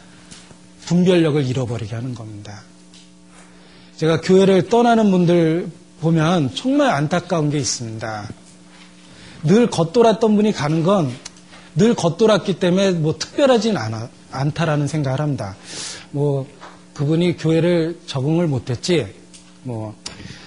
[0.85, 2.61] 분별력을 잃어버리게 하는 겁니다.
[3.97, 5.69] 제가 교회를 떠나는 분들
[6.01, 8.29] 보면 정말 안타까운 게 있습니다.
[9.43, 11.11] 늘 겉돌았던 분이 가는 건
[11.75, 15.55] 늘 겉돌았기 때문에 뭐 특별하진 않아, 않다라는 생각을 합니다.
[16.11, 16.47] 뭐
[16.93, 19.07] 그분이 교회를 적응을 못했지
[19.63, 19.95] 뭐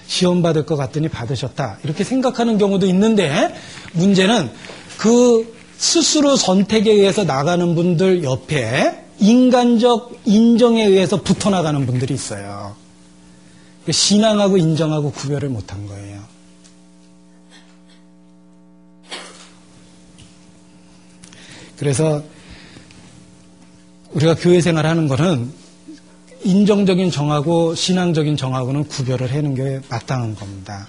[0.06, 3.52] 시험 받을 것 같더니 받으셨다 이렇게 생각하는 경우도 있는데
[3.92, 4.50] 문제는
[4.98, 12.76] 그 스스로 선택에 의해서 나가는 분들 옆에 인간적 인정에 의해서 붙어 나가는 분들이 있어요.
[13.90, 16.22] 신앙하고 인정하고 구별을 못한 거예요.
[21.78, 22.22] 그래서
[24.12, 25.52] 우리가 교회 생활하는 것은
[26.42, 30.88] 인정적인 정하고 신앙적인 정하고는 구별을 해는 게 마땅한 겁니다.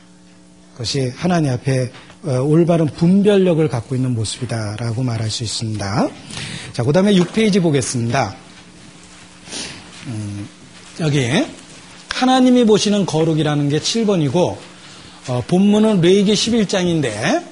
[0.73, 6.09] 그것이 하나님 앞에 어, 올바른 분별력을 갖고 있는 모습이다라고 말할 수 있습니다.
[6.73, 8.35] 자, 그 다음에 6페이지 보겠습니다.
[10.07, 10.47] 음,
[10.99, 11.29] 여기
[12.13, 14.57] 하나님이 보시는 거룩이라는 게 7번이고
[15.27, 17.43] 어, 본문은 레이기 11장인데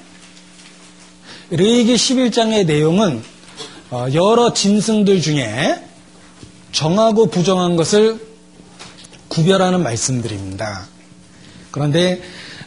[1.52, 3.22] 레이기 11장의 내용은
[3.92, 5.80] 어, 여러 짐승들 중에
[6.72, 8.20] 정하고 부정한 것을
[9.28, 10.88] 구별하는 말씀들입니다.
[11.72, 12.22] 그런데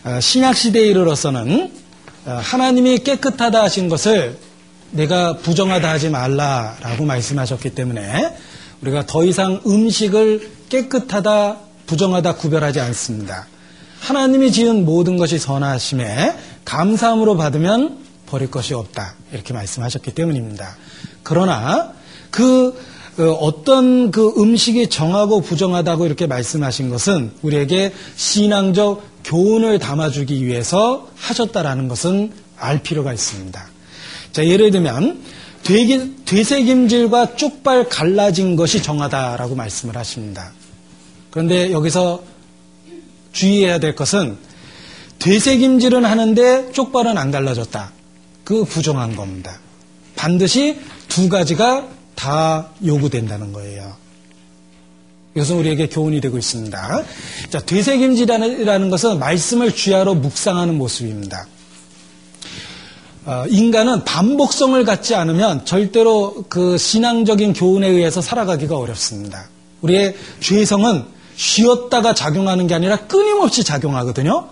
[0.04, 1.78] 어, 신약 시대에 이르러서는 어,
[2.36, 4.36] 하나님이 깨끗하다 하신 것을
[4.90, 8.34] 내가 부정하다 하지 말라라고 말씀하셨기 때문에
[8.82, 11.56] 우리가 더 이상 음식을 깨끗하다
[11.86, 13.46] 부정하다 구별하지 않습니다.
[14.00, 19.14] 하나님이 지은 모든 것이 선하심에 감사함으로 받으면 버릴 것이 없다.
[19.32, 20.76] 이렇게 말씀하셨기 때문입니다.
[21.22, 21.92] 그러나
[22.30, 22.78] 그
[23.18, 31.88] 어, 어떤 그 음식이 정하고 부정하다고 이렇게 말씀하신 것은 우리에게 신앙적 교훈을 담아주기 위해서 하셨다라는
[31.88, 33.68] 것은 알 필요가 있습니다.
[34.32, 35.22] 자, 예를 들면
[36.24, 40.52] 되새김질과 쪽발 갈라진 것이 정하다라고 말씀을 하십니다.
[41.30, 42.22] 그런데 여기서
[43.32, 44.38] 주의해야 될 것은
[45.18, 47.92] 되새김질은 하는데 쪽발은 안 갈라졌다.
[48.44, 49.60] 그 부정한 겁니다.
[50.16, 50.78] 반드시
[51.09, 53.94] 두 가지가 다 요구된다는 거예요.
[55.39, 57.05] 이것은 우리에게 교훈이 되고 있습니다.
[57.51, 61.47] 자, 되새김질이라는 것은 말씀을 주야로 묵상하는 모습입니다.
[63.24, 69.48] 어, 인간은 반복성을 갖지 않으면 절대로 그 신앙적인 교훈에 의해서 살아가기가 어렵습니다.
[69.82, 71.05] 우리의 죄성은
[71.36, 74.48] 쉬었다가 작용하는 게 아니라 끊임없이 작용하거든요.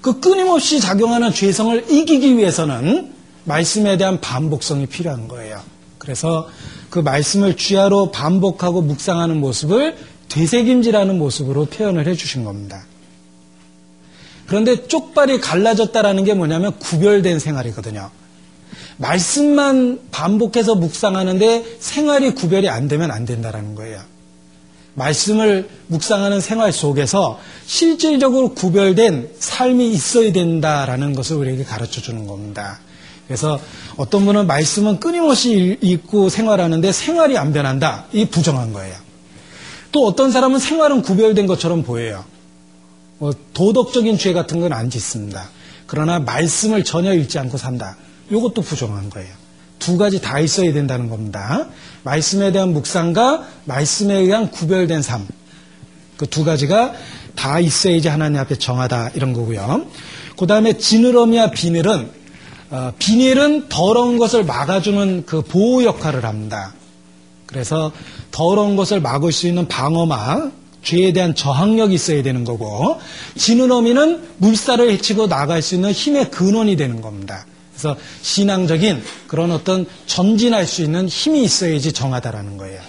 [0.00, 3.12] 그 끊임없이 작용하는 죄성을 이기기 위해서는
[3.44, 5.60] 말씀에 대한 반복성이 필요한 거예요.
[5.98, 6.48] 그래서
[6.90, 9.96] 그 말씀을 주야로 반복하고 묵상하는 모습을
[10.34, 12.84] 되새김질하는 모습으로 표현을 해주신 겁니다.
[14.46, 18.10] 그런데 쪽발이 갈라졌다라는 게 뭐냐면 구별된 생활이거든요.
[18.96, 24.00] 말씀만 반복해서 묵상하는데 생활이 구별이 안 되면 안 된다라는 거예요.
[24.94, 32.80] 말씀을 묵상하는 생활 속에서 실질적으로 구별된 삶이 있어야 된다라는 것을 우리에게 가르쳐 주는 겁니다.
[33.26, 33.60] 그래서
[33.96, 38.06] 어떤 분은 말씀은 끊임없이 읽고 생활하는데 생활이 안 변한다.
[38.12, 39.03] 이 부정한 거예요.
[39.94, 42.24] 또 어떤 사람은 생활은 구별된 것처럼 보여요.
[43.18, 45.48] 뭐 도덕적인 죄 같은 건 안 짓습니다.
[45.86, 47.96] 그러나 말씀을 전혀 읽지 않고 산다.
[48.28, 49.32] 이것도 부정한 거예요.
[49.78, 51.68] 두 가지 다 있어야 된다는 겁니다.
[52.02, 55.28] 말씀에 대한 묵상과 말씀에 의한 구별된 삶.
[56.16, 56.94] 그 두 가지가
[57.36, 59.86] 다 있어야지 하나님 앞에 정하다 이런 거고요.
[60.36, 62.10] 그 다음에 지느러미와 비늘은
[62.70, 66.72] 어, 비닐은 더러운 것을 막아주는 그 보호 역할을 합니다.
[67.46, 67.92] 그래서
[68.30, 70.52] 더러운 것을 막을 수 있는 방어막,
[70.82, 72.98] 죄에 대한 저항력이 있어야 되는 거고,
[73.36, 77.46] 지느러미는 물살을 헤치고 나갈 수 있는 힘의 근원이 되는 겁니다.
[77.72, 82.80] 그래서 신앙적인 그런 어떤 전진할 수 있는 힘이 있어야지 정하다라는 거예요.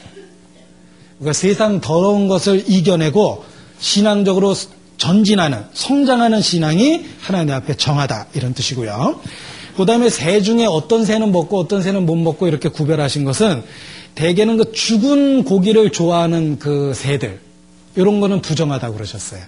[1.18, 3.46] 그러니까 세상 더러운 것을 이겨내고
[3.80, 4.54] 신앙적으로
[4.98, 9.20] 전진하는, 성장하는 신앙이 하나님 앞에 정하다 이런 뜻이고요.
[9.76, 13.64] 그 다음에 새 중에 어떤 새는 먹고 어떤 새는 못 먹고 이렇게 구별하신 것은
[14.16, 17.40] 대개는 그 죽은 고기를 좋아하는 그 새들
[17.96, 19.42] 이런 거는 부정하다고 그러셨어요.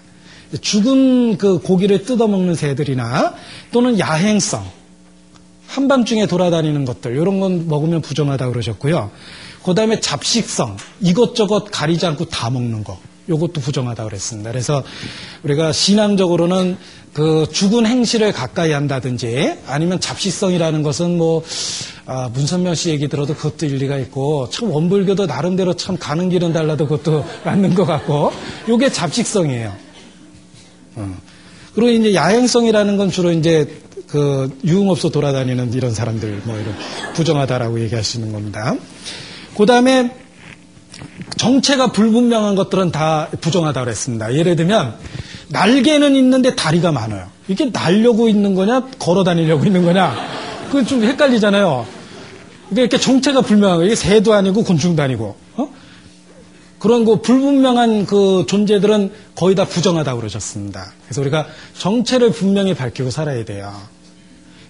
[0.61, 3.33] 죽은 그 고기를 뜯어먹는 새들이나
[3.71, 4.65] 또는 야행성
[5.67, 9.11] 한밤중에 돌아다니는 것들 이런 건 먹으면 부정하다고 그러셨고요.
[9.63, 14.51] 그 다음에 잡식성 이것저것 가리지 않고 다 먹는 거 이것도 부정하다고 그랬습니다.
[14.51, 14.83] 그래서
[15.43, 16.77] 우리가 신앙적으로는
[17.17, 21.41] 그 죽은 행실을 가까이 한다든지 아니면 잡식성이라는 것은 뭐
[22.05, 26.87] 아, 문선명 씨 얘기 들어도 그것도 일리가 있고 참 원불교도 나름대로 참 가는 길은 달라도
[26.87, 28.31] 그것도 맞는 것 같고
[28.69, 29.75] 이게 잡식성이에요.
[30.97, 31.17] 어.
[31.73, 33.67] 그리고 이제 야행성이라는 건 주로 이제
[34.07, 36.75] 그 유흥업소 돌아다니는 이런 사람들 뭐 이런
[37.15, 38.75] 부정하다라고 있는 겁니다.
[39.57, 40.15] 그 다음에
[41.37, 44.35] 정체가 불분명한 것들은 다 부정하다고 그랬습니다.
[44.35, 44.99] 예를 들면
[45.49, 47.27] 날개는 있는데 다리가 많아요.
[47.47, 50.15] 이게 날려고 있는 거냐, 걸어 다니려고 있는 거냐,
[50.67, 51.85] 그건 좀 헷갈리잖아요.
[52.71, 53.87] 이게 이렇게 정체가 불명한 거예요.
[53.87, 55.69] 이게 새도 아니고 곤충도 아니고, 어?
[56.79, 60.93] 그런 그 불분명한 그 존재들은 거의 다 부정하다고 그러셨습니다.
[61.05, 61.47] 그래서 우리가
[61.77, 63.73] 정체를 분명히 밝히고 살아야 돼요.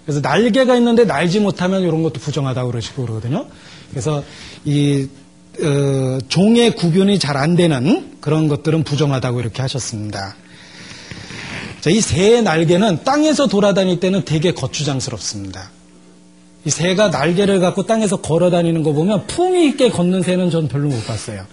[0.05, 3.47] 그래서 날개가 있는데 날지 못하면 이런 것도 부정하다고 그러시고 그러거든요.
[3.89, 4.23] 그래서
[4.63, 5.07] 이
[5.61, 10.35] 어, 종의 구분이 잘 안 되는 그런 것들은 부정하다고 이렇게 하셨습니다.
[11.87, 15.71] 자, 이 새의 날개는 땅에서 돌아다닐 때는 되게 거추장스럽습니다.
[16.65, 20.89] 이 새가 날개를 갖고 땅에서 걸어 다니는 거 보면 품위 있게 걷는 새는 전 별로
[20.89, 21.45] 못 봤어요.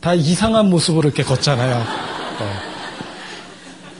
[0.00, 1.78] 다 이상한 모습으로 이렇게 걷잖아요.
[1.78, 2.52] 네.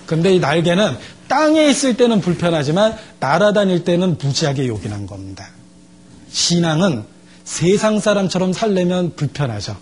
[0.06, 0.97] 근데 이 날개는
[1.28, 5.47] 땅에 있을 때는 불편하지만 날아다닐 때는 무지하게 요긴한 겁니다.
[6.31, 7.05] 신앙은
[7.44, 9.77] 세상 사람처럼 살려면 불편하죠.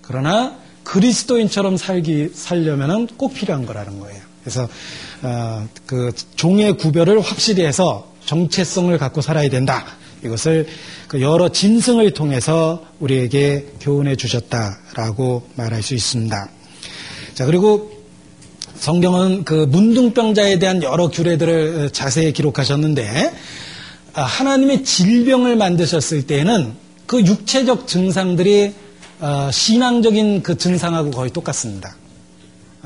[0.00, 4.35] 그러나 그리스도인처럼 살기 살려면은 꼭 필요한 거라는 거예요.
[4.46, 4.68] 그래서
[5.22, 9.84] 어, 그 종의 구별을 확실히 해서 정체성을 갖고 살아야 된다.
[10.24, 10.68] 이것을
[11.08, 16.48] 그 여러 진승을 통해서 우리에게 교훈해 주셨다라고 말할 수 있습니다.
[17.34, 17.90] 자 그리고
[18.76, 23.32] 성경은 그 문둥병자에 대한 여러 규례들을 자세히 기록하셨는데
[24.14, 26.72] 아, 하나님의 질병을 만드셨을 때에는
[27.06, 28.74] 그 육체적 증상들이
[29.18, 31.96] 어, 신앙적인 그 증상하고 거의 똑같습니다.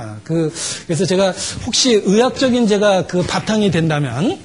[0.00, 0.52] 아, 그,
[0.86, 1.34] 그래서 제가
[1.66, 4.38] 혹시 의학적인 제가 그 바탕이 된다면,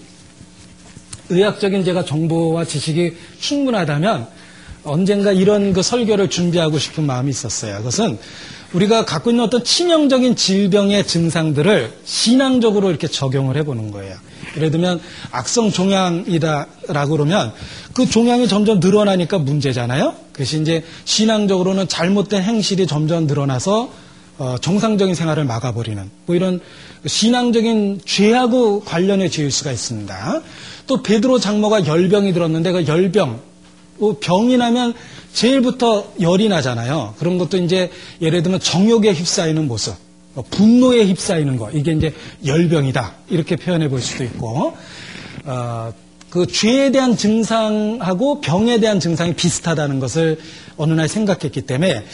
[1.30, 4.28] 의학적인 제가 정보와 지식이 충분하다면,
[4.84, 7.78] 언젠가 이런 그 설교를 준비하고 싶은 마음이 있었어요.
[7.78, 8.20] 그것은
[8.74, 14.16] 우리가 갖고 있는 어떤 치명적인 질병의 증상들을 신앙적으로 이렇게 적용을 해보는 거예요.
[14.58, 15.00] 예를 들면
[15.32, 17.52] 악성 종양이다라고 그러면
[17.94, 20.16] 그 종양이 점점 늘어나니까 문제잖아요.
[20.34, 23.90] 그것이 이제 신앙적으로는 잘못된 행실이 점점 늘어나서
[24.38, 26.60] 어, 정상적인 생활을 막아버리는 뭐 이런
[27.06, 30.42] 신앙적인 죄하고 관련해 지을 수가 있습니다.
[30.88, 33.40] 또 베드로 장모가 열병이 들었는데 그 열병
[33.98, 34.94] 뭐 병이 나면
[35.34, 37.16] 제일부터 열이 나잖아요.
[37.18, 37.92] 그런 것도 이제
[38.22, 39.96] 예를 들면 정욕에 휩싸이는 모습,
[40.34, 42.14] 뭐 분노에 휩싸이는 거 이게 이제
[42.46, 44.76] 열병이다 이렇게 표현해 볼 수도 있고
[45.46, 45.94] 어,
[46.36, 50.38] 그 죄에 대한 증상하고 병에 대한 증상이 비슷하다는 것을
[50.76, 52.06] 어느 날 생각했기 때문에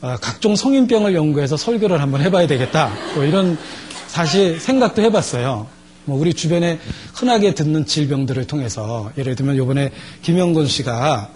[0.00, 2.90] 어, 각종 성인병을 연구해서 설교를 한번 해봐야 되겠다.
[3.14, 3.58] 뭐 이런
[4.06, 5.66] 사실 생각도 해봤어요.
[6.06, 6.78] 뭐 우리 주변에
[7.12, 9.90] 흔하게 듣는 질병들을 통해서 예를 들면 이번에
[10.22, 11.28] 김영곤 씨가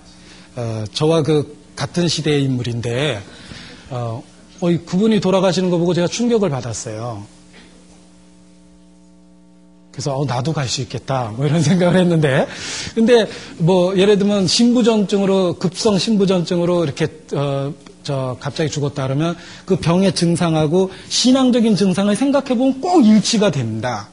[0.56, 3.20] 어, 저와 그 같은 시대의 인물인데
[3.90, 4.24] 어,
[4.60, 7.22] 어, 그분이 돌아가시는 거 보고 제가 충격을 받았어요.
[9.92, 12.46] 그래서 어, 나도 갈 수 있겠다 뭐 이런 생각을 했는데
[12.94, 13.26] 근데
[13.58, 17.72] 뭐 예를 들면 신부전증으로 급성 신부전증으로 이렇게 어,
[18.02, 19.36] 저 갑자기 죽었다 그러면
[19.66, 24.08] 그 병의 증상하고 신앙적인 증상을 생각해 보면 꼭 일치가 됩니다.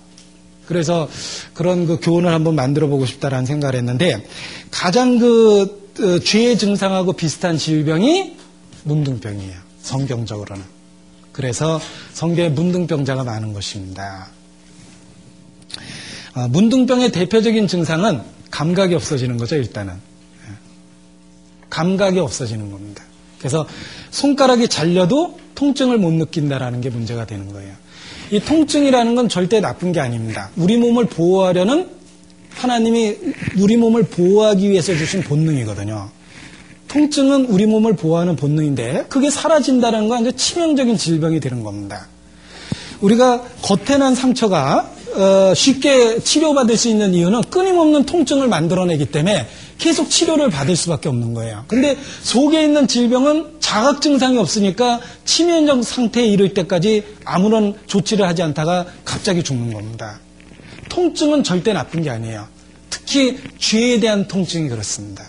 [0.67, 1.07] 그래서
[1.53, 4.27] 그런 그 교훈을 한번 만들어 보고 싶다라는 생각을 했는데
[4.69, 8.35] 가장 그 어, 죄의 증상하고 비슷한 질병이
[8.83, 9.55] 문둥병이에요.
[9.81, 10.63] 성경적으로는.
[11.31, 11.79] 그래서
[12.13, 14.27] 성경에 문둥병자가 많은 것입니다.
[16.37, 19.93] 어, 문둥병의 대표적인 증상은 감각이 없어지는 거죠, 일단은.
[19.93, 20.53] 예.
[21.71, 23.03] 감각이 없어지는 겁니다.
[23.39, 23.67] 그래서
[24.11, 27.73] 손가락이 잘려도 통증을 못 느낀다라는 게 문제가 되는 거예요.
[28.29, 30.51] 이 통증이라는 건 절대 나쁜 게 아닙니다.
[30.57, 31.89] 우리 몸을 보호하려는
[32.51, 33.17] 하나님이
[33.57, 36.11] 우리 몸을 보호하기 위해서 주신 본능이거든요.
[36.87, 42.07] 통증은 우리 몸을 보호하는 본능인데 그게 사라진다는 건 이제 치명적인 질병이 되는 겁니다.
[43.01, 49.47] 우리가 겉에 난 상처가 어, 쉽게 치료받을 수 있는 이유는 끊임없는 통증을 만들어내기 때문에
[49.77, 51.65] 계속 치료를 받을 수밖에 없는 거예요.
[51.67, 58.85] 근데 속에 있는 질병은 자각 증상이 없으니까 치명적 상태에 이를 때까지 아무런 조치를 하지 않다가
[59.05, 60.19] 갑자기 죽는 겁니다.
[60.89, 62.47] 통증은 절대 나쁜 게 아니에요.
[62.89, 65.25] 특히 죄에 대한 통증이 그렇습니다.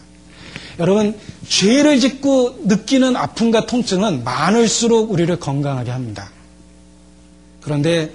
[0.79, 1.17] 여러분,
[1.49, 6.31] 죄를 짓고 느끼는 아픔과 통증은 많을수록 우리를 건강하게 합니다.
[7.61, 8.11] 그런데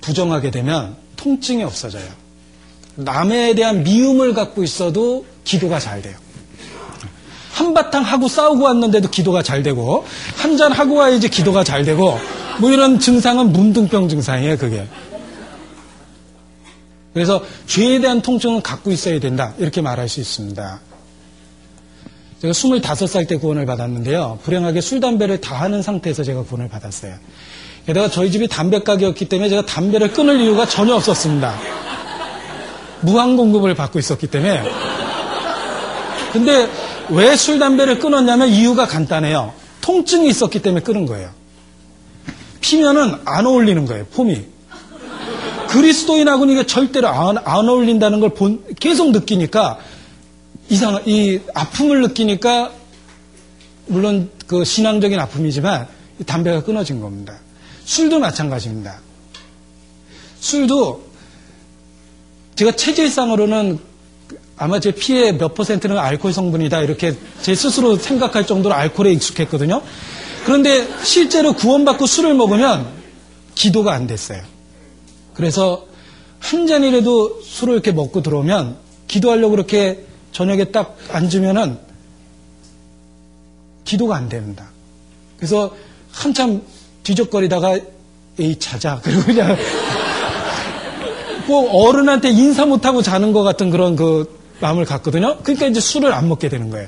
[0.00, 2.04] 부정하게 되면 통증이 없어져요.
[2.96, 6.16] 남에 대한 미움을 갖고 있어도 기도가 잘 돼요.
[7.52, 10.04] 한바탕 하고 싸우고 왔는데도 기도가 잘 되고,
[10.36, 12.18] 한잔 하고 와야지 기도가 잘 되고,
[12.58, 14.86] 뭐 이런 증상은 문둥병 증상이에요, 그게.
[17.12, 19.54] 그래서 죄에 대한 통증은 갖고 있어야 된다.
[19.58, 20.80] 이렇게 말할 수 있습니다.
[22.40, 24.38] 제가 25살 때 구원을 받았는데요.
[24.42, 27.14] 불행하게 술, 담배를 다 하는 상태에서 제가 구원을 받았어요.
[27.90, 31.58] 게다가 저희 집이 담배 가게였기 때문에 제가 담배를 끊을 이유가 전혀 없었습니다.
[33.00, 34.62] 무한 공급을 받고 있었기 때문에.
[36.32, 36.68] 근데
[37.08, 39.52] 왜 술, 담배를 끊었냐면 이유가 간단해요.
[39.80, 41.30] 통증이 있었기 때문에 끊은 거예요.
[42.60, 44.40] 피면은 안 어울리는 거예요, 폼이.
[45.70, 49.78] 그리스도인하고는 이게 절대로 안, 안 어울린다는 걸 본, 계속 느끼니까
[50.68, 52.70] 이상, 이 아픔을 느끼니까
[53.86, 55.88] 물론 그 신앙적인 아픔이지만
[56.26, 57.40] 담배가 끊어진 겁니다.
[57.90, 59.00] 술도 마찬가지입니다.
[60.38, 61.02] 술도
[62.54, 63.80] 제가 체질상으로는
[64.56, 69.82] 아마 제 피의 몇 퍼센트는 알코올 성분이다 이렇게 제 스스로 생각할 정도로 알코올에 익숙했거든요.
[70.44, 72.86] 그런데 실제로 구원받고 술을 먹으면
[73.56, 74.40] 기도가 안 됐어요.
[75.34, 75.84] 그래서
[76.38, 78.76] 한 잔이라도 술을 이렇게 먹고 들어오면
[79.08, 81.76] 기도하려고 그렇게 저녁에 딱 앉으면은
[83.84, 84.70] 기도가 안 됩니다.
[85.38, 85.74] 그래서
[86.12, 86.62] 한참
[87.10, 87.78] 뒤적거리다가
[88.38, 89.56] 에이 자자 그리고 그냥
[91.46, 95.38] 꼭 어른한테 인사 못하고 자는 것 같은 그런 그 마음을 갖거든요.
[95.42, 96.86] 그러니까 이제 술을 안 먹게 되는 거예요.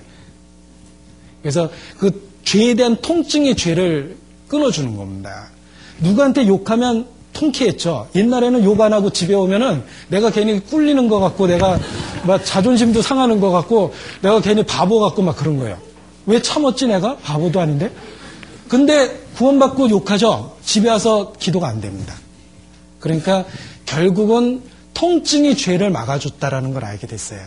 [1.43, 1.69] 그래서
[1.99, 4.17] 그 죄에 대한 통증의 죄를
[4.49, 5.49] 끊어주는 겁니다.
[6.01, 8.09] 누구한테 욕하면 통쾌했죠.
[8.15, 11.79] 옛날에는 욕 안 하고 집에 오면은 내가 괜히 꿀리는 것 같고 내가
[12.25, 15.79] 막 자존심도 상하는 것 같고 내가 괜히 바보 같고 막 그런 거예요.
[16.27, 17.17] 왜 참았지 내가?
[17.17, 17.91] 바보도 아닌데?
[18.73, 20.57] 근데 구원받고 욕하죠.
[20.65, 22.15] 집에 와서 기도가 안 됩니다.
[23.01, 23.45] 그러니까
[23.85, 24.63] 결국은
[24.95, 27.43] 통증이 죄를 막아줬다라는 걸 알게 됐어요.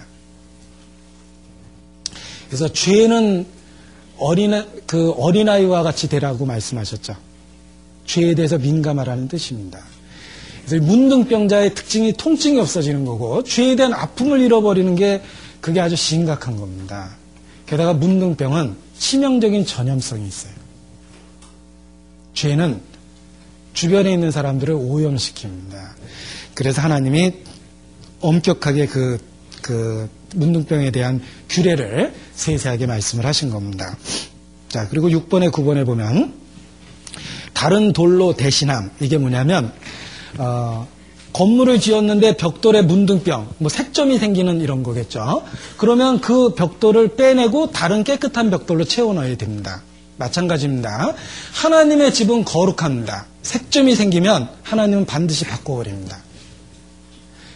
[2.46, 3.48] 그래서 죄는
[4.20, 4.54] 어린
[4.86, 7.16] 그 어린아이와 같이 되라고 말씀하셨죠.
[8.06, 9.80] 죄에 대해서 민감하라는 뜻입니다.
[10.64, 15.24] 그래서 문둥병자의 특징이 통증이 없어지는 거고 죄에 대한 아픔을 잃어버리는 게
[15.60, 17.16] 그게 아주 심각한 겁니다.
[17.66, 20.55] 게다가 문둥병은 치명적인 전염성이 있어요.
[22.36, 22.82] 죄는
[23.74, 25.96] 주변에 있는 사람들을 오염시킵니다.
[26.54, 27.34] 그래서 하나님이
[28.22, 29.20] 엄격하게 그,
[29.62, 33.98] 그, 문둥병에 대한 규례를 세세하게 말씀을 하신 겁니다.
[34.70, 36.34] 자, 그리고 6번에 9번에 보면,
[37.54, 38.92] 다른 돌로 대신함.
[39.00, 39.74] 이게 뭐냐면,
[40.38, 40.88] 어,
[41.34, 45.44] 건물을 지었는데 벽돌에 문둥병, 뭐 색점이 생기는 이런 거겠죠.
[45.76, 49.82] 그러면 그 벽돌을 빼내고 다른 깨끗한 벽돌로 채워 넣어야 됩니다.
[50.18, 51.14] 마찬가지입니다.
[51.54, 53.26] 하나님의 집은 거룩합니다.
[53.42, 56.18] 색점이 생기면 하나님은 반드시 바꿔버립니다.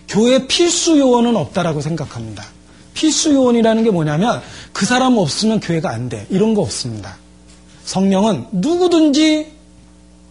[0.07, 2.45] 교회 필수 요원은 없다라고 생각합니다.
[2.93, 4.41] 필수 요원이라는 게 뭐냐면
[4.73, 6.25] 그 사람 없으면 교회가 안 돼.
[6.29, 7.17] 이런 거 없습니다.
[7.85, 9.51] 성령은 누구든지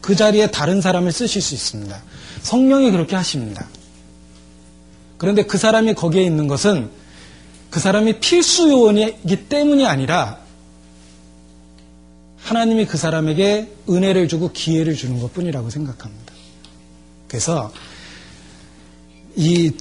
[0.01, 1.97] 그 자리에 다른 사람을 쓰실 수 있습니다.
[2.43, 3.67] 성령이 그렇게 하십니다.
[5.17, 6.91] 그런데 그 사람이 거기에 있는 것은
[7.71, 10.39] 그 사람이 필수 요원이기 때문이 아니라
[12.49, 16.33] 하나님이 그 사람에게 은혜를 주고 기회를 주는 것 뿐이라고 생각합니다.
[17.29, 17.71] 그래서
[19.37, 19.73] 이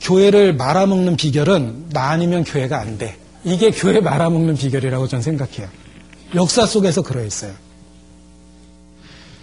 [0.00, 3.16] 교회를 말아먹는 비결은 나 아니면 교회가 안 돼.
[3.44, 5.68] 이게 교회 말아먹는 비결이라고 저는 생각해요.
[6.36, 7.52] 역사 속에서 그러 있어요.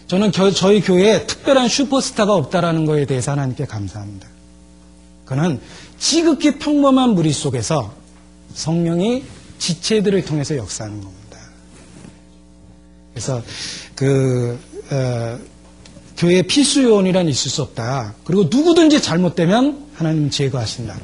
[0.08, 4.28] 저는 겨, 저희 교회에 특별한 슈퍼스타가 없다라는 것에 대해서 하나님께 감사합니다.
[5.26, 5.60] 그는
[6.00, 7.94] 지극히 평범한 무리 속에서
[8.54, 9.26] 성령이
[9.60, 11.19] 지체들을 통해서 역사하는 겁니다.
[13.20, 13.44] 그래서
[13.96, 14.58] 그
[14.92, 15.38] 어,
[16.18, 18.16] 교회의 필수 요원이란 있을 수 없다.
[18.24, 20.98] 그리고 누구든지 잘못되면 하나님 제거하신다.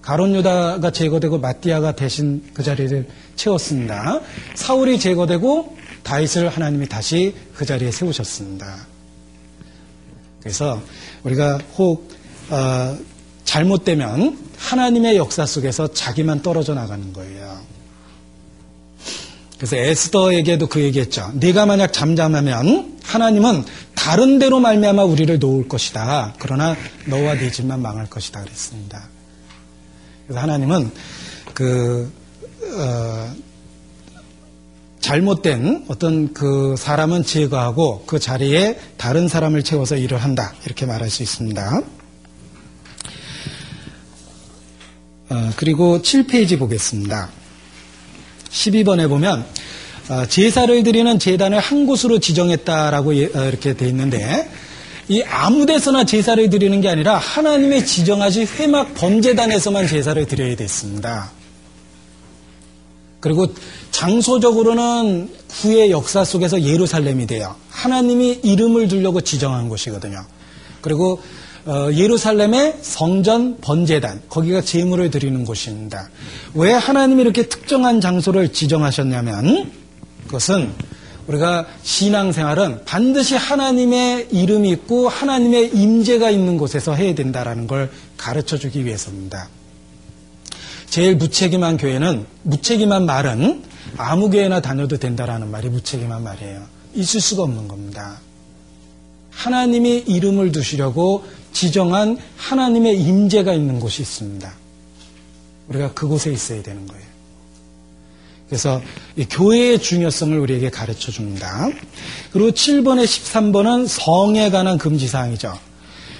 [0.00, 4.20] 가론 유다가 제거되고 마띠아가 대신 그 자리를 채웠습니다.
[4.54, 8.86] 사울이 제거되고 다윗을 하나님이 다시 그 자리에 세우셨습니다.
[10.40, 10.80] 그래서
[11.24, 12.10] 우리가 혹
[12.48, 12.96] 어,
[13.44, 17.69] 잘못되면 하나님의 역사 속에서 자기만 떨어져 나가는 거예요.
[19.60, 21.32] 그래서 에스더에게도 그 얘기했죠.
[21.34, 26.32] 네가 만약 잠잠하면 하나님은 다른 데로 말미암아 우리를 놓을 것이다.
[26.38, 26.74] 그러나
[27.04, 29.06] 너와 네 집만 망할 것이다 그랬습니다.
[30.24, 30.90] 그래서 하나님은
[31.52, 32.10] 그
[32.74, 33.34] 어,
[35.00, 40.54] 잘못된 어떤 그 사람은 제거하고 그 자리에 다른 사람을 채워서 일을 한다.
[40.64, 41.82] 이렇게 말할 수 있습니다.
[45.28, 47.39] 어, 그리고 7페이지 보겠습니다.
[48.52, 49.44] 12번에 보면
[50.08, 54.50] 어, 제사를 드리는 재단을 한 곳으로 지정했다라고 예, 어, 이렇게 돼 있는데
[55.08, 61.30] 이 아무 데서나 제사를 드리는 게 아니라 하나님의 지정하신 회막 범죄단에서만 제사를 드려야 됐습니다.
[63.20, 63.52] 그리고
[63.90, 67.54] 장소적으로는 구의 역사 속에서 예루살렘이 돼요.
[67.68, 70.24] 하나님이 이름을 두려고 지정한 곳이거든요.
[70.80, 71.20] 그리고
[71.70, 76.10] 어, 예루살렘의 성전 번제단 거기가 제물을 드리는 곳입니다.
[76.54, 79.70] 왜 하나님이 이렇게 특정한 장소를 지정하셨냐면
[80.26, 80.72] 그것은
[81.28, 88.84] 우리가 신앙생활은 반드시 하나님의 이름이 있고 하나님의 임재가 있는 곳에서 해야 된다라는 걸 가르쳐 주기
[88.84, 89.48] 위해서입니다.
[90.88, 93.62] 제일 무책임한 교회는 무책임한 말은
[93.96, 96.64] 아무 교회나 다녀도 된다라는 말이 무책임한 말이에요.
[96.94, 98.18] 있을 수가 없는 겁니다.
[99.40, 104.52] 하나님이 이름을 두시려고 지정한 하나님의 임재가 있는 곳이 있습니다.
[105.68, 107.02] 우리가 그곳에 있어야 되는 거예요.
[108.48, 108.82] 그래서
[109.30, 111.70] 교회의 중요성을 우리에게 가르쳐 줍니다.
[112.32, 115.58] 그리고 7번에 13번은 성에 관한 금지사항이죠.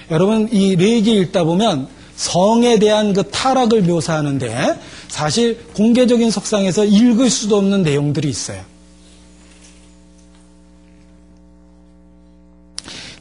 [0.09, 4.79] 여러분, 이 레기 읽다 보면 성에 대한 그 타락을 묘사하는데
[5.09, 8.70] 사실 공개적인 석상에서 읽을 수도 없는 내용들이 있어요.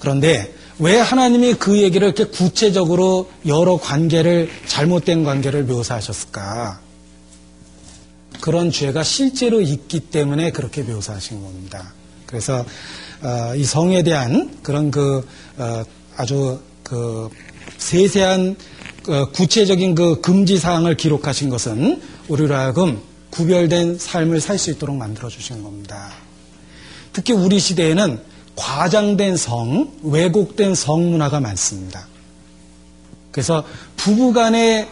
[0.01, 6.81] 그런데 왜 하나님이 그 얘기를 이렇게 구체적으로 여러 관계를, 잘못된 관계를 묘사하셨을까?
[8.41, 11.93] 그런 죄가 실제로 있기 때문에 그렇게 묘사하신 겁니다.
[12.25, 12.65] 그래서,
[13.23, 15.27] 어, 이 성에 대한 그런 그,
[15.59, 15.85] 어,
[16.17, 17.29] 아주 그
[17.77, 18.57] 세세한
[19.09, 23.01] 어, 구체적인 그 금지 사항을 기록하신 것은 우리로 하여금
[23.31, 26.13] 구별된 삶을 살 수 있도록 만들어 주신 겁니다.
[27.13, 28.30] 특히 우리 시대에는
[28.61, 32.07] 과장된 성, 왜곡된 성 문화가 많습니다.
[33.33, 33.65] 그래서
[33.97, 34.87] 부부 간의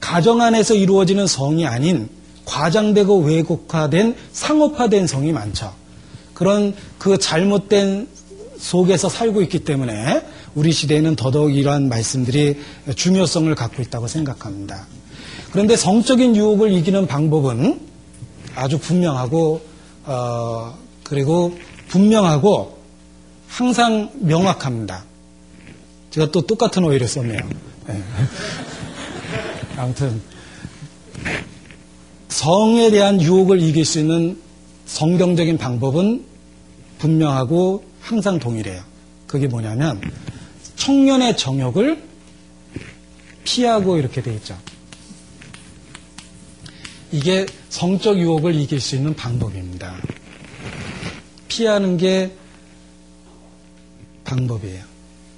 [0.00, 2.10] 가정 안에서 이루어지는 성이 아닌
[2.44, 5.72] 과장되고 왜곡화된 상업화된 성이 많죠.
[6.34, 8.06] 그런 그 잘못된
[8.58, 10.22] 속에서 살고 있기 때문에
[10.54, 12.60] 우리 시대에는 더더욱 이러한 말씀들이
[12.96, 14.86] 중요성을 갖고 있다고 생각합니다.
[15.52, 17.80] 그런데 성적인 유혹을 이기는 방법은
[18.56, 19.62] 아주 분명하고
[20.04, 21.56] 어, 그리고
[21.90, 22.78] 분명하고
[23.48, 25.04] 항상 명확합니다.
[26.10, 27.40] 제가 또 똑같은 오해를 썼네요.
[27.86, 28.02] 네.
[29.76, 30.20] 아무튼
[32.28, 34.38] 성에 대한 유혹을 이길 수 있는
[34.86, 36.24] 성경적인 방법은
[36.98, 38.82] 분명하고 항상 동일해요.
[39.26, 40.00] 그게 뭐냐면
[40.76, 42.02] 청년의 정욕을
[43.44, 44.56] 피하고 이렇게 돼 있죠.
[47.10, 49.96] 이게 성적 유혹을 이길 수 있는 방법입니다.
[51.50, 52.30] 피하는 게
[54.24, 54.82] 방법이에요.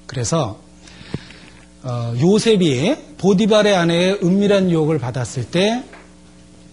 [0.07, 0.61] 그래서
[1.83, 5.83] 어, 요셉이 보디발의 아내의 은밀한 유혹을 받았을 때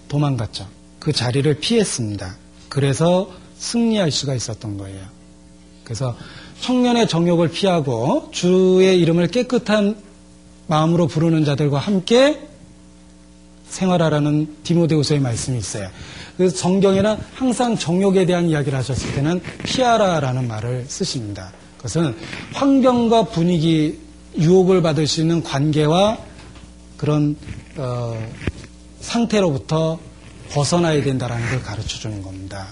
[0.09, 0.67] 도망갔죠.
[0.99, 2.35] 그 자리를 피했습니다.
[2.67, 5.01] 그래서 승리할 수가 있었던 거예요.
[5.83, 6.15] 그래서
[6.61, 9.95] 청년의 정욕을 피하고 주의 이름을 깨끗한
[10.67, 12.39] 마음으로 부르는 자들과 함께
[13.69, 15.89] 생활하라는 디모데후서의 말씀이 있어요.
[16.39, 21.51] 그 성경에는 항상 정욕에 대한 이야기를 하셨을 때는 피하라라는 말을 쓰십니다.
[21.75, 22.15] 그것은
[22.53, 23.99] 환경과 분위기,
[24.37, 26.17] 유혹을 받을 수 있는 관계와
[26.95, 27.35] 그런
[27.75, 28.17] 어,
[29.01, 29.99] 상태로부터
[30.51, 32.67] 벗어나야 된다라는 걸 가르쳐 주는 겁니다.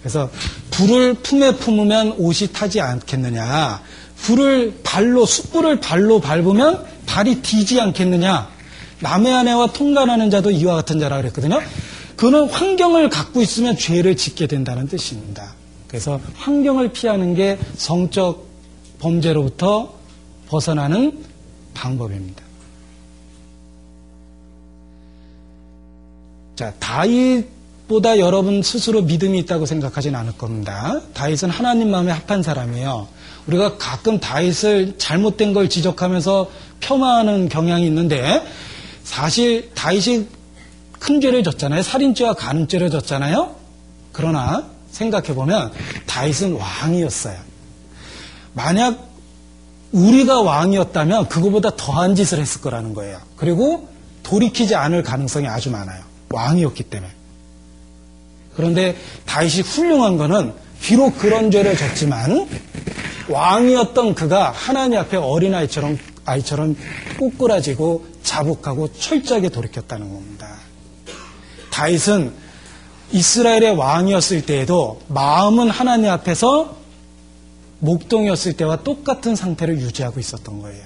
[0.00, 0.28] 그래서
[0.72, 3.82] 불을 품에 품으면 옷이 타지 않겠느냐.
[4.16, 8.50] 불을 발로 숯불을 발로 밟으면 발이 뒤지 않겠느냐.
[8.98, 11.62] 남의 아내와 통관하는 자도 이와 같은 자라 그랬거든요.
[12.22, 15.54] 그는 환경을 갖고 있으면 죄를 짓게 된다는 뜻입니다.
[15.88, 18.46] 그래서 환경을 피하는 게 성적
[19.00, 19.92] 범죄로부터
[20.46, 21.18] 벗어나는
[21.74, 22.44] 방법입니다.
[26.54, 31.00] 자, 다윗보다 여러분 스스로 믿음이 있다고 생각하진 않을 겁니다.
[31.14, 33.08] 다윗은 하나님 마음에 합한 사람이에요.
[33.48, 38.46] 우리가 가끔 다윗을 잘못된 걸 지적하면서 폄하하는 경향이 있는데
[39.02, 40.28] 사실 다윗이
[41.02, 41.82] 큰 죄를 졌잖아요.
[41.82, 43.56] 살인죄와 간음죄를 졌잖아요.
[44.12, 45.72] 그러나 생각해 보면
[46.06, 47.36] 다윗은 왕이었어요.
[48.54, 49.10] 만약
[49.90, 53.18] 우리가 왕이었다면 그거보다 더한 짓을 했을 거라는 거예요.
[53.36, 53.88] 그리고
[54.22, 56.04] 돌이키지 않을 가능성이 아주 많아요.
[56.30, 57.12] 왕이었기 때문에.
[58.54, 58.96] 그런데
[59.26, 62.48] 다윗이 훌륭한 거는 비록 그런 죄를 졌지만
[63.28, 66.76] 왕이었던 그가 하나님 앞에 어린아이처럼 아이처럼
[67.18, 70.61] 꼬꾸라지고 자복하고 철저하게 돌이켰다는 겁니다.
[71.72, 72.32] 다윗은
[73.10, 76.76] 이스라엘의 왕이었을 때에도 마음은 하나님 앞에서
[77.80, 80.82] 목동이었을 때와 똑같은 상태를 유지하고 있었던 거예요.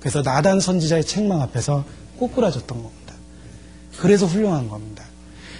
[0.00, 1.84] 그래서 나단 선지자의 책망 앞에서
[2.18, 3.14] 꼬꾸라졌던 겁니다.
[3.98, 5.04] 그래서 훌륭한 겁니다.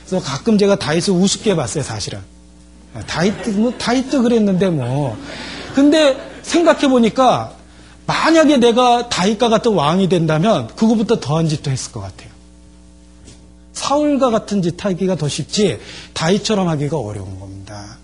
[0.07, 2.21] 그래서 가끔 제가 다윗을 우습게 봤어요, 사실은.
[3.07, 5.17] 다윗도, 뭐, 다윗도 그랬는데 뭐.
[5.75, 7.53] 근데 생각해 보니까
[8.07, 12.36] 만약에 내가 다윗과 같은 왕이 된다면 그거부터 더한 짓도 했을 것 같아요.
[13.77, 15.79] 사울과 같은 짓 하기가 더 쉽지
[16.15, 17.99] 다윗처럼 하기가 어려운 겁니다.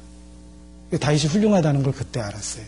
[1.00, 2.64] 다윗이 훌륭하다는 걸 그때 알았어요.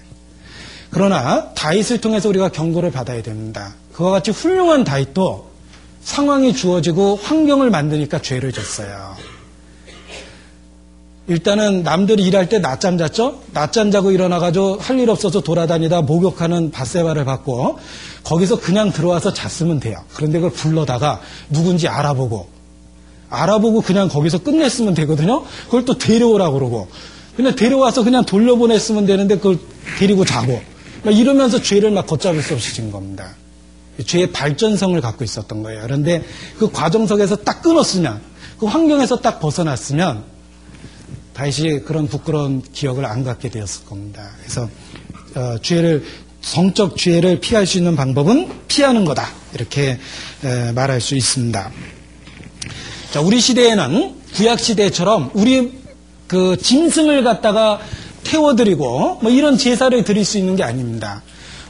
[0.91, 3.75] 그러나 다윗을 통해서 우리가 경고를 받아야 됩니다.
[3.93, 5.51] 그와 같이 훌륭한 다윗도
[6.03, 9.17] 상황이 주어지고 환경을 만드니까 죄를 졌어요.
[11.27, 13.43] 일단은 남들이 일할 때 낮잠 잤죠?
[13.53, 17.79] 낮잠 자고 일어나가지고 할 일 없어서 돌아다니다 목욕하는 바세바를 받고
[18.23, 20.03] 거기서 그냥 들어와서 잤으면 돼요.
[20.15, 21.21] 그런데 그걸 불러다가
[21.51, 22.54] 누군지 알아보고
[23.35, 25.45] 알아보고 그냥 거기서 끝냈으면 되거든요.
[25.67, 26.89] 그걸 또 데려오라고 그러고
[27.37, 29.59] 그냥 데려와서 그냥 돌려보냈으면 되는데 그걸
[29.99, 30.61] 데리고 자고
[31.05, 33.35] 이러면서 죄를 막 걷잡을 수 없이 진 겁니다.
[34.05, 35.83] 죄의 발전성을 갖고 있었던 거예요.
[35.83, 36.25] 그런데
[36.59, 38.21] 그 과정 속에서 딱 끊었으면
[38.59, 40.25] 그 환경에서 딱 벗어났으면
[41.33, 44.31] 다시 그런 부끄러운 기억을 안 갖게 되었을 겁니다.
[44.41, 44.69] 그래서
[45.35, 46.05] 어, 죄를
[46.41, 49.99] 성적 죄를 피할 수 있는 방법은 피하는 거다 이렇게
[50.45, 51.71] 에, 말할 수 있습니다.
[53.15, 55.79] 자, 우리 시대에는 구약 시대처럼 우리
[56.27, 57.79] 그 짐승을 갖다가
[58.25, 61.23] 태워드리고 뭐 이런 제사를 드릴 수 있는 게 아닙니다.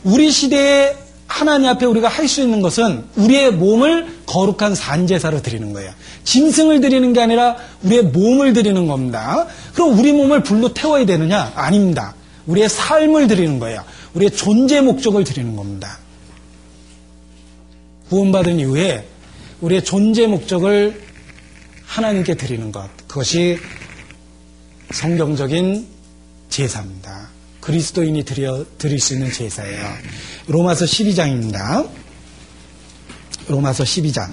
[0.05, 0.97] 우리 시대에
[1.27, 5.93] 하나님 앞에 우리가 할 수 있는 것은 우리의 몸을 거룩한 산제사로 드리는 거예요.
[6.25, 9.47] 짐승을 드리는 게 아니라 우리의 몸을 드리는 겁니다.
[9.75, 11.53] 그럼 우리 몸을 불로 태워야 되느냐?
[11.57, 12.15] 아닙니다.
[12.47, 13.85] 우리의 삶을 드리는 거예요.
[14.15, 15.99] 우리의 존재 목적을 드리는 겁니다.
[18.09, 19.07] 구원받은 이후에
[19.61, 21.05] 우리의 존재 목적을
[21.95, 22.91] 하나님께 드리는 것.
[23.07, 23.57] 그것이
[24.91, 25.87] 성경적인
[26.49, 27.29] 제사입니다.
[27.61, 29.93] 그리스도인이 드려, 드릴 수 있는 제사예요.
[30.49, 31.89] 로마서 12장입니다.
[33.47, 34.33] 로마서 12장.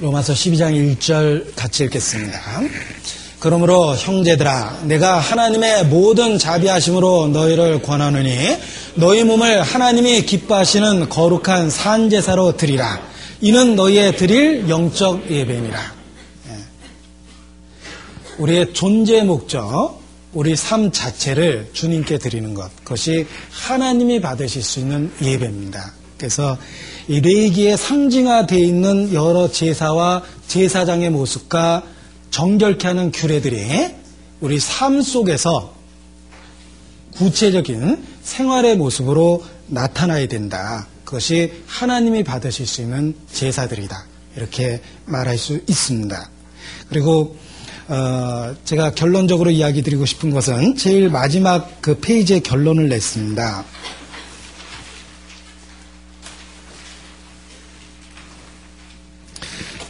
[0.00, 2.40] 로마서 12장 1절 같이 읽겠습니다.
[3.40, 8.58] 그러므로 형제들아 내가 하나님의 모든 자비하심으로 너희를 권하노니
[8.94, 13.00] 너희 몸을 하나님이 기뻐하시는 거룩한 산 제사로 드리라.
[13.40, 15.94] 이는 너희의 드릴 영적 예배니라.
[16.48, 16.54] 예.
[18.38, 20.00] 우리의 존재 목적,
[20.32, 25.97] 우리 삶 자체를 주님께 드리는 것, 그것이 하나님이 받으실 수 있는 예배입니다.
[26.18, 26.58] 그래서
[27.06, 31.84] 이 레이기에 상징화되어 있는 여러 제사와 제사장의 모습과
[32.30, 33.94] 정결케 하는 규례들이
[34.40, 35.74] 우리 삶 속에서
[37.16, 40.86] 구체적인 생활의 모습으로 나타나야 된다.
[41.04, 44.06] 그것이 하나님이 받으실 수 있는 제사들이다.
[44.36, 46.30] 이렇게 말할 수 있습니다.
[46.88, 47.36] 그리고
[47.88, 53.64] 어, 제가 결론적으로 이야기 드리고 싶은 것은 제일 마지막 그 페이지에 결론을 냈습니다.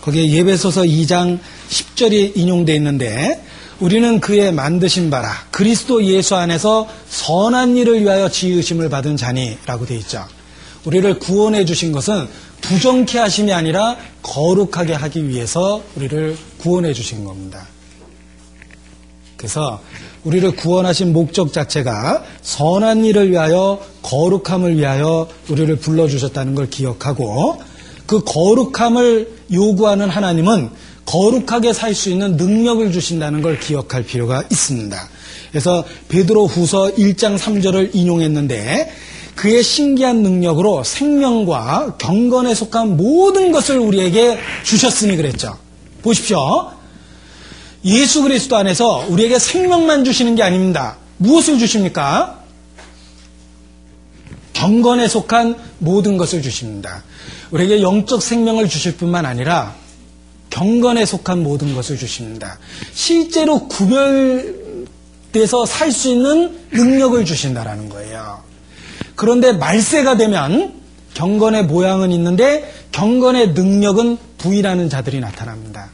[0.09, 3.43] 거기에 예배소서 2장 10절이 인용되어 있는데
[3.79, 10.27] 우리는 그의 만드신 바라 그리스도 예수 안에서 선한 일을 위하여 지으심을 받은 자니라고 되어 있죠.
[10.85, 12.27] 우리를 구원해 주신 것은
[12.63, 17.67] 부정케 하심이 아니라 거룩하게 하기 위해서 우리를 구원해 주신 겁니다.
[19.37, 19.81] 그래서
[20.25, 27.68] 우리를 구원하신 목적 자체가 선한 일을 위하여 거룩함을 위하여 우리를 불러주셨다는 걸 기억하고
[28.09, 30.71] 그 거룩함을 요구하는 하나님은
[31.05, 35.09] 거룩하게 살 수 있는 능력을 주신다는 걸 기억할 필요가 있습니다.
[35.51, 38.91] 그래서 베드로 후서 1장 3절을 인용했는데
[39.35, 45.59] 그의 신기한 능력으로 생명과 경건에 속한 모든 것을 우리에게 주셨으니 그랬죠.
[46.03, 46.71] 보십시오.
[47.85, 50.97] 예수 그리스도 안에서 우리에게 생명만 주시는 게 아닙니다.
[51.19, 52.39] 무엇을 주십니까?
[54.55, 57.03] 경건에 속한 모든 것을 주십니다.
[57.51, 59.75] 우리에게 영적 생명을 주실 뿐만 아니라
[60.51, 62.59] 경건에 속한 모든 것을 주십니다.
[62.93, 68.43] 실제로 구별돼서 살 수 있는 능력을 주신다라는 거예요.
[69.15, 70.75] 그런데 말세가 되면
[71.15, 75.91] 경건의 모양은 있는데 경건의 능력은 부인하는 자들이 나타납니다.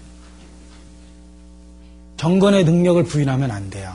[2.17, 3.93] 경건의 능력을 부인하면 안 돼요.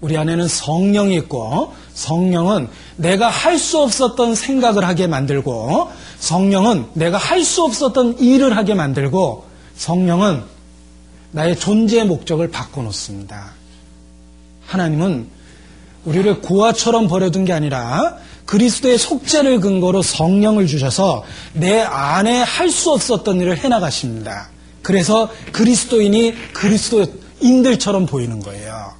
[0.00, 5.90] 우리 안에는 성령이 있고 성령은 내가 할 수 없었던 생각을 하게 만들고
[6.24, 9.44] 성령은 내가 할 수 없었던 일을 하게 만들고
[9.76, 10.42] 성령은
[11.32, 13.52] 나의 존재의 목적을 바꿔놓습니다.
[14.66, 15.28] 하나님은
[16.06, 23.40] 우리를 고아처럼 버려둔 게 아니라 그리스도의 속죄를 근거로 성령을 주셔서 내 안에 할 수 없었던
[23.40, 24.48] 일을 해나가십니다.
[24.82, 28.92] 그래서 그리스도인이 그리스도인들처럼 보이는 거예요.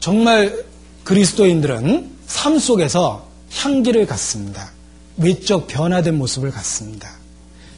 [0.00, 0.64] 정말
[1.04, 4.70] 그리스도인들은 삶 속에서 향기를 갖습니다.
[5.16, 7.10] 외적 변화된 모습을 갖습니다.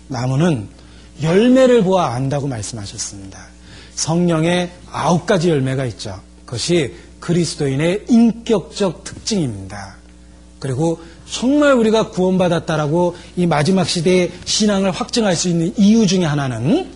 [0.09, 0.69] 나무는
[1.23, 3.39] 열매를 보아 안다고 말씀하셨습니다.
[3.95, 6.21] 성령의 아홉 가지 열매가 있죠.
[6.45, 9.97] 그것이 그리스도인의 인격적 특징입니다.
[10.59, 11.01] 그리고
[11.31, 16.91] 정말 우리가 구원받았다라고 이 마지막 시대의 신앙을 확증할 수 있는 이유 중에 하나는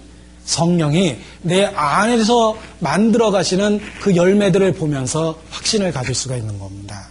[0.44, 7.09] 성령이 내 안에서 만들어 가시는 그 열매들을 보면서 확신을 가질 수가 있는 겁니다.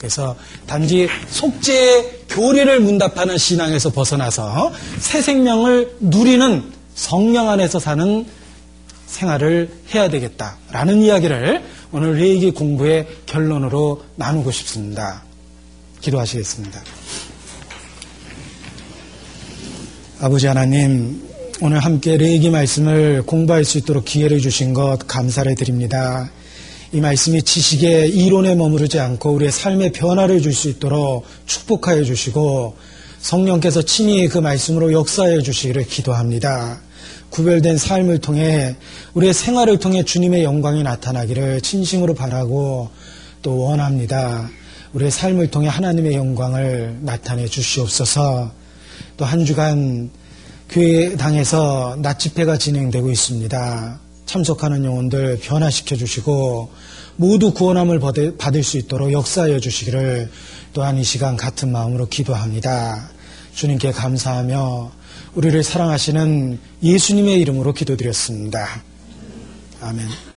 [0.00, 0.34] 그래서
[0.66, 8.24] 단지 속죄의 교리를 문답하는 신앙에서 벗어나서 새 생명을 누리는 성령 안에서 사는
[9.06, 11.62] 생활을 해야 되겠다라는 이야기를
[11.92, 15.22] 오늘 레이기 공부의 결론으로 나누고 싶습니다.
[16.00, 16.80] 기도하시겠습니다.
[20.20, 21.28] 아버지 하나님,
[21.60, 26.30] 오늘 함께 레이기 말씀을 공부할 수 있도록 기회를 주신 것 감사를 드립니다.
[26.92, 32.74] 이 말씀이 지식의 이론에 머무르지 않고 우리의 삶의 변화를 줄 수 있도록 축복하여 주시고
[33.20, 36.80] 성령께서 친히 그 말씀으로 역사해 주시기를 기도합니다.
[37.30, 38.74] 구별된 삶을 통해
[39.14, 42.90] 우리의 생활을 통해 주님의 영광이 나타나기를 진심으로 바라고
[43.42, 44.50] 또 원합니다.
[44.92, 48.50] 우리의 삶을 통해 하나님의 영광을 나타내 주시옵소서.
[49.16, 50.10] 또 한 주간
[50.70, 54.00] 교회당에서 낮 집회가 진행되고 있습니다.
[54.30, 56.70] 참석하는 영혼들 변화시켜 주시고
[57.16, 57.98] 모두 구원함을
[58.38, 60.30] 받을 수 있도록 역사하여 주시기를
[60.72, 63.10] 또한 이 시간 같은 마음으로 기도합니다.
[63.54, 64.92] 주님께 감사하며
[65.34, 68.84] 우리를 사랑하시는 예수님의 이름으로 기도드렸습니다.
[69.80, 70.06] 아멘.